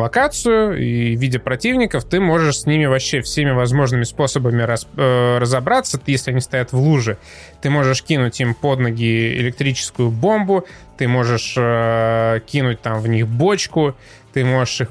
локацию 0.00 0.78
и 0.78 1.16
видя 1.16 1.38
противников, 1.38 2.04
ты 2.04 2.20
можешь 2.20 2.60
с 2.60 2.66
ними 2.66 2.86
вообще 2.86 3.20
всеми 3.20 3.50
возможными 3.50 4.04
способами 4.04 4.62
раз, 4.62 4.86
э, 4.96 5.38
разобраться, 5.38 6.00
если 6.06 6.30
они 6.30 6.40
стоят 6.40 6.72
в 6.72 6.78
луже. 6.78 7.18
Ты 7.60 7.70
можешь 7.70 8.02
кинуть 8.02 8.40
им 8.40 8.54
под 8.54 8.80
ноги 8.80 9.34
электрическую 9.36 10.10
бомбу, 10.10 10.66
ты 10.96 11.08
можешь 11.08 11.54
э, 11.56 12.40
кинуть 12.46 12.80
там 12.80 13.00
в 13.00 13.08
них 13.08 13.26
бочку, 13.26 13.94
ты 14.32 14.44
можешь 14.44 14.80
их 14.80 14.88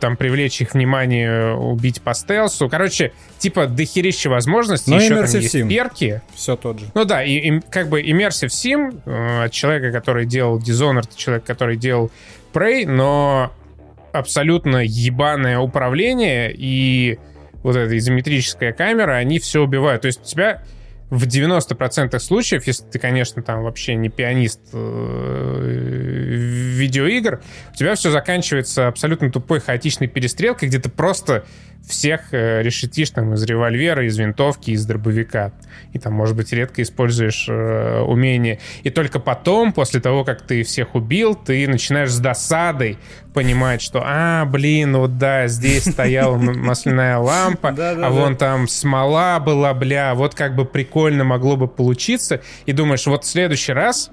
там 0.00 0.16
привлечь 0.16 0.60
их 0.60 0.74
внимание, 0.74 1.54
убить 1.54 2.00
по 2.02 2.14
стелсу. 2.14 2.68
Короче, 2.68 3.12
типа 3.38 3.66
дохерища 3.66 4.30
возможностей. 4.30 4.90
Но 4.90 4.96
еще 4.96 5.14
там 5.14 5.24
есть 5.24 5.54
Sim. 5.54 5.68
перки. 5.68 6.22
Все 6.34 6.56
тот 6.56 6.80
же. 6.80 6.86
Ну 6.94 7.04
да, 7.04 7.22
и, 7.22 7.34
и 7.34 7.60
как 7.60 7.88
бы 7.88 8.02
Immersive 8.02 8.48
Sim 8.48 9.00
э, 9.04 9.44
от 9.44 9.52
человека, 9.52 9.92
который 9.92 10.26
делал 10.26 10.58
Dishonored, 10.58 11.10
человек, 11.16 11.44
который 11.44 11.76
делал 11.76 12.10
Prey, 12.52 12.86
но 12.86 13.52
абсолютно 14.12 14.78
ебаное 14.84 15.58
управление 15.58 16.52
и 16.54 17.18
вот 17.62 17.76
эта 17.76 17.96
изометрическая 17.98 18.72
камера, 18.72 19.14
они 19.14 19.38
все 19.38 19.62
убивают. 19.62 20.02
То 20.02 20.06
есть 20.06 20.20
у 20.22 20.24
тебя 20.24 20.62
в 21.10 21.24
90% 21.24 22.18
случаев, 22.18 22.66
если 22.66 22.84
ты, 22.84 22.98
конечно, 22.98 23.42
там 23.42 23.62
вообще 23.62 23.94
не 23.94 24.10
пианист 24.10 24.60
э, 24.72 25.70
видеоигр, 26.76 27.40
у 27.72 27.76
тебя 27.76 27.94
все 27.94 28.10
заканчивается 28.10 28.88
абсолютно 28.88 29.30
тупой 29.30 29.60
хаотичной 29.60 30.06
перестрелкой, 30.06 30.68
где 30.68 30.78
ты 30.78 30.90
просто 30.90 31.46
всех 31.86 32.32
э, 32.32 32.62
решетишь 32.62 33.10
там 33.10 33.34
из 33.34 33.42
револьвера, 33.44 34.06
из 34.06 34.18
винтовки, 34.18 34.70
из 34.70 34.84
дробовика. 34.84 35.52
И 35.92 35.98
там, 35.98 36.12
может 36.12 36.36
быть, 36.36 36.52
редко 36.52 36.82
используешь 36.82 37.46
э, 37.48 38.00
умение. 38.00 38.60
И 38.82 38.90
только 38.90 39.18
потом, 39.20 39.72
после 39.72 40.00
того, 40.00 40.24
как 40.24 40.42
ты 40.42 40.62
всех 40.62 40.94
убил, 40.94 41.34
ты 41.34 41.66
начинаешь 41.66 42.10
с 42.10 42.18
досадой 42.18 42.98
понимать, 43.32 43.80
что, 43.80 44.02
а, 44.04 44.44
блин, 44.44 44.96
вот 44.96 45.16
да, 45.18 45.46
здесь 45.48 45.84
стояла 45.84 46.36
масляная 46.36 47.18
лампа, 47.18 47.74
а 47.78 48.10
вон 48.10 48.36
там 48.36 48.68
смола 48.68 49.40
была, 49.40 49.72
бля, 49.72 50.14
вот 50.14 50.34
как 50.34 50.54
бы 50.54 50.64
прикольно 50.64 51.24
могло 51.24 51.56
бы 51.56 51.68
получиться. 51.68 52.42
И 52.66 52.72
думаешь, 52.72 53.06
вот 53.06 53.24
в 53.24 53.26
следующий 53.26 53.72
раз 53.72 54.10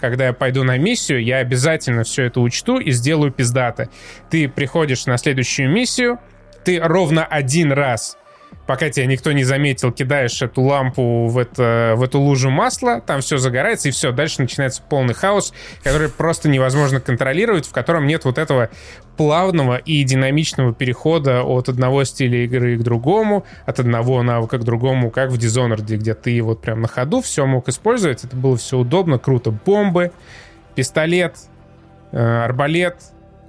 когда 0.00 0.26
я 0.26 0.32
пойду 0.32 0.62
на 0.62 0.78
миссию, 0.78 1.22
я 1.22 1.38
обязательно 1.38 2.04
все 2.04 2.24
это 2.24 2.40
учту 2.40 2.78
и 2.78 2.92
сделаю 2.92 3.32
пиздато. 3.32 3.88
Ты 4.30 4.48
приходишь 4.48 5.06
на 5.06 5.18
следующую 5.18 5.70
миссию, 5.70 6.20
ты 6.68 6.78
ровно 6.78 7.24
один 7.24 7.72
раз 7.72 8.18
пока 8.66 8.90
тебя 8.90 9.06
никто 9.06 9.32
не 9.32 9.42
заметил, 9.42 9.90
кидаешь 9.90 10.42
эту 10.42 10.60
лампу 10.60 11.26
в, 11.26 11.38
это, 11.38 11.94
в 11.96 12.02
эту 12.02 12.20
лужу 12.20 12.50
масла, 12.50 13.00
там 13.00 13.22
все 13.22 13.38
загорается, 13.38 13.88
и 13.88 13.90
все, 13.90 14.12
дальше 14.12 14.42
начинается 14.42 14.82
полный 14.82 15.14
хаос, 15.14 15.54
который 15.82 16.10
просто 16.10 16.50
невозможно 16.50 17.00
контролировать, 17.00 17.66
в 17.66 17.72
котором 17.72 18.06
нет 18.06 18.26
вот 18.26 18.36
этого 18.36 18.68
плавного 19.16 19.76
и 19.76 20.04
динамичного 20.04 20.74
перехода 20.74 21.42
от 21.42 21.70
одного 21.70 22.04
стиля 22.04 22.44
игры 22.44 22.76
к 22.76 22.82
другому, 22.82 23.46
от 23.64 23.80
одного 23.80 24.22
навыка 24.22 24.58
к 24.58 24.64
другому, 24.64 25.10
как 25.10 25.30
в 25.30 25.38
Dishonored, 25.38 25.96
где 25.96 26.12
ты 26.12 26.42
вот 26.42 26.60
прям 26.60 26.82
на 26.82 26.88
ходу 26.88 27.22
все 27.22 27.46
мог 27.46 27.70
использовать, 27.70 28.24
это 28.24 28.36
было 28.36 28.58
все 28.58 28.76
удобно, 28.76 29.18
круто. 29.18 29.50
Бомбы, 29.50 30.12
пистолет, 30.74 31.36
э, 32.12 32.18
арбалет, 32.18 32.96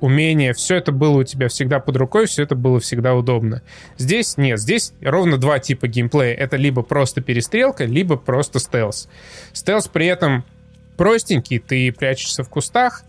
умения, 0.02 0.54
все 0.54 0.76
это 0.76 0.92
было 0.92 1.20
у 1.20 1.24
тебя 1.24 1.48
всегда 1.48 1.80
под 1.80 1.98
рукой, 1.98 2.26
все 2.26 2.44
это 2.44 2.56
было 2.56 2.80
всегда 2.80 3.16
удобно. 3.16 3.62
Здесь 3.98 4.38
нет, 4.38 4.60
здесь 4.60 4.94
ровно 5.02 5.38
два 5.38 5.60
типа 5.60 5.88
геймплея. 5.88 6.34
Это 6.36 6.58
либо 6.58 6.82
просто 6.82 7.22
перестрелка, 7.22 7.86
либо 7.86 8.18
просто 8.18 8.60
стелс. 8.60 9.10
Стелс 9.54 9.88
при 9.88 10.08
этом 10.08 10.44
простенький, 10.98 11.60
ты 11.60 11.92
прячешься 11.92 12.44
в 12.44 12.50
кустах, 12.50 13.04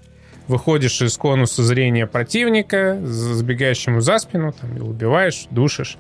выходишь 0.49 1.01
из 1.03 1.16
конуса 1.16 1.62
зрения 1.62 2.07
противника, 2.07 2.99
забегаешь 3.03 3.84
за 4.03 4.18
спину, 4.18 4.53
там, 4.53 4.76
и 4.76 4.80
убиваешь, 4.80 5.47
душишь 5.51 5.97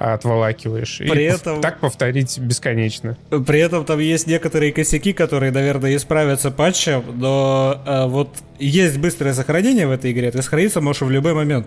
отволакиваешь. 0.00 0.98
При 0.98 1.22
и 1.22 1.26
этом... 1.26 1.60
так 1.60 1.78
повторить 1.78 2.38
бесконечно. 2.38 3.18
При 3.46 3.60
этом 3.60 3.84
там 3.84 3.98
есть 3.98 4.26
некоторые 4.26 4.72
косяки, 4.72 5.12
которые, 5.12 5.52
наверное, 5.52 5.94
исправятся 5.94 6.50
патчем, 6.50 7.04
но 7.16 7.82
э, 7.86 8.06
вот 8.06 8.30
есть 8.58 8.96
быстрое 8.96 9.34
сохранение 9.34 9.86
в 9.86 9.90
этой 9.90 10.12
игре, 10.12 10.30
ты 10.30 10.40
сохраниться 10.42 10.80
можешь 10.80 11.02
в 11.02 11.10
любой 11.10 11.34
момент. 11.34 11.66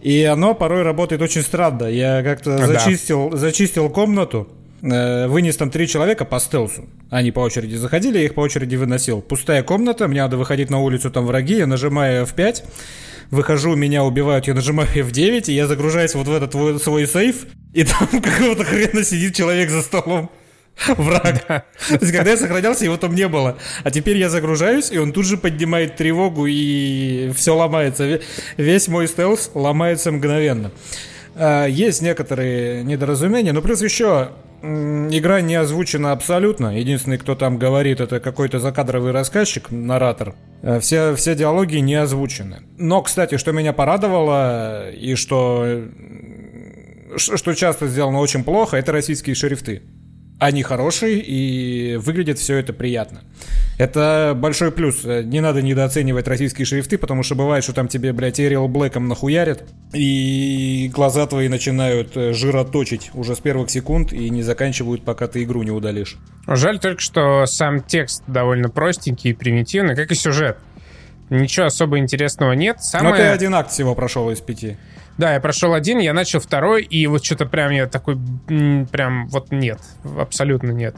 И 0.00 0.22
оно 0.24 0.54
порой 0.54 0.82
работает 0.82 1.20
очень 1.20 1.42
странно. 1.42 1.84
Я 1.84 2.22
как-то 2.22 2.56
Да. 2.56 2.66
зачистил, 2.66 3.36
зачистил 3.36 3.90
комнату, 3.90 4.48
э, 4.80 5.26
вынес 5.26 5.56
там 5.56 5.70
три 5.70 5.86
человека 5.88 6.24
по 6.24 6.38
стелсу. 6.40 6.86
Они 7.10 7.32
по 7.32 7.40
очереди 7.40 7.74
заходили, 7.74 8.18
я 8.18 8.24
их 8.24 8.34
по 8.34 8.40
очереди 8.40 8.76
выносил. 8.76 9.20
Пустая 9.20 9.62
комната, 9.62 10.08
мне 10.08 10.22
надо 10.22 10.38
выходить 10.38 10.70
на 10.70 10.80
улицу, 10.80 11.10
там 11.10 11.26
враги, 11.26 11.58
я 11.58 11.66
нажимаю 11.66 12.24
F5, 12.24 12.64
выхожу, 13.30 13.74
меня 13.76 14.04
убивают, 14.04 14.46
я 14.46 14.54
нажимаю 14.54 14.88
F9, 14.94 15.44
и 15.46 15.52
я 15.52 15.66
загружаюсь 15.66 16.14
вот 16.14 16.26
в 16.28 16.32
этот 16.32 16.52
свой, 16.52 16.78
свой 16.80 17.06
сейф, 17.06 17.46
и 17.72 17.84
там 17.84 18.08
какого-то 18.22 18.64
хрена 18.64 19.04
сидит 19.04 19.34
человек 19.34 19.70
за 19.70 19.82
столом. 19.82 20.30
Враг. 20.88 21.46
То 21.46 21.64
есть, 22.00 22.12
когда 22.12 22.32
я 22.32 22.36
сохранялся, 22.36 22.84
его 22.84 22.98
там 22.98 23.14
не 23.14 23.28
было. 23.28 23.56
А 23.82 23.90
теперь 23.90 24.18
я 24.18 24.28
загружаюсь, 24.28 24.90
и 24.92 24.98
он 24.98 25.12
тут 25.14 25.24
же 25.24 25.38
поднимает 25.38 25.96
тревогу, 25.96 26.44
и 26.46 27.32
все 27.34 27.56
ломается. 27.56 28.04
Ве- 28.04 28.22
Весь 28.58 28.86
мой 28.88 29.08
стелс 29.08 29.50
ломается 29.54 30.12
мгновенно. 30.12 30.70
А, 31.34 31.64
Есть 31.66 32.02
некоторые 32.02 32.84
недоразумения, 32.84 33.52
но 33.54 33.62
плюс 33.62 33.80
еще 33.80 34.32
игра 34.62 35.40
не 35.40 35.54
озвучена 35.54 36.12
абсолютно. 36.12 36.78
Единственный, 36.78 37.18
кто 37.18 37.34
там 37.34 37.58
говорит, 37.58 38.00
это 38.00 38.20
какой-то 38.20 38.58
закадровый 38.58 39.12
рассказчик, 39.12 39.70
наратор. 39.70 40.34
А, 40.62 40.80
Все, 40.80 41.14
все 41.14 41.34
диалоги 41.34 41.76
не 41.76 41.94
озвучены. 41.94 42.60
Но, 42.78 43.02
кстати, 43.02 43.36
что 43.36 43.52
меня 43.52 43.72
порадовало, 43.72 44.90
и 44.90 45.14
что, 45.14 45.82
ш- 47.16 47.36
что 47.36 47.54
часто 47.54 47.86
сделано 47.88 48.18
очень 48.18 48.44
плохо, 48.44 48.76
это 48.76 48.92
российские 48.92 49.34
шрифты. 49.34 49.82
Они 50.38 50.62
хорошие 50.62 51.18
и 51.18 51.96
выглядит 51.96 52.38
все 52.38 52.56
это 52.56 52.74
приятно. 52.74 53.22
Это 53.78 54.34
большой 54.36 54.70
плюс. 54.70 55.04
Э, 55.04 55.22
Не 55.22 55.40
надо 55.40 55.62
недооценивать 55.62 56.28
российские 56.28 56.66
шрифты, 56.66 56.98
потому 56.98 57.22
что 57.22 57.34
бывает, 57.34 57.64
что 57.64 57.72
там 57.72 57.88
тебе, 57.88 58.12
блядь, 58.12 58.40
Эриал 58.40 58.68
Блэком 58.68 59.08
нахуярят, 59.08 59.64
и 59.92 60.90
глаза 60.94 61.26
твои 61.26 61.48
начинают 61.48 62.16
э, 62.16 62.32
жироточить 62.32 63.10
уже 63.14 63.34
с 63.34 63.38
первых 63.38 63.70
секунд 63.70 64.12
и 64.12 64.28
не 64.30 64.42
заканчивают, 64.42 65.04
пока 65.04 65.26
ты 65.26 65.42
игру 65.42 65.62
не 65.62 65.70
удалишь. 65.70 66.16
Жаль 66.46 66.78
только, 66.78 67.00
что 67.00 67.46
сам 67.46 67.82
текст 67.82 68.22
довольно 68.26 68.68
простенький 68.68 69.30
и 69.30 69.34
примитивный, 69.34 69.96
как 69.96 70.10
и 70.10 70.14
сюжет. 70.14 70.58
Ничего 71.28 71.66
особо 71.66 71.98
интересного 71.98 72.52
нет. 72.52 72.76
Но 72.76 72.82
Самое... 72.82 73.16
ты 73.16 73.22
один 73.22 73.54
акт 73.54 73.70
всего 73.70 73.94
прошел 73.94 74.30
из 74.30 74.40
пяти. 74.40 74.76
Да, 75.18 75.32
я 75.32 75.40
прошел 75.40 75.72
один, 75.72 75.98
я 75.98 76.12
начал 76.12 76.40
второй, 76.40 76.82
и 76.82 77.06
вот 77.06 77.24
что-то 77.24 77.46
прям 77.46 77.72
я 77.72 77.86
такой, 77.86 78.18
прям 78.46 79.28
вот 79.28 79.50
нет, 79.50 79.80
абсолютно 80.18 80.70
нет. 80.70 80.94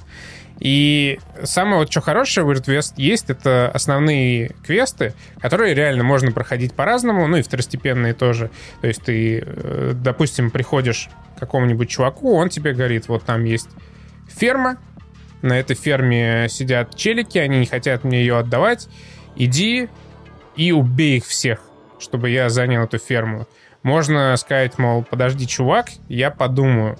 И 0.58 1.20
самое 1.44 1.78
вот 1.78 1.90
что 1.90 2.00
хорошее 2.00 2.44
в 2.44 2.50
West 2.50 2.94
есть, 2.96 3.30
это 3.30 3.70
основные 3.72 4.50
квесты, 4.66 5.14
которые 5.40 5.74
реально 5.74 6.02
можно 6.02 6.32
проходить 6.32 6.74
по-разному, 6.74 7.28
ну 7.28 7.36
и 7.36 7.42
второстепенные 7.42 8.12
тоже. 8.12 8.50
То 8.80 8.88
есть 8.88 9.02
ты, 9.02 9.44
э, 9.46 9.92
допустим, 9.94 10.50
приходишь 10.50 11.10
к 11.36 11.40
какому-нибудь 11.40 11.88
чуваку, 11.88 12.34
он 12.34 12.48
тебе 12.48 12.72
говорит, 12.72 13.06
вот 13.06 13.22
там 13.22 13.44
есть 13.44 13.68
ферма, 14.26 14.78
на 15.42 15.58
этой 15.58 15.76
ферме 15.76 16.48
сидят 16.50 16.96
челики, 16.96 17.38
они 17.38 17.60
не 17.60 17.66
хотят 17.66 18.02
мне 18.02 18.20
ее 18.20 18.38
отдавать, 18.38 18.88
иди 19.36 19.88
и 20.56 20.72
убей 20.72 21.18
их 21.18 21.26
всех, 21.26 21.60
чтобы 22.00 22.30
я 22.30 22.48
занял 22.48 22.82
эту 22.82 22.98
ферму. 22.98 23.46
Можно 23.82 24.36
сказать, 24.36 24.78
мол, 24.78 25.04
подожди, 25.04 25.46
чувак, 25.46 25.88
я 26.08 26.30
подумаю. 26.30 26.98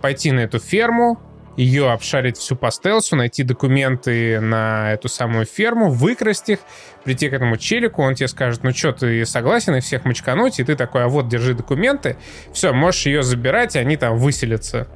пойти 0.00 0.32
на 0.32 0.40
эту 0.40 0.58
ферму, 0.58 1.18
ее 1.56 1.90
обшарить 1.90 2.36
всю 2.36 2.56
по 2.56 2.70
стелсу, 2.70 3.16
найти 3.16 3.42
документы 3.42 4.40
на 4.40 4.92
эту 4.92 5.08
самую 5.08 5.46
ферму, 5.46 5.90
выкрасть 5.90 6.48
их, 6.48 6.58
прийти 7.04 7.28
к 7.28 7.32
этому 7.32 7.56
челику, 7.56 8.02
он 8.02 8.14
тебе 8.14 8.28
скажет, 8.28 8.64
ну 8.64 8.72
что, 8.72 8.92
ты 8.92 9.24
согласен 9.24 9.74
и 9.76 9.80
всех 9.80 10.04
мочкануть, 10.04 10.60
и 10.60 10.64
ты 10.64 10.74
такой, 10.76 11.04
а 11.04 11.08
вот, 11.08 11.28
держи 11.28 11.54
документы, 11.54 12.16
все, 12.52 12.72
можешь 12.72 13.06
ее 13.06 13.22
забирать, 13.22 13.76
и 13.76 13.78
они 13.78 13.96
там 13.96 14.18
выселятся. 14.18 14.88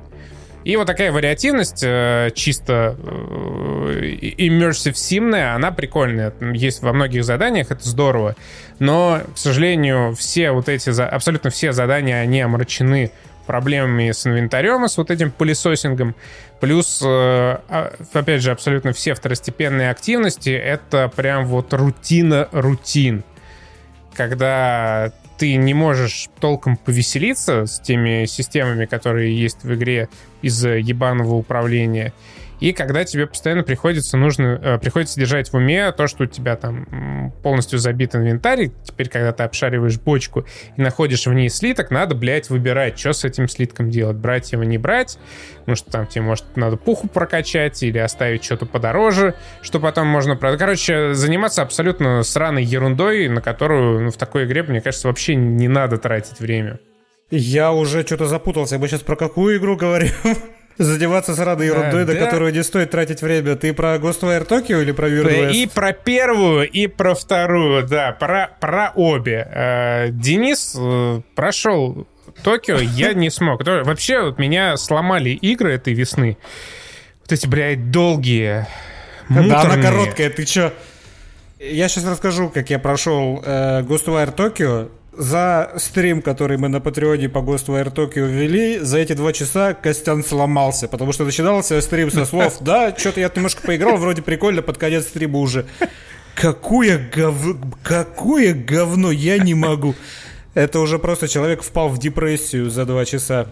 И 0.68 0.76
вот 0.76 0.86
такая 0.86 1.10
вариативность, 1.10 1.82
э, 1.82 2.30
чисто 2.34 2.94
э, 2.98 4.02
immersive 4.36 4.92
симная, 4.92 5.54
она 5.54 5.72
прикольная. 5.72 6.34
Есть 6.52 6.82
во 6.82 6.92
многих 6.92 7.24
заданиях, 7.24 7.70
это 7.70 7.88
здорово. 7.88 8.36
Но, 8.78 9.22
к 9.34 9.38
сожалению, 9.38 10.14
все 10.14 10.50
вот 10.50 10.68
эти, 10.68 10.90
абсолютно 11.00 11.48
все 11.48 11.72
задания, 11.72 12.20
они 12.20 12.42
омрачены 12.42 13.12
проблемами 13.46 14.10
с 14.10 14.26
инвентарем 14.26 14.86
с 14.86 14.98
вот 14.98 15.10
этим 15.10 15.30
пылесосингом. 15.30 16.14
Плюс, 16.60 17.00
э, 17.02 17.06
а, 17.06 17.94
опять 18.12 18.42
же, 18.42 18.50
абсолютно 18.50 18.92
все 18.92 19.14
второстепенные 19.14 19.88
активности— 19.88 20.50
это 20.50 21.10
прям 21.16 21.46
вот 21.46 21.72
рутина-рутин. 21.72 23.24
Когда 24.14 25.12
ты 25.38 25.54
не 25.54 25.72
можешь 25.72 26.28
толком 26.40 26.76
повеселиться 26.76 27.66
с 27.66 27.78
теми 27.80 28.26
системами, 28.26 28.86
которые 28.86 29.40
есть 29.40 29.62
в 29.62 29.72
игре 29.74 30.08
из 30.42 30.64
ебаного 30.64 31.34
управления, 31.34 32.12
и 32.60 32.72
когда 32.72 33.04
тебе 33.04 33.26
постоянно 33.26 33.62
приходится, 33.62 34.16
нужно, 34.16 34.60
э, 34.62 34.78
приходится 34.78 35.18
держать 35.18 35.52
в 35.52 35.54
уме 35.54 35.92
то, 35.92 36.06
что 36.06 36.24
у 36.24 36.26
тебя 36.26 36.56
там 36.56 37.32
полностью 37.42 37.78
забит 37.78 38.14
инвентарь, 38.14 38.70
теперь, 38.82 39.08
когда 39.08 39.32
ты 39.32 39.44
обшариваешь 39.44 39.98
бочку 39.98 40.44
и 40.76 40.80
находишь 40.80 41.26
в 41.26 41.32
ней 41.32 41.48
слиток, 41.48 41.90
надо, 41.90 42.14
блядь, 42.14 42.50
выбирать, 42.50 42.98
что 42.98 43.12
с 43.12 43.24
этим 43.24 43.48
слитком 43.48 43.90
делать, 43.90 44.16
брать 44.16 44.52
его, 44.52 44.64
не 44.64 44.78
брать, 44.78 45.18
потому 45.60 45.76
что 45.76 45.90
там 45.90 46.06
тебе, 46.06 46.22
может, 46.22 46.44
надо 46.56 46.76
пуху 46.76 47.08
прокачать 47.08 47.82
или 47.82 47.98
оставить 47.98 48.44
что-то 48.44 48.66
подороже, 48.66 49.34
что 49.62 49.78
потом 49.80 50.08
можно. 50.08 50.36
Короче, 50.36 51.14
заниматься 51.14 51.62
абсолютно 51.62 52.22
сраной 52.22 52.64
ерундой, 52.64 53.28
на 53.28 53.40
которую 53.40 54.00
ну, 54.00 54.10
в 54.10 54.16
такой 54.16 54.44
игре, 54.44 54.62
мне 54.62 54.80
кажется, 54.80 55.08
вообще 55.08 55.34
не 55.34 55.68
надо 55.68 55.98
тратить 55.98 56.40
время. 56.40 56.80
Я 57.30 57.72
уже 57.72 58.06
что-то 58.06 58.26
запутался. 58.26 58.78
Мы 58.78 58.88
сейчас 58.88 59.02
про 59.02 59.14
какую 59.14 59.58
игру 59.58 59.76
говорим? 59.76 60.12
задеваться 60.78 61.34
с 61.34 61.38
радой 61.38 61.66
ерундой, 61.66 62.04
да, 62.04 62.12
на 62.12 62.18
да. 62.18 62.24
которую 62.24 62.52
не 62.52 62.62
стоит 62.62 62.90
тратить 62.90 63.20
время. 63.20 63.56
Ты 63.56 63.74
про 63.74 63.96
Ghostwire 63.96 64.46
Tokyo 64.46 64.80
или 64.80 64.92
про 64.92 65.08
Weird 65.08 65.26
West? 65.26 65.52
И 65.52 65.66
про 65.66 65.92
первую, 65.92 66.68
и 66.70 66.86
про 66.86 67.14
вторую, 67.14 67.86
да, 67.86 68.12
про, 68.12 68.50
про 68.60 68.92
обе. 68.94 69.46
Э, 69.50 70.08
Денис 70.10 70.76
э, 70.78 71.20
прошел 71.34 72.06
Токио, 72.42 72.78
я 72.78 73.12
не 73.14 73.30
смог. 73.30 73.64
Вообще, 73.64 74.22
вот 74.22 74.38
меня 74.38 74.76
сломали 74.76 75.30
игры 75.30 75.74
этой 75.74 75.94
весны. 75.94 76.38
Вот 77.22 77.32
эти, 77.32 77.46
блядь, 77.46 77.90
долгие, 77.90 78.66
муторные. 79.28 79.50
Да, 79.50 79.60
она 79.62 79.82
короткая, 79.82 80.30
ты 80.30 80.44
чё? 80.44 80.72
Я 81.58 81.88
сейчас 81.88 82.06
расскажу, 82.06 82.50
как 82.50 82.70
я 82.70 82.78
прошел 82.78 83.42
э, 83.44 83.82
Ghostwire 83.82 84.34
Tokyo 84.34 84.90
за 85.18 85.72
стрим, 85.76 86.22
который 86.22 86.56
мы 86.58 86.68
на 86.68 86.80
Патреоне 86.80 87.28
по 87.28 87.38
Ghostwire 87.38 87.92
Tokyo 87.92 88.26
ввели, 88.26 88.78
за 88.78 88.98
эти 88.98 89.14
два 89.14 89.32
часа 89.32 89.74
Костян 89.74 90.24
сломался, 90.24 90.86
потому 90.86 91.12
что 91.12 91.24
начинался 91.24 91.80
стрим 91.80 92.10
со 92.10 92.24
слов 92.24 92.56
«Да, 92.60 92.94
что-то 92.96 93.20
я 93.20 93.30
немножко 93.34 93.62
поиграл, 93.62 93.96
вроде 93.96 94.22
прикольно, 94.22 94.62
под 94.62 94.78
конец 94.78 95.04
стрима 95.04 95.40
уже». 95.40 95.66
Какое 96.34 97.10
говно, 97.12 97.56
какое 97.82 98.54
говно, 98.54 99.10
я 99.10 99.38
не 99.38 99.54
могу. 99.54 99.96
Это 100.54 100.78
уже 100.78 101.00
просто 101.00 101.26
человек 101.26 101.62
впал 101.62 101.88
в 101.88 101.98
депрессию 101.98 102.70
за 102.70 102.86
два 102.86 103.04
часа. 103.04 103.48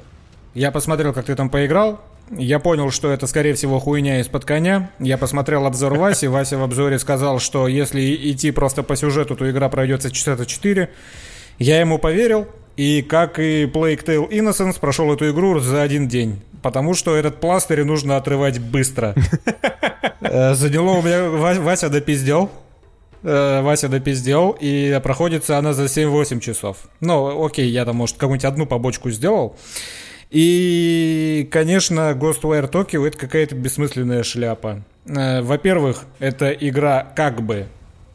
Я 0.54 0.70
посмотрел, 0.70 1.12
как 1.12 1.26
ты 1.26 1.34
там 1.34 1.50
поиграл, 1.50 2.00
я 2.30 2.58
понял, 2.58 2.90
что 2.90 3.10
это, 3.12 3.26
скорее 3.26 3.54
всего, 3.54 3.78
хуйня 3.78 4.20
из-под 4.20 4.44
коня. 4.44 4.90
Я 4.98 5.16
посмотрел 5.16 5.64
обзор 5.66 5.94
Васи. 5.94 6.26
Вася 6.26 6.58
в 6.58 6.62
обзоре 6.62 6.98
сказал, 6.98 7.38
что 7.38 7.68
если 7.68 8.00
идти 8.32 8.50
просто 8.50 8.82
по 8.82 8.96
сюжету, 8.96 9.36
то 9.36 9.48
игра 9.48 9.68
пройдется 9.68 10.10
часа 10.10 10.44
4. 10.44 10.90
Я 11.58 11.80
ему 11.80 11.98
поверил, 11.98 12.46
и 12.76 13.02
как 13.02 13.38
и 13.38 13.64
Plague 13.64 14.04
Tale 14.04 14.28
Innocence 14.28 14.78
прошел 14.78 15.12
эту 15.12 15.30
игру 15.30 15.58
за 15.60 15.82
один 15.82 16.08
день. 16.08 16.42
Потому 16.62 16.94
что 16.94 17.16
этот 17.16 17.40
пластырь 17.40 17.84
нужно 17.84 18.16
отрывать 18.16 18.58
быстро. 18.58 19.14
Э, 20.20 20.54
заняло 20.54 20.92
у 20.92 21.02
меня... 21.02 21.28
Вася 21.28 21.88
допиздел. 21.88 22.50
Э, 23.22 23.60
Вася 23.62 23.88
допиздел, 23.88 24.56
и 24.58 24.98
проходится 25.02 25.58
она 25.58 25.72
за 25.72 25.84
7-8 25.84 26.40
часов. 26.40 26.78
Ну, 27.00 27.44
окей, 27.44 27.68
я 27.68 27.84
там, 27.84 27.96
может, 27.96 28.16
какую-нибудь 28.16 28.44
одну 28.44 28.66
побочку 28.66 29.10
сделал. 29.10 29.56
И, 30.30 31.48
конечно, 31.52 32.12
Ghostwire 32.12 32.70
Tokyo 32.70 33.06
это 33.06 33.16
какая-то 33.16 33.54
бессмысленная 33.54 34.22
шляпа. 34.22 34.82
Э, 35.06 35.42
во-первых, 35.42 36.04
это 36.18 36.50
игра 36.50 37.06
как 37.14 37.42
бы 37.42 37.66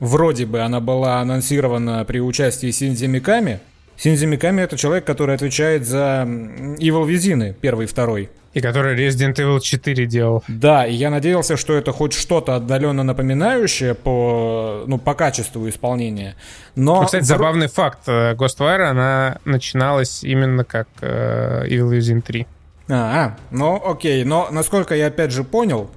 Вроде 0.01 0.47
бы 0.47 0.61
она 0.61 0.79
была 0.79 1.19
анонсирована 1.19 2.03
при 2.05 2.19
участии 2.19 2.71
Синзи 2.71 3.05
Миками. 3.05 3.59
Синзи 3.97 4.25
Миками— 4.25 4.61
это 4.63 4.75
человек, 4.75 5.05
который 5.05 5.35
отвечает 5.35 5.85
за 5.85 6.23
Evil 6.27 7.07
Визины, 7.07 7.55
первый 7.61 7.83
и 7.83 7.87
второй. 7.87 8.31
И 8.55 8.61
который 8.61 8.95
Resident 8.97 9.35
Evil 9.35 9.59
4 9.59 10.07
делал. 10.07 10.43
Да, 10.47 10.87
и 10.87 10.93
я 10.95 11.11
надеялся, 11.11 11.55
что 11.55 11.73
это 11.73 11.91
хоть 11.91 12.13
что-то 12.13 12.55
отдаленно 12.55 13.03
напоминающее 13.03 13.93
по, 13.93 14.85
ну, 14.87 14.97
по 14.97 15.13
качеству 15.13 15.69
исполнения. 15.69 16.35
Но... 16.75 17.01
Ну, 17.01 17.05
кстати, 17.05 17.23
забавный 17.23 17.67
факт. 17.67 17.99
Э, 18.07 18.33
Ghostwire, 18.33 18.85
она 18.85 19.37
начиналась 19.45 20.23
именно 20.23 20.63
как 20.63 20.87
э, 21.01 21.67
Evil 21.67 21.91
Within 21.91 22.23
3. 22.23 22.47
А, 22.89 22.93
а, 22.93 23.37
ну 23.51 23.79
окей. 23.85 24.23
Но, 24.23 24.47
насколько 24.49 24.95
я 24.95 25.07
опять 25.07 25.31
же 25.31 25.43
понял, 25.43 25.91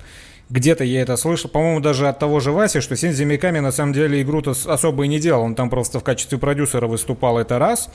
где-то 0.50 0.84
я 0.84 1.02
это 1.02 1.16
слышал, 1.16 1.50
по-моему, 1.50 1.80
даже 1.80 2.08
от 2.08 2.18
того 2.18 2.40
же 2.40 2.52
Васи, 2.52 2.80
что 2.80 2.96
Синзи 2.96 3.24
Миками 3.24 3.60
на 3.60 3.72
самом 3.72 3.92
деле 3.92 4.20
игру-то 4.22 4.54
особо 4.66 5.04
и 5.04 5.08
не 5.08 5.18
делал. 5.18 5.42
Он 5.42 5.54
там 5.54 5.70
просто 5.70 6.00
в 6.00 6.04
качестве 6.04 6.38
продюсера 6.38 6.86
выступал, 6.86 7.38
это 7.38 7.58
раз. 7.58 7.90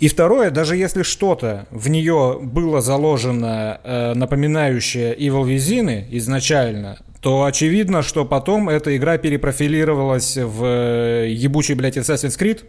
И 0.00 0.08
второе, 0.08 0.50
даже 0.50 0.76
если 0.76 1.02
что-то 1.02 1.66
в 1.70 1.88
нее 1.88 2.38
было 2.42 2.80
заложено, 2.80 3.80
э, 3.82 4.14
напоминающее 4.14 5.16
Evil 5.16 5.44
Within 5.44 6.06
изначально, 6.10 6.98
то 7.20 7.44
очевидно, 7.44 8.02
что 8.02 8.24
потом 8.24 8.68
эта 8.68 8.96
игра 8.96 9.16
перепрофилировалась 9.16 10.36
в 10.36 10.64
э, 10.64 11.28
ебучий, 11.30 11.74
блядь, 11.74 11.96
Assassin's 11.96 12.38
Creed 12.38 12.64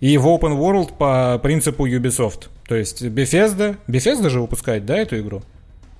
и 0.00 0.16
в 0.16 0.26
Open 0.26 0.56
World 0.56 0.96
по 0.96 1.38
принципу 1.42 1.86
Ubisoft. 1.86 2.44
То 2.66 2.76
есть 2.76 3.02
Bethesda, 3.02 3.76
Bethesda 3.86 4.30
же 4.30 4.40
выпускает, 4.40 4.86
да, 4.86 4.96
эту 4.96 5.18
игру? 5.18 5.42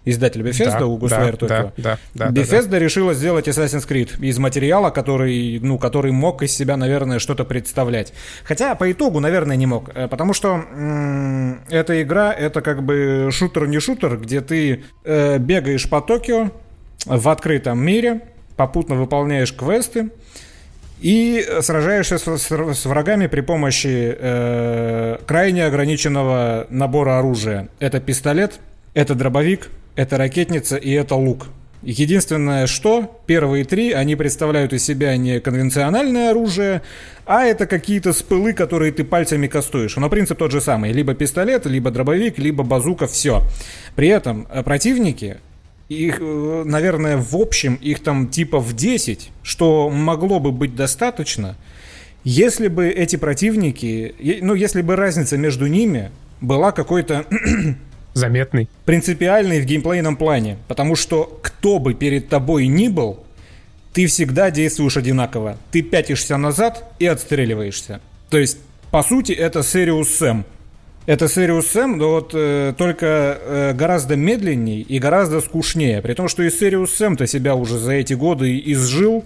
Издатель 0.05 0.43
Bethesda 0.43 0.81
да, 0.81 0.87
у 0.87 0.99
Ghostwire 0.99 1.37
да, 1.47 1.47
Tokyo. 1.47 1.73
Да, 1.77 1.99
да, 2.15 2.29
Bethesda 2.29 2.65
да, 2.65 2.71
да. 2.71 2.79
решила 2.79 3.15
сделать 3.15 3.49
Assassin's 3.49 3.89
Creed 3.89 4.21
из 4.21 4.39
материала, 4.39 4.91
который, 4.91 5.59
ну, 5.61 5.79
который 5.79 6.13
мог 6.13 6.43
из 6.43 6.55
себя, 6.55 6.77
наверное, 6.77 7.19
что-то 7.19 7.45
представлять. 7.45 8.13
Хотя 8.45 8.75
по 8.75 8.91
итогу, 8.91 9.21
наверное, 9.21 9.57
не 9.57 9.67
мог. 9.67 9.91
Э, 9.95 10.09
потому 10.09 10.35
что 10.35 10.55
м- 10.55 11.61
эта 11.71 12.03
игра, 12.03 12.33
это 12.33 12.61
как 12.61 12.83
бы 12.83 13.31
шутер-не 13.33 13.81
шутер, 13.81 14.19
где 14.19 14.41
ты 14.41 14.85
э, 15.05 15.39
бегаешь 15.39 15.89
по 15.89 16.01
Токио 16.01 16.51
в 17.07 17.29
открытом 17.29 17.79
мире, 17.85 18.23
попутно 18.57 18.95
выполняешь 18.95 19.53
квесты, 19.53 20.11
и 21.01 21.47
сражаешься 21.61 22.19
с, 22.19 22.39
с, 22.39 22.51
с 22.51 22.87
врагами 22.87 23.27
при 23.27 23.43
помощи 23.43 24.17
э, 24.19 25.19
крайне 25.27 25.67
ограниченного 25.67 26.67
набора 26.71 27.19
оружия. 27.19 27.69
Это 27.79 28.01
пистолет, 28.01 28.61
это 28.95 29.15
дробовик, 29.15 29.69
это 29.97 30.19
ракетница 30.19 30.77
и 30.77 30.91
это 30.91 31.15
лук. 31.15 31.49
Единственное, 31.85 32.67
что 32.67 33.21
первые 33.27 33.65
три, 33.65 33.93
они 33.93 34.17
представляют 34.17 34.73
из 34.73 34.83
себя 34.83 35.17
не 35.19 35.39
конвенциональное 35.39 36.31
оружие, 36.31 36.81
а 37.27 37.45
это 37.45 37.67
какие-то 37.67 38.15
спылы, 38.15 38.55
которые 38.55 38.91
ты 38.91 39.05
пальцами 39.05 39.49
кастуешь. 39.49 39.97
Но 39.97 40.09
принцип 40.09 40.39
тот 40.39 40.51
же 40.51 40.63
самый. 40.63 40.93
Либо 40.93 41.15
пистолет, 41.15 41.67
либо 41.67 41.91
дробовик, 41.91 42.39
либо 42.39 42.65
базука, 42.65 43.07
все. 43.07 43.43
При 43.97 44.09
этом 44.09 44.47
э, 44.51 44.63
противники, 44.63 45.37
их, 45.91 46.19
э, 46.21 46.63
наверное, 46.65 47.19
в 47.19 47.37
общем, 47.37 47.75
их 47.75 48.03
там 48.03 48.29
типа 48.29 48.61
в 48.61 48.75
10, 48.75 49.31
что 49.43 49.91
могло 49.91 50.41
бы 50.41 50.53
быть 50.53 50.75
достаточно, 50.75 51.57
если 52.25 52.69
бы 52.69 52.89
эти 52.89 53.17
противники, 53.17 54.15
ну, 54.41 54.55
если 54.55 54.81
бы 54.81 54.97
разница 54.97 55.37
между 55.37 55.67
ними 55.67 56.11
была 56.41 56.73
какой-то 56.73 57.27
заметный. 58.15 58.69
Принципиальный 58.85 59.61
в 59.61 59.67
геймплейном 59.67 60.17
плане. 60.17 60.57
Потому 60.69 60.97
что 60.97 61.39
кто 61.43 61.79
бы 61.79 61.95
перед 61.95 62.29
тобой 62.29 62.67
ни 62.67 62.89
был, 62.89 63.25
ты 63.93 64.07
всегда 64.07 64.51
действуешь 64.51 64.97
одинаково. 64.97 65.59
Ты 65.71 65.83
пятишься 65.83 66.37
назад 66.37 66.85
и 66.99 67.07
отстреливаешься. 67.07 68.01
То 68.31 68.39
есть, 68.39 68.59
по 68.91 69.03
сути, 69.03 69.33
это 69.33 69.61
Serious 69.61 70.05
Сэм. 70.05 70.45
Это 71.07 71.27
Sirius 71.27 71.67
Sam, 71.75 71.97
но 71.97 72.12
вот 72.12 72.31
э, 72.33 72.73
только 72.79 73.07
э, 73.39 73.73
гораздо 73.75 74.17
медленней 74.17 74.81
и 74.81 74.99
гораздо 74.99 75.43
скучнее. 75.43 76.01
При 76.01 76.15
том, 76.15 76.29
что 76.29 76.43
и 76.43 76.49
Sirius 76.49 76.87
Sam-то 76.99 77.27
себя 77.27 77.55
уже 77.57 77.79
за 77.79 77.93
эти 77.93 78.15
годы 78.15 78.59
изжил, 78.65 79.23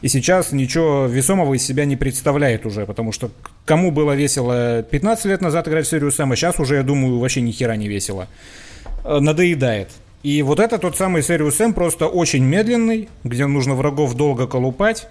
и 0.00 0.08
сейчас 0.08 0.52
ничего 0.52 1.06
весомого 1.06 1.54
из 1.54 1.64
себя 1.64 1.84
не 1.84 1.96
представляет 1.96 2.66
уже, 2.66 2.86
потому 2.86 3.12
что 3.12 3.30
кому 3.64 3.90
было 3.90 4.12
весело 4.12 4.82
15 4.82 5.24
лет 5.26 5.40
назад 5.40 5.66
играть 5.68 5.86
в 5.86 5.92
Sirius 5.92 6.16
Sam, 6.18 6.32
а 6.32 6.36
сейчас 6.36 6.60
уже, 6.60 6.76
я 6.76 6.82
думаю, 6.82 7.18
вообще 7.18 7.40
ни 7.40 7.50
хера 7.50 7.76
не 7.76 7.88
весело. 7.88 8.28
Э, 9.04 9.18
надоедает. 9.20 9.90
И 10.22 10.42
вот 10.42 10.60
это 10.60 10.78
тот 10.78 10.96
самый 10.96 11.22
Sirius 11.22 11.58
Sam, 11.58 11.72
просто 11.72 12.06
очень 12.06 12.44
медленный, 12.44 13.08
где 13.24 13.46
нужно 13.46 13.74
врагов 13.74 14.14
долго 14.14 14.46
колупать, 14.46 15.08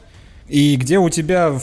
и 0.47 0.77
где 0.77 0.97
у 0.97 1.09
тебя 1.09 1.53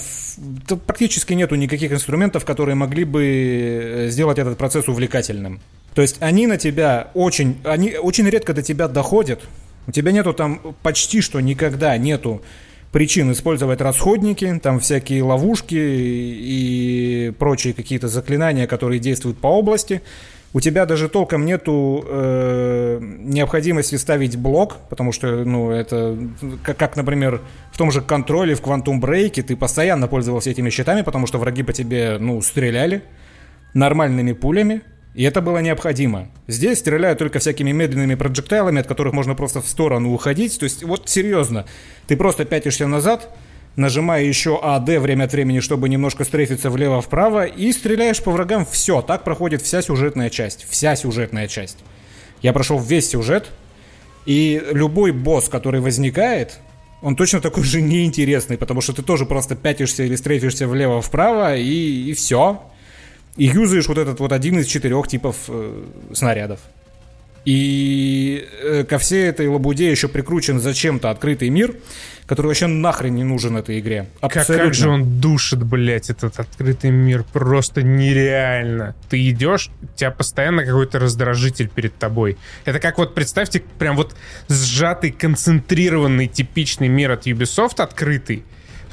практически 0.86 1.32
нету 1.32 1.54
никаких 1.54 1.92
инструментов, 1.92 2.44
которые 2.44 2.74
могли 2.74 3.04
бы 3.04 3.24
э, 3.24 4.08
сделать 4.10 4.38
этот 4.38 4.58
процесс 4.58 4.88
увлекательным. 4.88 5.60
То 5.94 6.02
есть 6.02 6.16
они 6.20 6.46
на 6.46 6.58
тебя 6.58 7.08
очень, 7.14 7.56
они 7.64 7.94
очень 7.96 8.28
редко 8.28 8.52
до 8.52 8.62
тебя 8.62 8.88
доходят. 8.88 9.40
У 9.86 9.92
тебя 9.92 10.12
нету 10.12 10.32
там 10.32 10.60
почти 10.82 11.20
что 11.20 11.40
никогда 11.40 11.96
нету 11.96 12.42
причин 12.94 13.32
использовать 13.32 13.80
расходники, 13.80 14.60
там 14.62 14.78
всякие 14.78 15.24
ловушки 15.24 15.74
и 15.74 17.32
прочие 17.40 17.74
какие-то 17.74 18.06
заклинания, 18.06 18.68
которые 18.68 19.00
действуют 19.00 19.36
по 19.38 19.48
области. 19.48 20.00
У 20.52 20.60
тебя 20.60 20.86
даже 20.86 21.08
толком 21.08 21.44
нету 21.44 22.04
э, 22.06 23.00
необходимости 23.00 23.96
ставить 23.96 24.36
блок, 24.36 24.76
потому 24.90 25.10
что, 25.10 25.44
ну, 25.44 25.72
это, 25.72 26.16
как, 26.62 26.76
как, 26.76 26.94
например, 26.94 27.40
в 27.72 27.78
том 27.78 27.90
же 27.90 28.00
контроле, 28.00 28.54
в 28.54 28.62
Quantum 28.62 29.00
Break, 29.00 29.42
ты 29.42 29.56
постоянно 29.56 30.06
пользовался 30.06 30.50
этими 30.50 30.70
щитами, 30.70 31.02
потому 31.02 31.26
что 31.26 31.38
враги 31.38 31.64
по 31.64 31.72
тебе, 31.72 32.18
ну, 32.20 32.40
стреляли 32.42 33.02
нормальными 33.74 34.34
пулями, 34.34 34.82
и 35.14 35.22
это 35.22 35.40
было 35.40 35.58
необходимо. 35.58 36.28
Здесь 36.48 36.80
стреляют 36.80 37.20
только 37.20 37.38
всякими 37.38 37.70
медленными 37.70 38.16
проджектайлами, 38.16 38.80
от 38.80 38.86
которых 38.88 39.14
можно 39.14 39.34
просто 39.34 39.60
в 39.60 39.68
сторону 39.68 40.12
уходить. 40.12 40.58
То 40.58 40.64
есть, 40.64 40.82
вот 40.82 41.08
серьезно, 41.08 41.66
ты 42.08 42.16
просто 42.16 42.44
пятишься 42.44 42.88
назад, 42.88 43.30
нажимая 43.76 44.24
еще 44.24 44.58
АД 44.60 44.88
время 45.00 45.24
от 45.24 45.32
времени, 45.32 45.60
чтобы 45.60 45.88
немножко 45.88 46.24
стрейфиться 46.24 46.68
влево-вправо, 46.68 47.44
и 47.46 47.72
стреляешь 47.72 48.22
по 48.22 48.32
врагам. 48.32 48.66
Все, 48.66 49.02
так 49.02 49.22
проходит 49.22 49.62
вся 49.62 49.82
сюжетная 49.82 50.30
часть. 50.30 50.66
Вся 50.68 50.96
сюжетная 50.96 51.46
часть. 51.46 51.78
Я 52.42 52.52
прошел 52.52 52.80
весь 52.80 53.08
сюжет, 53.08 53.50
и 54.26 54.62
любой 54.72 55.12
босс, 55.12 55.48
который 55.48 55.80
возникает, 55.80 56.58
он 57.02 57.16
точно 57.16 57.40
такой 57.40 57.62
же 57.62 57.82
неинтересный, 57.82 58.56
потому 58.56 58.80
что 58.80 58.92
ты 58.94 59.02
тоже 59.02 59.26
просто 59.26 59.54
пятишься 59.54 60.02
или 60.02 60.16
стрейфишься 60.16 60.66
влево-вправо, 60.66 61.56
и, 61.56 62.10
и 62.10 62.14
все. 62.14 62.62
И 63.36 63.46
юзаешь 63.46 63.88
вот 63.88 63.98
этот 63.98 64.20
вот 64.20 64.32
один 64.32 64.58
из 64.58 64.66
четырех 64.66 65.08
типов 65.08 65.36
э, 65.48 65.84
снарядов. 66.12 66.60
И 67.44 68.46
э, 68.62 68.84
ко 68.84 68.98
всей 68.98 69.28
этой 69.28 69.48
лабуде 69.48 69.90
еще 69.90 70.08
прикручен 70.08 70.60
зачем-то 70.60 71.10
открытый 71.10 71.50
мир, 71.50 71.76
который 72.26 72.46
вообще 72.46 72.68
нахрен 72.68 73.14
не 73.14 73.24
нужен 73.24 73.56
этой 73.56 73.80
игре. 73.80 74.08
Абсолютно. 74.20 74.54
Как, 74.54 74.64
как 74.64 74.74
же 74.74 74.88
он 74.88 75.20
душит, 75.20 75.62
блядь, 75.62 76.08
этот 76.08 76.40
открытый 76.40 76.90
мир. 76.90 77.24
Просто 77.32 77.82
нереально. 77.82 78.94
Ты 79.10 79.28
идешь, 79.28 79.70
у 79.82 79.96
тебя 79.96 80.10
постоянно 80.10 80.64
какой-то 80.64 80.98
раздражитель 80.98 81.68
перед 81.68 81.94
тобой. 81.96 82.38
Это 82.64 82.80
как 82.80 82.96
вот, 82.96 83.14
представьте, 83.14 83.62
прям 83.78 83.96
вот 83.96 84.14
сжатый, 84.48 85.10
концентрированный, 85.10 86.28
типичный 86.28 86.88
мир 86.88 87.10
от 87.10 87.26
Ubisoft 87.26 87.82
открытый 87.82 88.44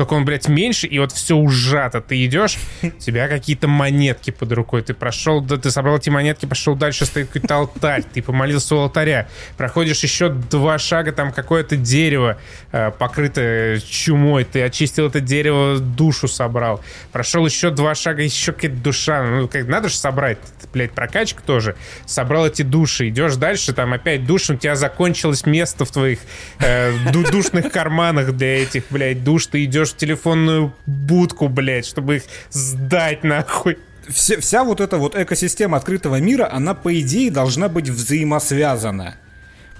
только 0.02 0.16
он, 0.16 0.26
блядь, 0.26 0.48
меньше, 0.48 0.88
и 0.88 0.98
вот 0.98 1.12
все 1.12 1.36
ужато. 1.36 2.02
Ты 2.02 2.26
идешь, 2.26 2.58
у 2.82 2.90
тебя 2.90 3.28
какие-то 3.28 3.68
монетки 3.68 4.32
под 4.32 4.52
рукой. 4.52 4.82
Ты 4.82 4.96
прошел, 4.96 5.42
да, 5.42 5.58
ты 5.58 5.70
собрал 5.70 5.98
эти 5.98 6.10
монетки, 6.10 6.48
пошел 6.48 6.74
дальше, 6.74 7.06
стоит 7.06 7.28
какой-то 7.28 7.58
алтарь. 7.58 8.02
Ты 8.12 8.24
помолился 8.24 8.74
у 8.78 8.80
алтаря. 8.80 9.28
Проходишь 9.58 10.02
еще 10.02 10.30
два 10.30 10.80
шага, 10.80 11.12
там 11.12 11.32
какое-то 11.32 11.78
дерево, 11.78 12.40
э, 12.72 12.90
покрытое 12.98 13.80
чумой. 13.80 14.44
Ты 14.44 14.64
очистил 14.64 15.06
это 15.06 15.20
дерево, 15.20 15.78
душу 15.78 16.28
собрал. 16.28 16.82
Прошел 17.12 17.46
еще 17.46 17.70
два 17.70 17.94
шага, 17.94 18.24
еще 18.24 18.54
какая-то 18.54 18.78
душа. 18.78 19.22
Ну, 19.22 19.48
как, 19.48 19.68
надо 19.68 19.88
же 19.88 19.98
собрать, 19.98 20.40
блядь, 20.74 20.94
прокачка 20.94 21.44
тоже. 21.46 21.76
Собрал 22.08 22.48
эти 22.48 22.64
души. 22.64 23.10
Идешь 23.10 23.36
дальше, 23.36 23.72
там 23.74 23.94
опять 23.94 24.26
душ, 24.26 24.50
у 24.50 24.56
тебя 24.56 24.76
закончилось 24.76 25.46
место 25.46 25.86
в 25.86 25.92
твоих 25.92 26.18
э, 26.58 26.92
душных 27.12 27.72
карманах 27.72 28.32
для 28.32 28.64
этих, 28.64 28.86
блядь, 28.90 29.24
душ. 29.24 29.46
Ты 29.46 29.66
идешь 29.66 29.91
в 29.92 29.98
телефонную 29.98 30.74
будку, 30.86 31.48
блядь, 31.48 31.86
чтобы 31.86 32.18
их 32.18 32.24
сдать 32.50 33.24
нахуй. 33.24 33.78
Вся, 34.08 34.40
вся 34.40 34.64
вот 34.64 34.82
эта 34.82 34.98
вот 34.98 35.16
экосистема 35.16 35.78
открытого 35.78 36.20
мира, 36.20 36.50
она 36.52 36.74
по 36.74 37.00
идее 37.00 37.32
должна 37.32 37.70
быть 37.70 37.90
взаимосвязана. 37.90 39.16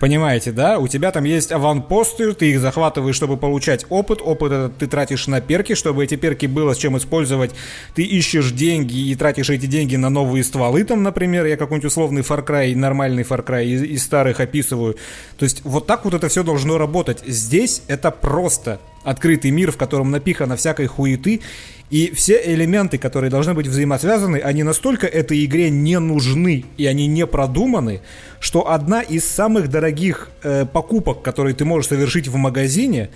Понимаете, 0.02 0.52
да? 0.52 0.80
У 0.80 0.88
тебя 0.88 1.12
там 1.12 1.26
есть 1.26 1.52
аванпосты, 1.52 2.34
ты 2.34 2.50
их 2.50 2.60
захватываешь, 2.60 3.16
чтобы 3.16 3.38
получать 3.38 3.86
опыт. 3.90 4.20
Опыт 4.24 4.52
этот 4.52 4.78
ты 4.78 4.88
тратишь 4.88 5.28
на 5.28 5.42
перки, 5.42 5.76
чтобы 5.76 6.04
эти 6.04 6.16
перки 6.16 6.48
было 6.48 6.74
с 6.74 6.78
чем 6.78 6.98
использовать. 6.98 7.52
Ты 7.94 8.02
ищешь 8.02 8.52
деньги 8.52 8.98
и 8.98 9.16
тратишь 9.16 9.52
эти 9.52 9.68
деньги 9.68 9.98
на 9.98 10.10
новые 10.10 10.44
стволы, 10.44 10.84
там, 10.86 11.04
например, 11.04 11.46
я 11.46 11.56
какой-нибудь 11.56 11.92
условный 11.92 12.24
Far 12.24 12.44
Cry, 12.44 12.76
нормальный 12.76 13.22
Far 13.22 13.46
Cry 13.46 13.66
из, 13.66 13.84
из 13.84 14.04
старых 14.04 14.40
описываю. 14.40 14.98
То 15.38 15.44
есть 15.44 15.62
вот 15.64 15.86
так 15.86 16.04
вот 16.04 16.16
это 16.16 16.30
все 16.30 16.42
должно 16.42 16.80
работать. 16.80 17.20
Здесь 17.28 17.84
это 17.88 18.10
просто 18.10 18.80
открытый 19.04 19.52
мир, 19.52 19.72
в 19.72 19.78
котором 19.78 20.12
напихано 20.12 20.56
всякой 20.56 20.88
хуеты, 20.88 21.42
и 21.90 22.12
все 22.16 22.42
элементы, 22.54 22.98
которые 22.98 23.30
должны 23.30 23.54
быть 23.54 23.68
взаимосвязаны, 23.68 24.38
они 24.38 24.64
настолько 24.64 25.08
этой 25.08 25.44
игре 25.44 25.70
не 25.70 26.00
нужны 26.00 26.66
и 26.78 26.86
они 26.86 27.08
не 27.08 27.28
продуманы, 27.28 28.02
что 28.40 28.72
одна 28.72 29.02
из 29.02 29.26
самых 29.26 29.70
дорогих 29.70 30.30
э, 30.44 30.66
покупок, 30.66 31.22
которые 31.22 31.54
ты 31.54 31.66
можешь 31.66 31.90
совершить 31.90 32.30
в 32.30 32.36
магазине, 32.38 33.10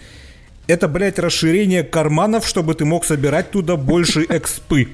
это, 0.68 0.88
блядь, 0.88 1.20
расширение 1.20 1.84
карманов, 1.84 2.48
чтобы 2.48 2.74
ты 2.74 2.86
мог 2.86 3.06
собирать 3.06 3.52
туда 3.52 3.76
больше 3.76 4.26
экспы. 4.28 4.90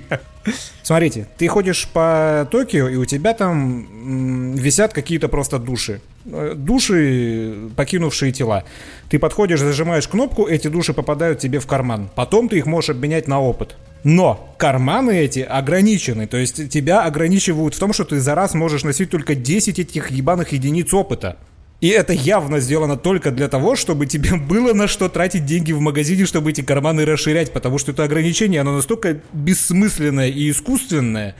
Смотрите, 0.83 1.27
ты 1.37 1.47
ходишь 1.47 1.87
по 1.87 2.47
Токио, 2.51 2.89
и 2.89 2.95
у 2.95 3.05
тебя 3.05 3.33
там 3.33 4.55
висят 4.55 4.93
какие-то 4.93 5.27
просто 5.27 5.59
души. 5.59 6.01
Э, 6.25 6.53
души, 6.55 7.69
покинувшие 7.75 8.31
тела. 8.31 8.63
Ты 9.09 9.17
подходишь, 9.17 9.59
зажимаешь 9.59 10.07
кнопку, 10.07 10.45
эти 10.45 10.67
души 10.67 10.93
попадают 10.93 11.39
тебе 11.39 11.59
в 11.59 11.65
карман. 11.65 12.09
Потом 12.15 12.47
ты 12.47 12.57
их 12.57 12.67
можешь 12.67 12.91
обменять 12.91 13.27
на 13.27 13.41
опыт. 13.41 13.75
Но 14.03 14.53
карманы 14.57 15.17
эти 15.17 15.39
ограничены, 15.39 16.27
то 16.27 16.37
есть 16.37 16.69
тебя 16.69 17.03
ограничивают 17.03 17.75
в 17.75 17.79
том, 17.79 17.93
что 17.93 18.03
ты 18.03 18.19
за 18.19 18.35
раз 18.35 18.53
можешь 18.53 18.83
носить 18.83 19.09
только 19.09 19.35
10 19.35 19.79
этих 19.79 20.11
ебаных 20.11 20.51
единиц 20.51 20.93
опыта. 20.93 21.37
И 21.81 21.87
это 21.87 22.13
явно 22.13 22.59
сделано 22.59 22.97
только 22.97 23.31
для 23.31 23.47
того, 23.47 23.75
чтобы 23.75 24.05
тебе 24.05 24.35
было 24.47 24.73
на 24.73 24.87
что 24.87 25.09
тратить 25.09 25.45
деньги 25.45 25.71
в 25.71 25.79
магазине, 25.79 26.27
чтобы 26.27 26.51
эти 26.51 26.61
карманы 26.61 27.03
расширять, 27.03 27.51
потому 27.51 27.79
что 27.79 27.91
это 27.93 28.03
ограничение, 28.03 28.61
оно 28.61 28.75
настолько 28.75 29.19
бессмысленное 29.33 30.29
и 30.29 30.51
искусственное, 30.51 31.35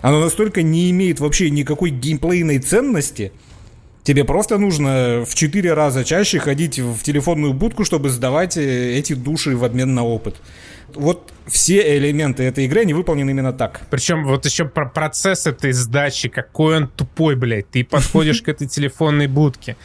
оно 0.00 0.20
настолько 0.20 0.62
не 0.62 0.90
имеет 0.92 1.18
вообще 1.18 1.50
никакой 1.50 1.90
геймплейной 1.90 2.58
ценности, 2.60 3.32
Тебе 4.02 4.24
просто 4.24 4.58
нужно 4.58 5.24
в 5.26 5.34
4 5.34 5.74
раза 5.74 6.04
чаще 6.04 6.38
ходить 6.38 6.78
в 6.78 7.02
телефонную 7.02 7.52
будку, 7.52 7.84
чтобы 7.84 8.08
сдавать 8.08 8.56
э, 8.56 8.98
эти 8.98 9.12
души 9.12 9.56
в 9.56 9.64
обмен 9.64 9.94
на 9.94 10.04
опыт 10.04 10.36
вот 10.94 11.32
все 11.46 11.96
элементы 11.98 12.44
этой 12.44 12.64
игры, 12.66 12.82
они 12.82 12.94
выполнены 12.94 13.30
именно 13.30 13.52
так. 13.52 13.82
Причем 13.90 14.24
вот 14.24 14.44
еще 14.44 14.64
про 14.64 14.86
процесс 14.86 15.46
этой 15.46 15.72
сдачи, 15.72 16.28
какой 16.28 16.76
он 16.78 16.88
тупой, 16.88 17.36
блядь. 17.36 17.70
Ты 17.70 17.84
подходишь 17.84 18.42
к 18.42 18.48
этой 18.48 18.66
телефонной 18.66 19.26
будке. 19.26 19.76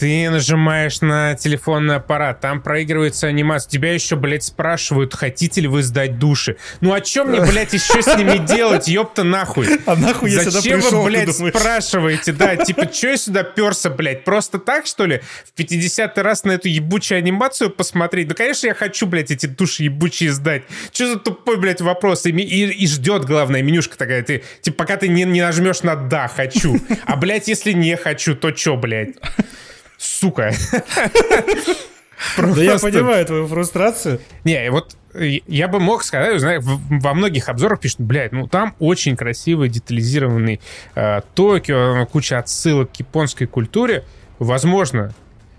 Ты 0.00 0.30
нажимаешь 0.30 1.02
на 1.02 1.34
телефонный 1.34 1.96
аппарат, 1.96 2.40
там 2.40 2.62
проигрывается 2.62 3.26
анимация. 3.26 3.68
Тебя 3.68 3.92
еще, 3.92 4.16
блядь, 4.16 4.44
спрашивают, 4.44 5.12
хотите 5.12 5.60
ли 5.60 5.68
вы 5.68 5.82
сдать 5.82 6.18
души. 6.18 6.56
Ну 6.80 6.94
а 6.94 7.02
чем 7.02 7.28
мне, 7.28 7.42
блядь, 7.42 7.74
еще 7.74 8.00
с 8.00 8.16
ними 8.16 8.38
делать, 8.38 8.88
ёпта 8.88 9.24
нахуй? 9.24 9.68
А 9.86 9.96
нахуй 9.96 10.30
я 10.30 10.44
Зачем 10.44 10.62
сюда 10.62 10.76
пришел, 10.76 11.02
вы, 11.02 11.10
блядь, 11.10 11.36
спрашиваете? 11.36 12.32
Да, 12.32 12.56
типа, 12.56 12.90
что 12.90 13.08
я 13.08 13.16
сюда 13.18 13.42
перся, 13.42 13.90
блядь? 13.90 14.24
Просто 14.24 14.58
так, 14.58 14.86
что 14.86 15.04
ли? 15.04 15.20
В 15.44 15.52
50 15.52 16.16
раз 16.16 16.44
на 16.44 16.52
эту 16.52 16.68
ебучую 16.68 17.18
анимацию 17.18 17.68
посмотреть? 17.68 18.28
Ну, 18.28 18.34
конечно, 18.34 18.68
я 18.68 18.74
хочу, 18.74 19.06
блядь, 19.06 19.30
эти 19.30 19.44
души 19.44 19.82
ебучие 19.82 20.32
сдать. 20.32 20.62
Что 20.94 21.12
за 21.12 21.18
тупой, 21.18 21.58
блядь, 21.58 21.82
вопрос? 21.82 22.24
И, 22.24 22.30
и, 22.30 22.70
и 22.70 22.86
ждет, 22.86 23.26
главное, 23.26 23.60
менюшка 23.60 23.98
такая. 23.98 24.22
Ты, 24.22 24.44
типа, 24.62 24.78
пока 24.78 24.96
ты 24.96 25.08
не, 25.08 25.24
не 25.24 25.42
нажмешь 25.42 25.82
на 25.82 25.94
«да, 25.94 26.26
хочу». 26.26 26.80
А, 27.04 27.16
блядь, 27.16 27.48
если 27.48 27.72
не 27.72 27.98
хочу, 27.98 28.34
то 28.34 28.56
что, 28.56 28.78
блядь? 28.78 29.16
Сука. 30.00 30.52
Да 32.36 32.62
я 32.62 32.78
понимаю 32.78 33.24
твою 33.24 33.46
фрустрацию. 33.46 34.20
Не, 34.44 34.70
вот 34.70 34.94
я 35.14 35.68
бы 35.68 35.80
мог 35.80 36.04
сказать, 36.04 36.38
знаешь, 36.38 36.62
во 36.62 37.14
многих 37.14 37.48
обзорах 37.48 37.80
пишут, 37.80 38.00
блядь, 38.00 38.32
ну 38.32 38.46
там 38.46 38.74
очень 38.78 39.16
красивый, 39.16 39.70
детализированный 39.70 40.60
э, 40.94 41.20
Токио, 41.34 42.04
куча 42.06 42.38
отсылок 42.38 42.92
к 42.92 42.96
японской 42.96 43.46
культуре. 43.46 44.04
Возможно, 44.38 45.14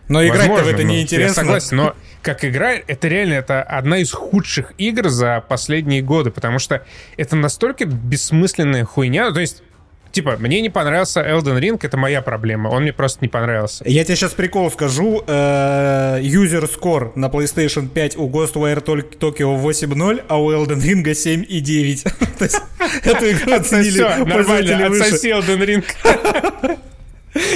Но 0.08 0.24
играть 0.24 0.50
в 0.50 0.68
это 0.68 0.84
неинтересно. 0.84 1.30
Я 1.30 1.34
согласен, 1.34 1.78
но 1.78 1.96
как 2.22 2.46
игра, 2.46 2.74
это 2.74 3.08
реально 3.08 3.34
это 3.34 3.64
одна 3.64 3.98
из 3.98 4.12
худших 4.12 4.74
игр 4.78 5.10
за 5.10 5.44
последние 5.48 6.04
годы, 6.04 6.30
потому 6.30 6.60
что 6.60 6.86
это 7.18 7.36
настолько 7.36 7.86
бессмысленная 7.86 8.86
хуйня. 8.86 9.32
То 9.32 9.40
есть 9.40 9.64
Типа, 10.12 10.36
мне 10.38 10.62
не 10.62 10.70
понравился 10.70 11.22
Elden 11.22 11.60
Ring, 11.60 11.80
это 11.82 11.98
моя 11.98 12.22
проблема. 12.22 12.70
Он 12.70 12.84
мне 12.84 12.94
просто 12.94 13.20
не 13.22 13.28
понравился. 13.28 13.84
Я 13.88 14.04
тебе 14.04 14.16
сейчас 14.16 14.34
прикол 14.34 14.70
скажу. 14.72 15.24
Э, 15.28 16.20
user 16.22 16.70
score 16.70 17.12
на 17.16 17.28
PlayStation 17.28 17.88
5 17.88 18.18
у 18.18 18.30
Ghostwire 18.30 18.84
Tokyo 18.84 19.62
8.0, 19.62 20.24
а 20.28 20.42
у 20.42 20.52
Elden 20.52 20.82
Ring 20.82 21.04
7.9. 21.04 22.04
То 22.38 22.44
есть 22.44 22.62
эту 23.04 23.32
игру 23.32 23.54
оценили 23.54 24.32
пользователи 24.32 24.88
выше. 24.88 25.04
Отсоси 25.04 25.28
Elden 25.28 25.66
Ring. 25.66 26.78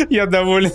Я 0.09 0.25
доволен. 0.25 0.71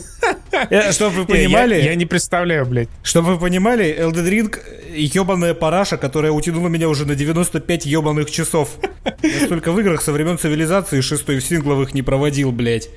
Э, 0.53 0.93
чтобы 0.93 1.21
вы 1.21 1.27
понимали... 1.27 1.77
Я, 1.77 1.91
я 1.91 1.95
не 1.95 2.07
представляю, 2.07 2.67
блядь. 2.67 2.89
Чтобы 3.03 3.35
вы 3.35 3.41
понимали, 3.41 3.97
Elden 3.99 4.29
Ring 4.29 4.59
ебаная 4.95 5.55
параша, 5.55 5.97
которая 5.97 6.33
утянула 6.33 6.69
меня 6.69 6.89
уже 6.89 7.07
на 7.07 7.15
95 7.15 7.87
ебаных 7.87 8.31
часов. 8.31 8.77
Я 9.23 9.47
столько 9.47 9.73
в 9.73 9.81
играх 9.81 10.03
со 10.03 10.13
времен 10.13 10.39
цивилизации 10.39 11.01
шестой 11.01 11.39
в 11.39 11.45
сингловых 11.45 11.95
не 11.95 12.03
проводил, 12.03 12.53
блядь. 12.53 12.89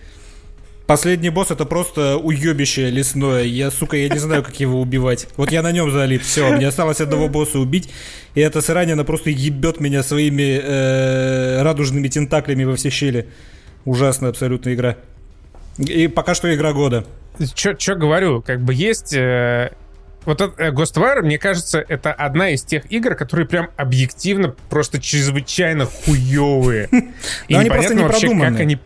Последний 0.85 1.29
босс 1.29 1.49
это 1.49 1.65
просто 1.65 2.17
уебище 2.17 2.89
лесное. 2.89 3.43
Я, 3.43 3.71
сука, 3.71 3.95
я 3.95 4.09
не 4.09 4.19
знаю, 4.19 4.43
как 4.43 4.59
его 4.59 4.81
убивать. 4.81 5.27
Вот 5.37 5.51
я 5.51 5.61
на 5.61 5.71
нем 5.71 5.91
залит. 5.91 6.23
Все, 6.23 6.51
мне 6.51 6.67
осталось 6.67 6.99
одного 6.99 7.29
босса 7.29 7.57
убить. 7.59 7.89
И 8.35 8.41
эта 8.41 8.61
срань, 8.61 8.91
она 8.91 9.05
просто 9.05 9.29
ебет 9.29 9.79
меня 9.79 10.03
своими 10.03 10.59
э, 10.61 11.61
радужными 11.61 12.09
тентаклями 12.09 12.65
во 12.65 12.75
все 12.75 12.89
щели. 12.89 13.29
Ужасная 13.85 14.31
абсолютно 14.31 14.73
игра. 14.73 14.97
И 15.77 16.07
пока 16.07 16.35
что 16.35 16.53
игра 16.53 16.73
года. 16.73 17.05
Че 17.55 17.95
говорю, 17.95 18.41
как 18.41 18.61
бы 18.61 18.73
есть... 18.73 19.13
Э, 19.13 19.71
вот 20.25 20.39
э, 20.41 20.71
Ghostwire, 20.71 21.21
мне 21.21 21.37
кажется, 21.37 21.83
это 21.87 22.13
одна 22.13 22.49
из 22.49 22.63
тех 22.63 22.89
игр, 22.91 23.15
которые 23.15 23.45
прям 23.45 23.69
объективно 23.75 24.55
просто 24.69 25.01
чрезвычайно 25.01 25.85
хуевые. 25.85 26.89
И 27.47 27.55
непонятно 27.55 28.03
вообще, 28.03 28.29
как 28.39 28.59
они 28.59 28.77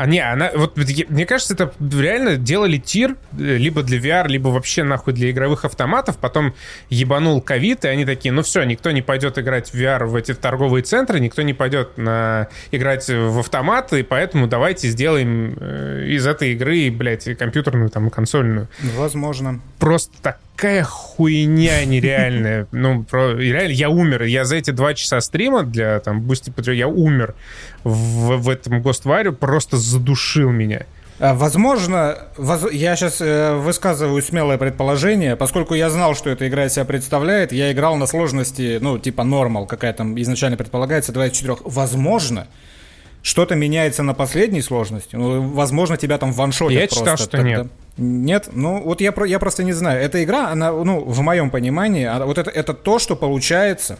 а 0.00 0.06
не, 0.06 0.18
она, 0.20 0.50
вот 0.54 0.78
мне 0.78 1.26
кажется, 1.26 1.52
это 1.52 1.74
реально 1.78 2.36
делали 2.38 2.78
тир 2.78 3.16
э, 3.38 3.56
либо 3.58 3.82
для 3.82 3.98
VR, 3.98 4.28
либо 4.28 4.48
вообще 4.48 4.82
нахуй 4.82 5.12
для 5.12 5.30
игровых 5.30 5.66
автоматов, 5.66 6.16
потом 6.16 6.54
ебанул 6.88 7.42
ковид, 7.42 7.84
и 7.84 7.88
они 7.88 8.06
такие, 8.06 8.32
ну 8.32 8.40
все, 8.40 8.62
никто 8.64 8.92
не 8.92 9.02
пойдет 9.02 9.38
играть 9.38 9.68
в 9.68 9.74
VR 9.74 10.06
в 10.06 10.16
эти 10.16 10.32
торговые 10.32 10.84
центры, 10.84 11.20
никто 11.20 11.42
не 11.42 11.52
пойдет 11.52 11.98
на, 11.98 12.48
играть 12.70 13.10
в 13.10 13.40
автоматы, 13.40 14.00
и 14.00 14.02
поэтому 14.02 14.46
давайте 14.46 14.88
сделаем 14.88 15.54
э, 15.60 16.06
из 16.06 16.26
этой 16.26 16.54
игры, 16.54 16.90
блядь, 16.90 17.36
компьютерную 17.36 17.90
там 17.90 18.08
консольную. 18.08 18.68
Возможно. 18.96 19.60
Просто 19.78 20.14
так 20.22 20.38
такая 20.60 20.84
хуйня 20.84 21.84
нереальная. 21.86 22.66
Ну, 22.72 23.02
про, 23.02 23.34
реально, 23.34 23.72
я 23.72 23.88
умер. 23.88 24.24
Я 24.24 24.44
за 24.44 24.56
эти 24.56 24.70
два 24.70 24.94
часа 24.94 25.20
стрима 25.20 25.62
для 25.62 26.00
там 26.00 26.20
Boosty 26.20 26.54
Patreon, 26.54 26.74
я 26.74 26.88
умер 26.88 27.34
в, 27.82 28.36
в 28.36 28.48
этом 28.48 28.82
Гостваре, 28.82 29.32
просто 29.32 29.76
задушил 29.78 30.50
меня. 30.50 30.84
А, 31.18 31.34
возможно, 31.34 32.18
воз... 32.36 32.70
я 32.72 32.96
сейчас 32.96 33.20
э, 33.20 33.54
высказываю 33.54 34.22
смелое 34.22 34.58
предположение, 34.58 35.36
поскольку 35.36 35.74
я 35.74 35.88
знал, 35.90 36.14
что 36.14 36.30
эта 36.30 36.46
игра 36.46 36.66
из 36.66 36.74
себя 36.74 36.84
представляет, 36.84 37.52
я 37.52 37.72
играл 37.72 37.96
на 37.96 38.06
сложности, 38.06 38.78
ну, 38.80 38.98
типа 38.98 39.24
нормал, 39.24 39.66
какая 39.66 39.92
там 39.92 40.20
изначально 40.20 40.56
предполагается, 40.56 41.12
2 41.12 41.26
из 41.26 41.32
4. 41.32 41.56
Возможно, 41.64 42.46
что-то 43.22 43.54
меняется 43.54 44.02
на 44.02 44.14
последней 44.14 44.62
сложности. 44.62 45.16
Ну, 45.16 45.42
возможно, 45.50 45.96
тебя 45.96 46.18
там 46.18 46.32
ваншотят 46.32 46.72
Я 46.72 46.86
просто. 46.86 46.98
читал, 46.98 47.16
что 47.16 47.28
тогда. 47.28 47.48
нет. 47.48 47.66
Нет, 47.96 48.48
ну 48.52 48.82
вот 48.82 49.00
я, 49.00 49.12
я 49.26 49.38
просто 49.38 49.62
не 49.62 49.72
знаю. 49.72 50.02
Эта 50.02 50.24
игра, 50.24 50.48
она, 50.48 50.72
ну, 50.72 51.00
в 51.00 51.20
моем 51.20 51.50
понимании, 51.50 52.08
вот 52.24 52.38
это, 52.38 52.50
это 52.50 52.72
то, 52.72 52.98
что 52.98 53.14
получается, 53.14 53.98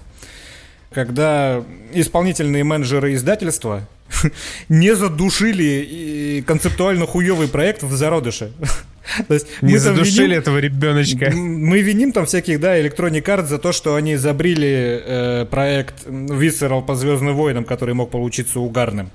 когда 0.91 1.63
исполнительные 1.93 2.65
менеджеры 2.65 3.15
издательства 3.15 3.83
не 4.69 4.95
задушили 4.95 6.43
концептуально 6.47 7.07
хуевый 7.07 7.49
проект 7.49 7.83
в 7.83 7.95
зародыше. 7.95 8.53
То 9.29 9.35
есть 9.35 9.47
не 9.63 9.77
задушили 9.77 10.29
виним, 10.29 10.39
этого 10.39 10.59
ребеночка. 10.59 11.31
Мы 11.33 11.81
виним 11.81 12.13
там 12.13 12.27
всяких, 12.27 12.61
да, 12.61 12.79
Electronic 12.79 13.23
Arts 13.25 13.47
за 13.47 13.59
то, 13.59 13.73
что 13.73 13.95
они 13.95 14.17
забрили 14.17 15.03
э, 15.05 15.47
проект 15.51 16.07
Visceral 16.07 16.85
по 16.85 16.95
Звездным 16.95 17.35
войнам, 17.35 17.65
который 17.65 17.95
мог 17.95 18.11
получиться 18.11 18.61
угарным. 18.61 19.11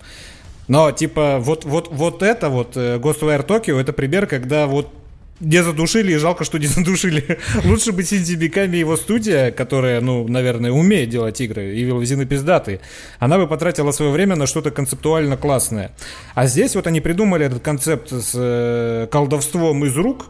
Но, 0.68 0.92
типа, 0.92 1.38
вот, 1.40 1.64
вот, 1.64 1.90
вот 1.92 2.24
это 2.24 2.50
вот, 2.50 2.76
э, 2.76 2.98
Ghostwire 2.98 3.46
Tokyo, 3.46 3.80
это 3.80 3.94
пример, 3.94 4.26
когда 4.26 4.66
вот 4.66 4.92
не 5.40 5.64
задушили, 5.64 6.14
и 6.14 6.18
жалко, 6.18 6.44
что 6.44 6.58
не 6.58 6.68
задушили. 6.68 7.40
Лучше 7.64 7.92
бы 7.92 8.04
Синди 8.04 8.36
Биками 8.36 8.78
его 8.78 8.96
студия, 8.98 9.52
которая, 9.52 10.02
ну, 10.02 10.28
наверное, 10.28 10.72
умеет 10.72 11.10
делать 11.10 11.42
игры, 11.42 11.76
и 11.76 11.84
Вилвизины 11.84 12.26
пиздатые, 12.26 12.80
она 13.20 13.38
бы 13.38 13.48
потратила 13.48 13.92
свое 13.92 14.12
время 14.12 14.36
на 14.36 14.48
что-то 14.48 14.72
концептуально 14.72 15.38
классное. 15.38 15.92
А 16.34 16.48
здесь 16.48 16.76
вот 16.76 16.88
они 16.88 17.02
придумали 17.02 17.46
этот 17.46 17.62
концепт 17.62 18.10
с 18.10 18.32
э, 18.34 19.08
колдовством 19.12 19.86
из 19.86 19.96
рук, 19.96 20.28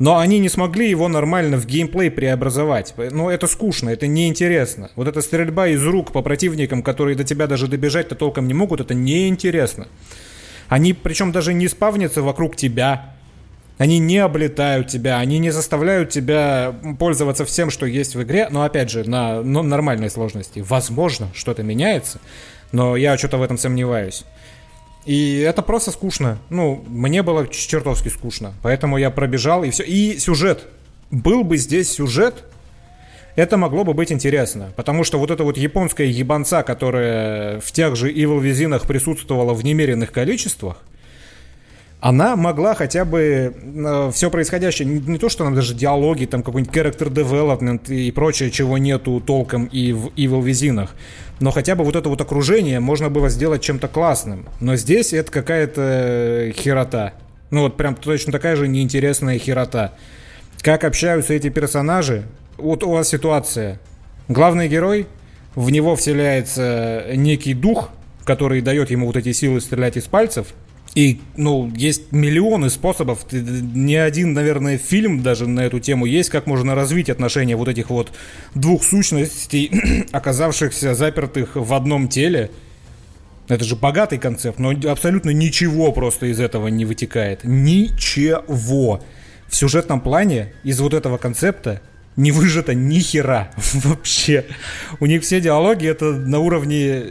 но 0.00 0.18
они 0.18 0.40
не 0.40 0.48
смогли 0.48 0.90
его 0.90 1.06
нормально 1.06 1.56
в 1.56 1.66
геймплей 1.66 2.10
преобразовать. 2.10 2.94
Ну, 2.96 3.30
это 3.30 3.46
скучно, 3.46 3.90
это 3.90 4.08
неинтересно. 4.08 4.90
Вот 4.96 5.06
эта 5.06 5.22
стрельба 5.22 5.68
из 5.68 5.84
рук 5.86 6.10
по 6.10 6.20
противникам, 6.20 6.82
которые 6.82 7.16
до 7.16 7.22
тебя 7.22 7.46
даже 7.46 7.68
добежать-то 7.68 8.16
толком 8.16 8.48
не 8.48 8.54
могут, 8.54 8.80
это 8.80 8.94
неинтересно. 8.94 9.86
Они 10.68 10.92
причем 10.94 11.30
даже 11.30 11.54
не 11.54 11.68
спавнятся 11.68 12.22
вокруг 12.22 12.56
тебя, 12.56 13.13
они 13.76 13.98
не 13.98 14.18
облетают 14.18 14.88
тебя, 14.88 15.18
они 15.18 15.38
не 15.38 15.50
заставляют 15.50 16.10
тебя 16.10 16.74
пользоваться 16.98 17.44
всем, 17.44 17.70
что 17.70 17.86
есть 17.86 18.14
в 18.14 18.22
игре, 18.22 18.48
но 18.50 18.62
опять 18.62 18.90
же, 18.90 19.08
на 19.08 19.42
ну, 19.42 19.62
нормальной 19.62 20.10
сложности. 20.10 20.60
Возможно, 20.60 21.28
что-то 21.34 21.62
меняется, 21.62 22.20
но 22.72 22.96
я 22.96 23.18
что-то 23.18 23.38
в 23.38 23.42
этом 23.42 23.58
сомневаюсь. 23.58 24.24
И 25.04 25.38
это 25.38 25.62
просто 25.62 25.90
скучно. 25.90 26.38
Ну, 26.50 26.82
мне 26.86 27.22
было 27.22 27.46
чертовски 27.46 28.08
скучно. 28.08 28.54
Поэтому 28.62 28.96
я 28.96 29.10
пробежал 29.10 29.64
и 29.64 29.70
все. 29.70 29.82
И 29.82 30.18
сюжет. 30.18 30.66
Был 31.10 31.44
бы 31.44 31.58
здесь 31.58 31.90
сюжет, 31.92 32.44
это 33.36 33.56
могло 33.56 33.84
бы 33.84 33.92
быть 33.92 34.12
интересно. 34.12 34.72
Потому 34.76 35.04
что 35.04 35.18
вот 35.18 35.30
эта 35.30 35.44
вот 35.44 35.58
японская 35.58 36.06
ебанца, 36.06 36.62
которая 36.62 37.60
в 37.60 37.70
тех 37.72 37.96
же 37.96 38.10
Evil 38.10 38.40
Визинах 38.40 38.86
присутствовала 38.86 39.52
в 39.52 39.62
немеренных 39.64 40.12
количествах, 40.12 40.78
она 42.04 42.36
могла 42.36 42.74
хотя 42.74 43.06
бы 43.06 43.54
э, 43.54 44.10
все 44.12 44.30
происходящее, 44.30 44.86
не, 44.86 45.00
не 45.00 45.16
то, 45.16 45.30
что 45.30 45.44
там 45.44 45.54
даже 45.54 45.72
диалоги, 45.72 46.26
там 46.26 46.42
какой-нибудь 46.42 46.76
character 46.76 47.10
development 47.10 47.90
и 47.90 48.10
прочее, 48.10 48.50
чего 48.50 48.76
нету 48.76 49.22
толком 49.24 49.64
и 49.64 49.94
в 49.94 50.08
Evil 50.08 50.42
Визинах, 50.42 50.94
но 51.40 51.50
хотя 51.50 51.74
бы 51.74 51.82
вот 51.82 51.96
это 51.96 52.10
вот 52.10 52.20
окружение 52.20 52.78
можно 52.78 53.08
было 53.08 53.30
сделать 53.30 53.62
чем-то 53.62 53.88
классным. 53.88 54.44
Но 54.60 54.76
здесь 54.76 55.14
это 55.14 55.32
какая-то 55.32 56.52
херота. 56.54 57.14
Ну 57.50 57.62
вот 57.62 57.78
прям 57.78 57.94
точно 57.94 58.32
такая 58.32 58.56
же 58.56 58.68
неинтересная 58.68 59.38
херота. 59.38 59.94
Как 60.60 60.84
общаются 60.84 61.32
эти 61.32 61.48
персонажи? 61.48 62.24
Вот 62.58 62.84
у 62.84 62.90
вас 62.90 63.08
ситуация. 63.08 63.80
Главный 64.28 64.68
герой, 64.68 65.06
в 65.54 65.70
него 65.70 65.96
вселяется 65.96 67.06
некий 67.14 67.54
дух, 67.54 67.88
который 68.24 68.60
дает 68.60 68.90
ему 68.90 69.06
вот 69.06 69.16
эти 69.16 69.32
силы 69.32 69.62
стрелять 69.62 69.96
из 69.96 70.04
пальцев– 70.04 70.48
и, 70.94 71.20
ну, 71.36 71.72
есть 71.74 72.12
миллионы 72.12 72.70
способов. 72.70 73.26
Ни 73.32 73.94
один, 73.94 74.32
наверное, 74.32 74.78
фильм 74.78 75.22
даже 75.22 75.48
на 75.48 75.60
эту 75.60 75.80
тему 75.80 76.06
есть, 76.06 76.30
как 76.30 76.46
можно 76.46 76.74
развить 76.74 77.10
отношения 77.10 77.56
вот 77.56 77.68
этих 77.68 77.90
вот 77.90 78.12
двух 78.54 78.84
сущностей, 78.84 80.06
оказавшихся 80.12 80.94
запертых 80.94 81.56
в 81.56 81.74
одном 81.74 82.08
теле. 82.08 82.50
Это 83.48 83.64
же 83.64 83.74
богатый 83.76 84.18
концепт, 84.18 84.58
но 84.58 84.70
абсолютно 84.70 85.30
ничего 85.30 85.90
просто 85.92 86.26
из 86.26 86.38
этого 86.38 86.68
не 86.68 86.84
вытекает. 86.84 87.40
Ничего. 87.42 89.02
В 89.48 89.56
сюжетном 89.56 90.00
плане 90.00 90.52
из 90.62 90.80
вот 90.80 90.94
этого 90.94 91.18
концепта 91.18 91.82
не 92.16 92.32
выжато 92.32 92.74
ни 92.74 92.98
хера 92.98 93.50
вообще. 93.74 94.46
У 95.00 95.06
них 95.06 95.22
все 95.22 95.40
диалоги 95.40 95.88
это 95.88 96.12
на 96.12 96.38
уровне... 96.38 97.02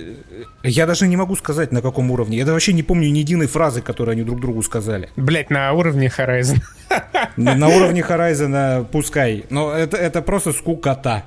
Я 0.64 0.86
даже 0.86 1.08
не 1.08 1.18
могу 1.18 1.36
сказать, 1.36 1.72
на 1.72 1.82
каком 1.82 2.12
уровне. 2.12 2.38
Я 2.38 2.46
вообще 2.46 2.74
не 2.74 2.84
помню 2.84 3.10
ни 3.10 3.20
единой 3.20 3.48
фразы, 3.48 3.82
которую 3.82 4.14
они 4.14 4.24
друг 4.24 4.40
другу 4.40 4.64
сказали. 4.64 5.10
Блять, 5.16 5.50
на 5.50 5.72
уровне 5.74 6.12
Horizon. 6.16 6.62
На 7.38 7.68
уровне 7.68 8.02
Horizon 8.02 8.86
пускай. 8.86 9.46
Но 9.50 9.74
это, 9.74 9.98
это 9.98 10.22
просто 10.22 10.54
скукота. 10.54 11.24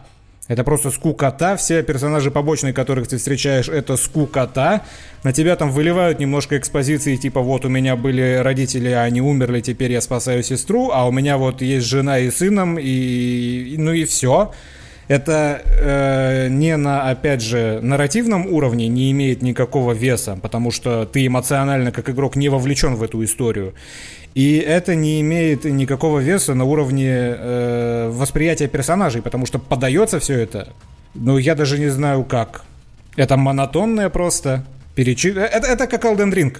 Это 0.48 0.62
просто 0.62 0.90
скукота. 0.90 1.56
Все 1.56 1.82
персонажи 1.82 2.30
побочные, 2.30 2.72
которых 2.72 3.08
ты 3.08 3.16
встречаешь, 3.16 3.68
это 3.68 3.96
скукота. 3.96 4.82
На 5.24 5.32
тебя 5.32 5.56
там 5.56 5.70
выливают 5.70 6.20
немножко 6.20 6.56
экспозиции, 6.56 7.16
типа 7.16 7.40
вот 7.40 7.64
у 7.64 7.68
меня 7.68 7.96
были 7.96 8.40
родители, 8.42 8.90
а 8.90 9.02
они 9.02 9.20
умерли, 9.20 9.60
теперь 9.60 9.92
я 9.92 10.00
спасаю 10.00 10.42
сестру, 10.44 10.90
а 10.92 11.06
у 11.08 11.12
меня 11.12 11.36
вот 11.36 11.62
есть 11.62 11.86
жена 11.86 12.20
и 12.20 12.30
сыном, 12.30 12.78
и 12.78 13.74
ну 13.76 13.92
и 13.92 14.04
все. 14.04 14.52
Это 15.08 15.62
э, 15.64 16.48
не 16.48 16.76
на, 16.76 17.08
опять 17.08 17.40
же, 17.40 17.78
нарративном 17.80 18.46
уровне 18.46 18.88
не 18.88 19.12
имеет 19.12 19.40
никакого 19.40 19.92
веса, 19.92 20.36
потому 20.42 20.72
что 20.72 21.06
ты 21.06 21.26
эмоционально 21.26 21.92
как 21.92 22.10
игрок 22.10 22.34
не 22.34 22.48
вовлечен 22.48 22.96
в 22.96 23.02
эту 23.04 23.22
историю. 23.22 23.74
И 24.36 24.58
это 24.58 24.94
не 24.94 25.22
имеет 25.22 25.64
никакого 25.64 26.18
веса 26.18 26.52
на 26.52 26.64
уровне 26.64 27.08
э, 27.10 28.10
восприятия 28.12 28.68
персонажей, 28.68 29.22
потому 29.22 29.46
что 29.46 29.58
подается 29.58 30.20
все 30.20 30.38
это, 30.38 30.74
ну, 31.14 31.38
я 31.38 31.54
даже 31.54 31.78
не 31.78 31.88
знаю 31.88 32.22
как. 32.22 32.66
Это 33.16 33.38
монотонное 33.38 34.10
просто. 34.10 34.66
Перечи... 34.94 35.28
Э, 35.28 35.40
это, 35.40 35.66
это 35.68 35.86
как 35.86 36.04
Elden 36.04 36.34
Ring. 36.34 36.58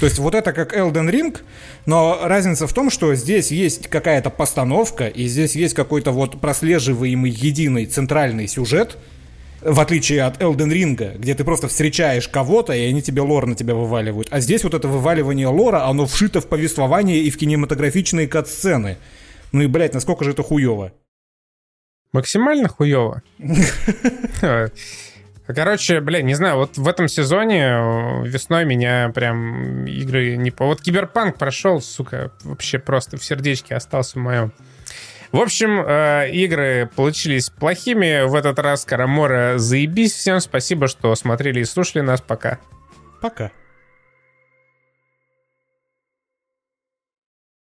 То 0.00 0.06
есть 0.06 0.18
вот 0.18 0.34
это 0.34 0.52
как 0.52 0.76
Elden 0.76 1.08
Ring, 1.08 1.38
но 1.86 2.18
разница 2.24 2.66
в 2.66 2.72
том, 2.72 2.90
что 2.90 3.14
здесь 3.14 3.52
есть 3.52 3.86
какая-то 3.86 4.30
постановка, 4.30 5.06
и 5.06 5.28
здесь 5.28 5.54
есть 5.54 5.74
какой-то 5.74 6.10
вот 6.10 6.40
прослеживаемый 6.40 7.30
единый 7.30 7.86
центральный 7.86 8.48
сюжет, 8.48 8.98
в 9.64 9.80
отличие 9.80 10.22
от 10.22 10.40
Elden 10.40 10.70
Ring, 10.70 11.18
где 11.18 11.34
ты 11.34 11.44
просто 11.44 11.68
встречаешь 11.68 12.28
кого-то, 12.28 12.72
и 12.72 12.84
они 12.84 13.02
тебе 13.02 13.22
лор 13.22 13.46
на 13.46 13.54
тебя 13.54 13.74
вываливают. 13.74 14.28
А 14.30 14.40
здесь 14.40 14.62
вот 14.64 14.74
это 14.74 14.88
вываливание 14.88 15.48
лора, 15.48 15.86
оно 15.86 16.06
вшито 16.06 16.40
в 16.40 16.48
повествование 16.48 17.20
и 17.20 17.30
в 17.30 17.38
кинематографичные 17.38 18.28
кат-сцены. 18.28 18.98
Ну 19.52 19.62
и, 19.62 19.66
блядь, 19.66 19.94
насколько 19.94 20.24
же 20.24 20.32
это 20.32 20.42
хуево. 20.42 20.92
Максимально 22.12 22.68
хуево. 22.68 23.22
Короче, 25.46 26.00
бля, 26.00 26.22
не 26.22 26.34
знаю, 26.34 26.56
вот 26.56 26.78
в 26.78 26.88
этом 26.88 27.06
сезоне 27.06 27.64
э, 27.64 28.26
весной 28.26 28.64
меня 28.64 29.10
прям 29.14 29.84
игры 29.84 30.36
не 30.36 30.50
по... 30.50 30.64
Вот 30.64 30.80
Киберпанк 30.80 31.36
прошел, 31.36 31.82
сука, 31.82 32.32
вообще 32.44 32.78
просто 32.78 33.18
в 33.18 33.24
сердечке 33.24 33.74
остался 33.74 34.18
в 34.18 34.22
моем. 34.22 34.52
В 35.34 35.40
общем, 35.40 35.80
э, 35.84 36.30
игры 36.30 36.88
получились 36.94 37.50
плохими. 37.50 38.24
В 38.24 38.36
этот 38.36 38.56
раз 38.60 38.84
Карамора 38.84 39.58
заебись. 39.58 40.12
Всем 40.12 40.38
спасибо, 40.38 40.86
что 40.86 41.12
смотрели 41.16 41.58
и 41.58 41.64
слушали 41.64 42.02
нас. 42.02 42.20
Пока. 42.20 42.60
Пока. 43.20 43.50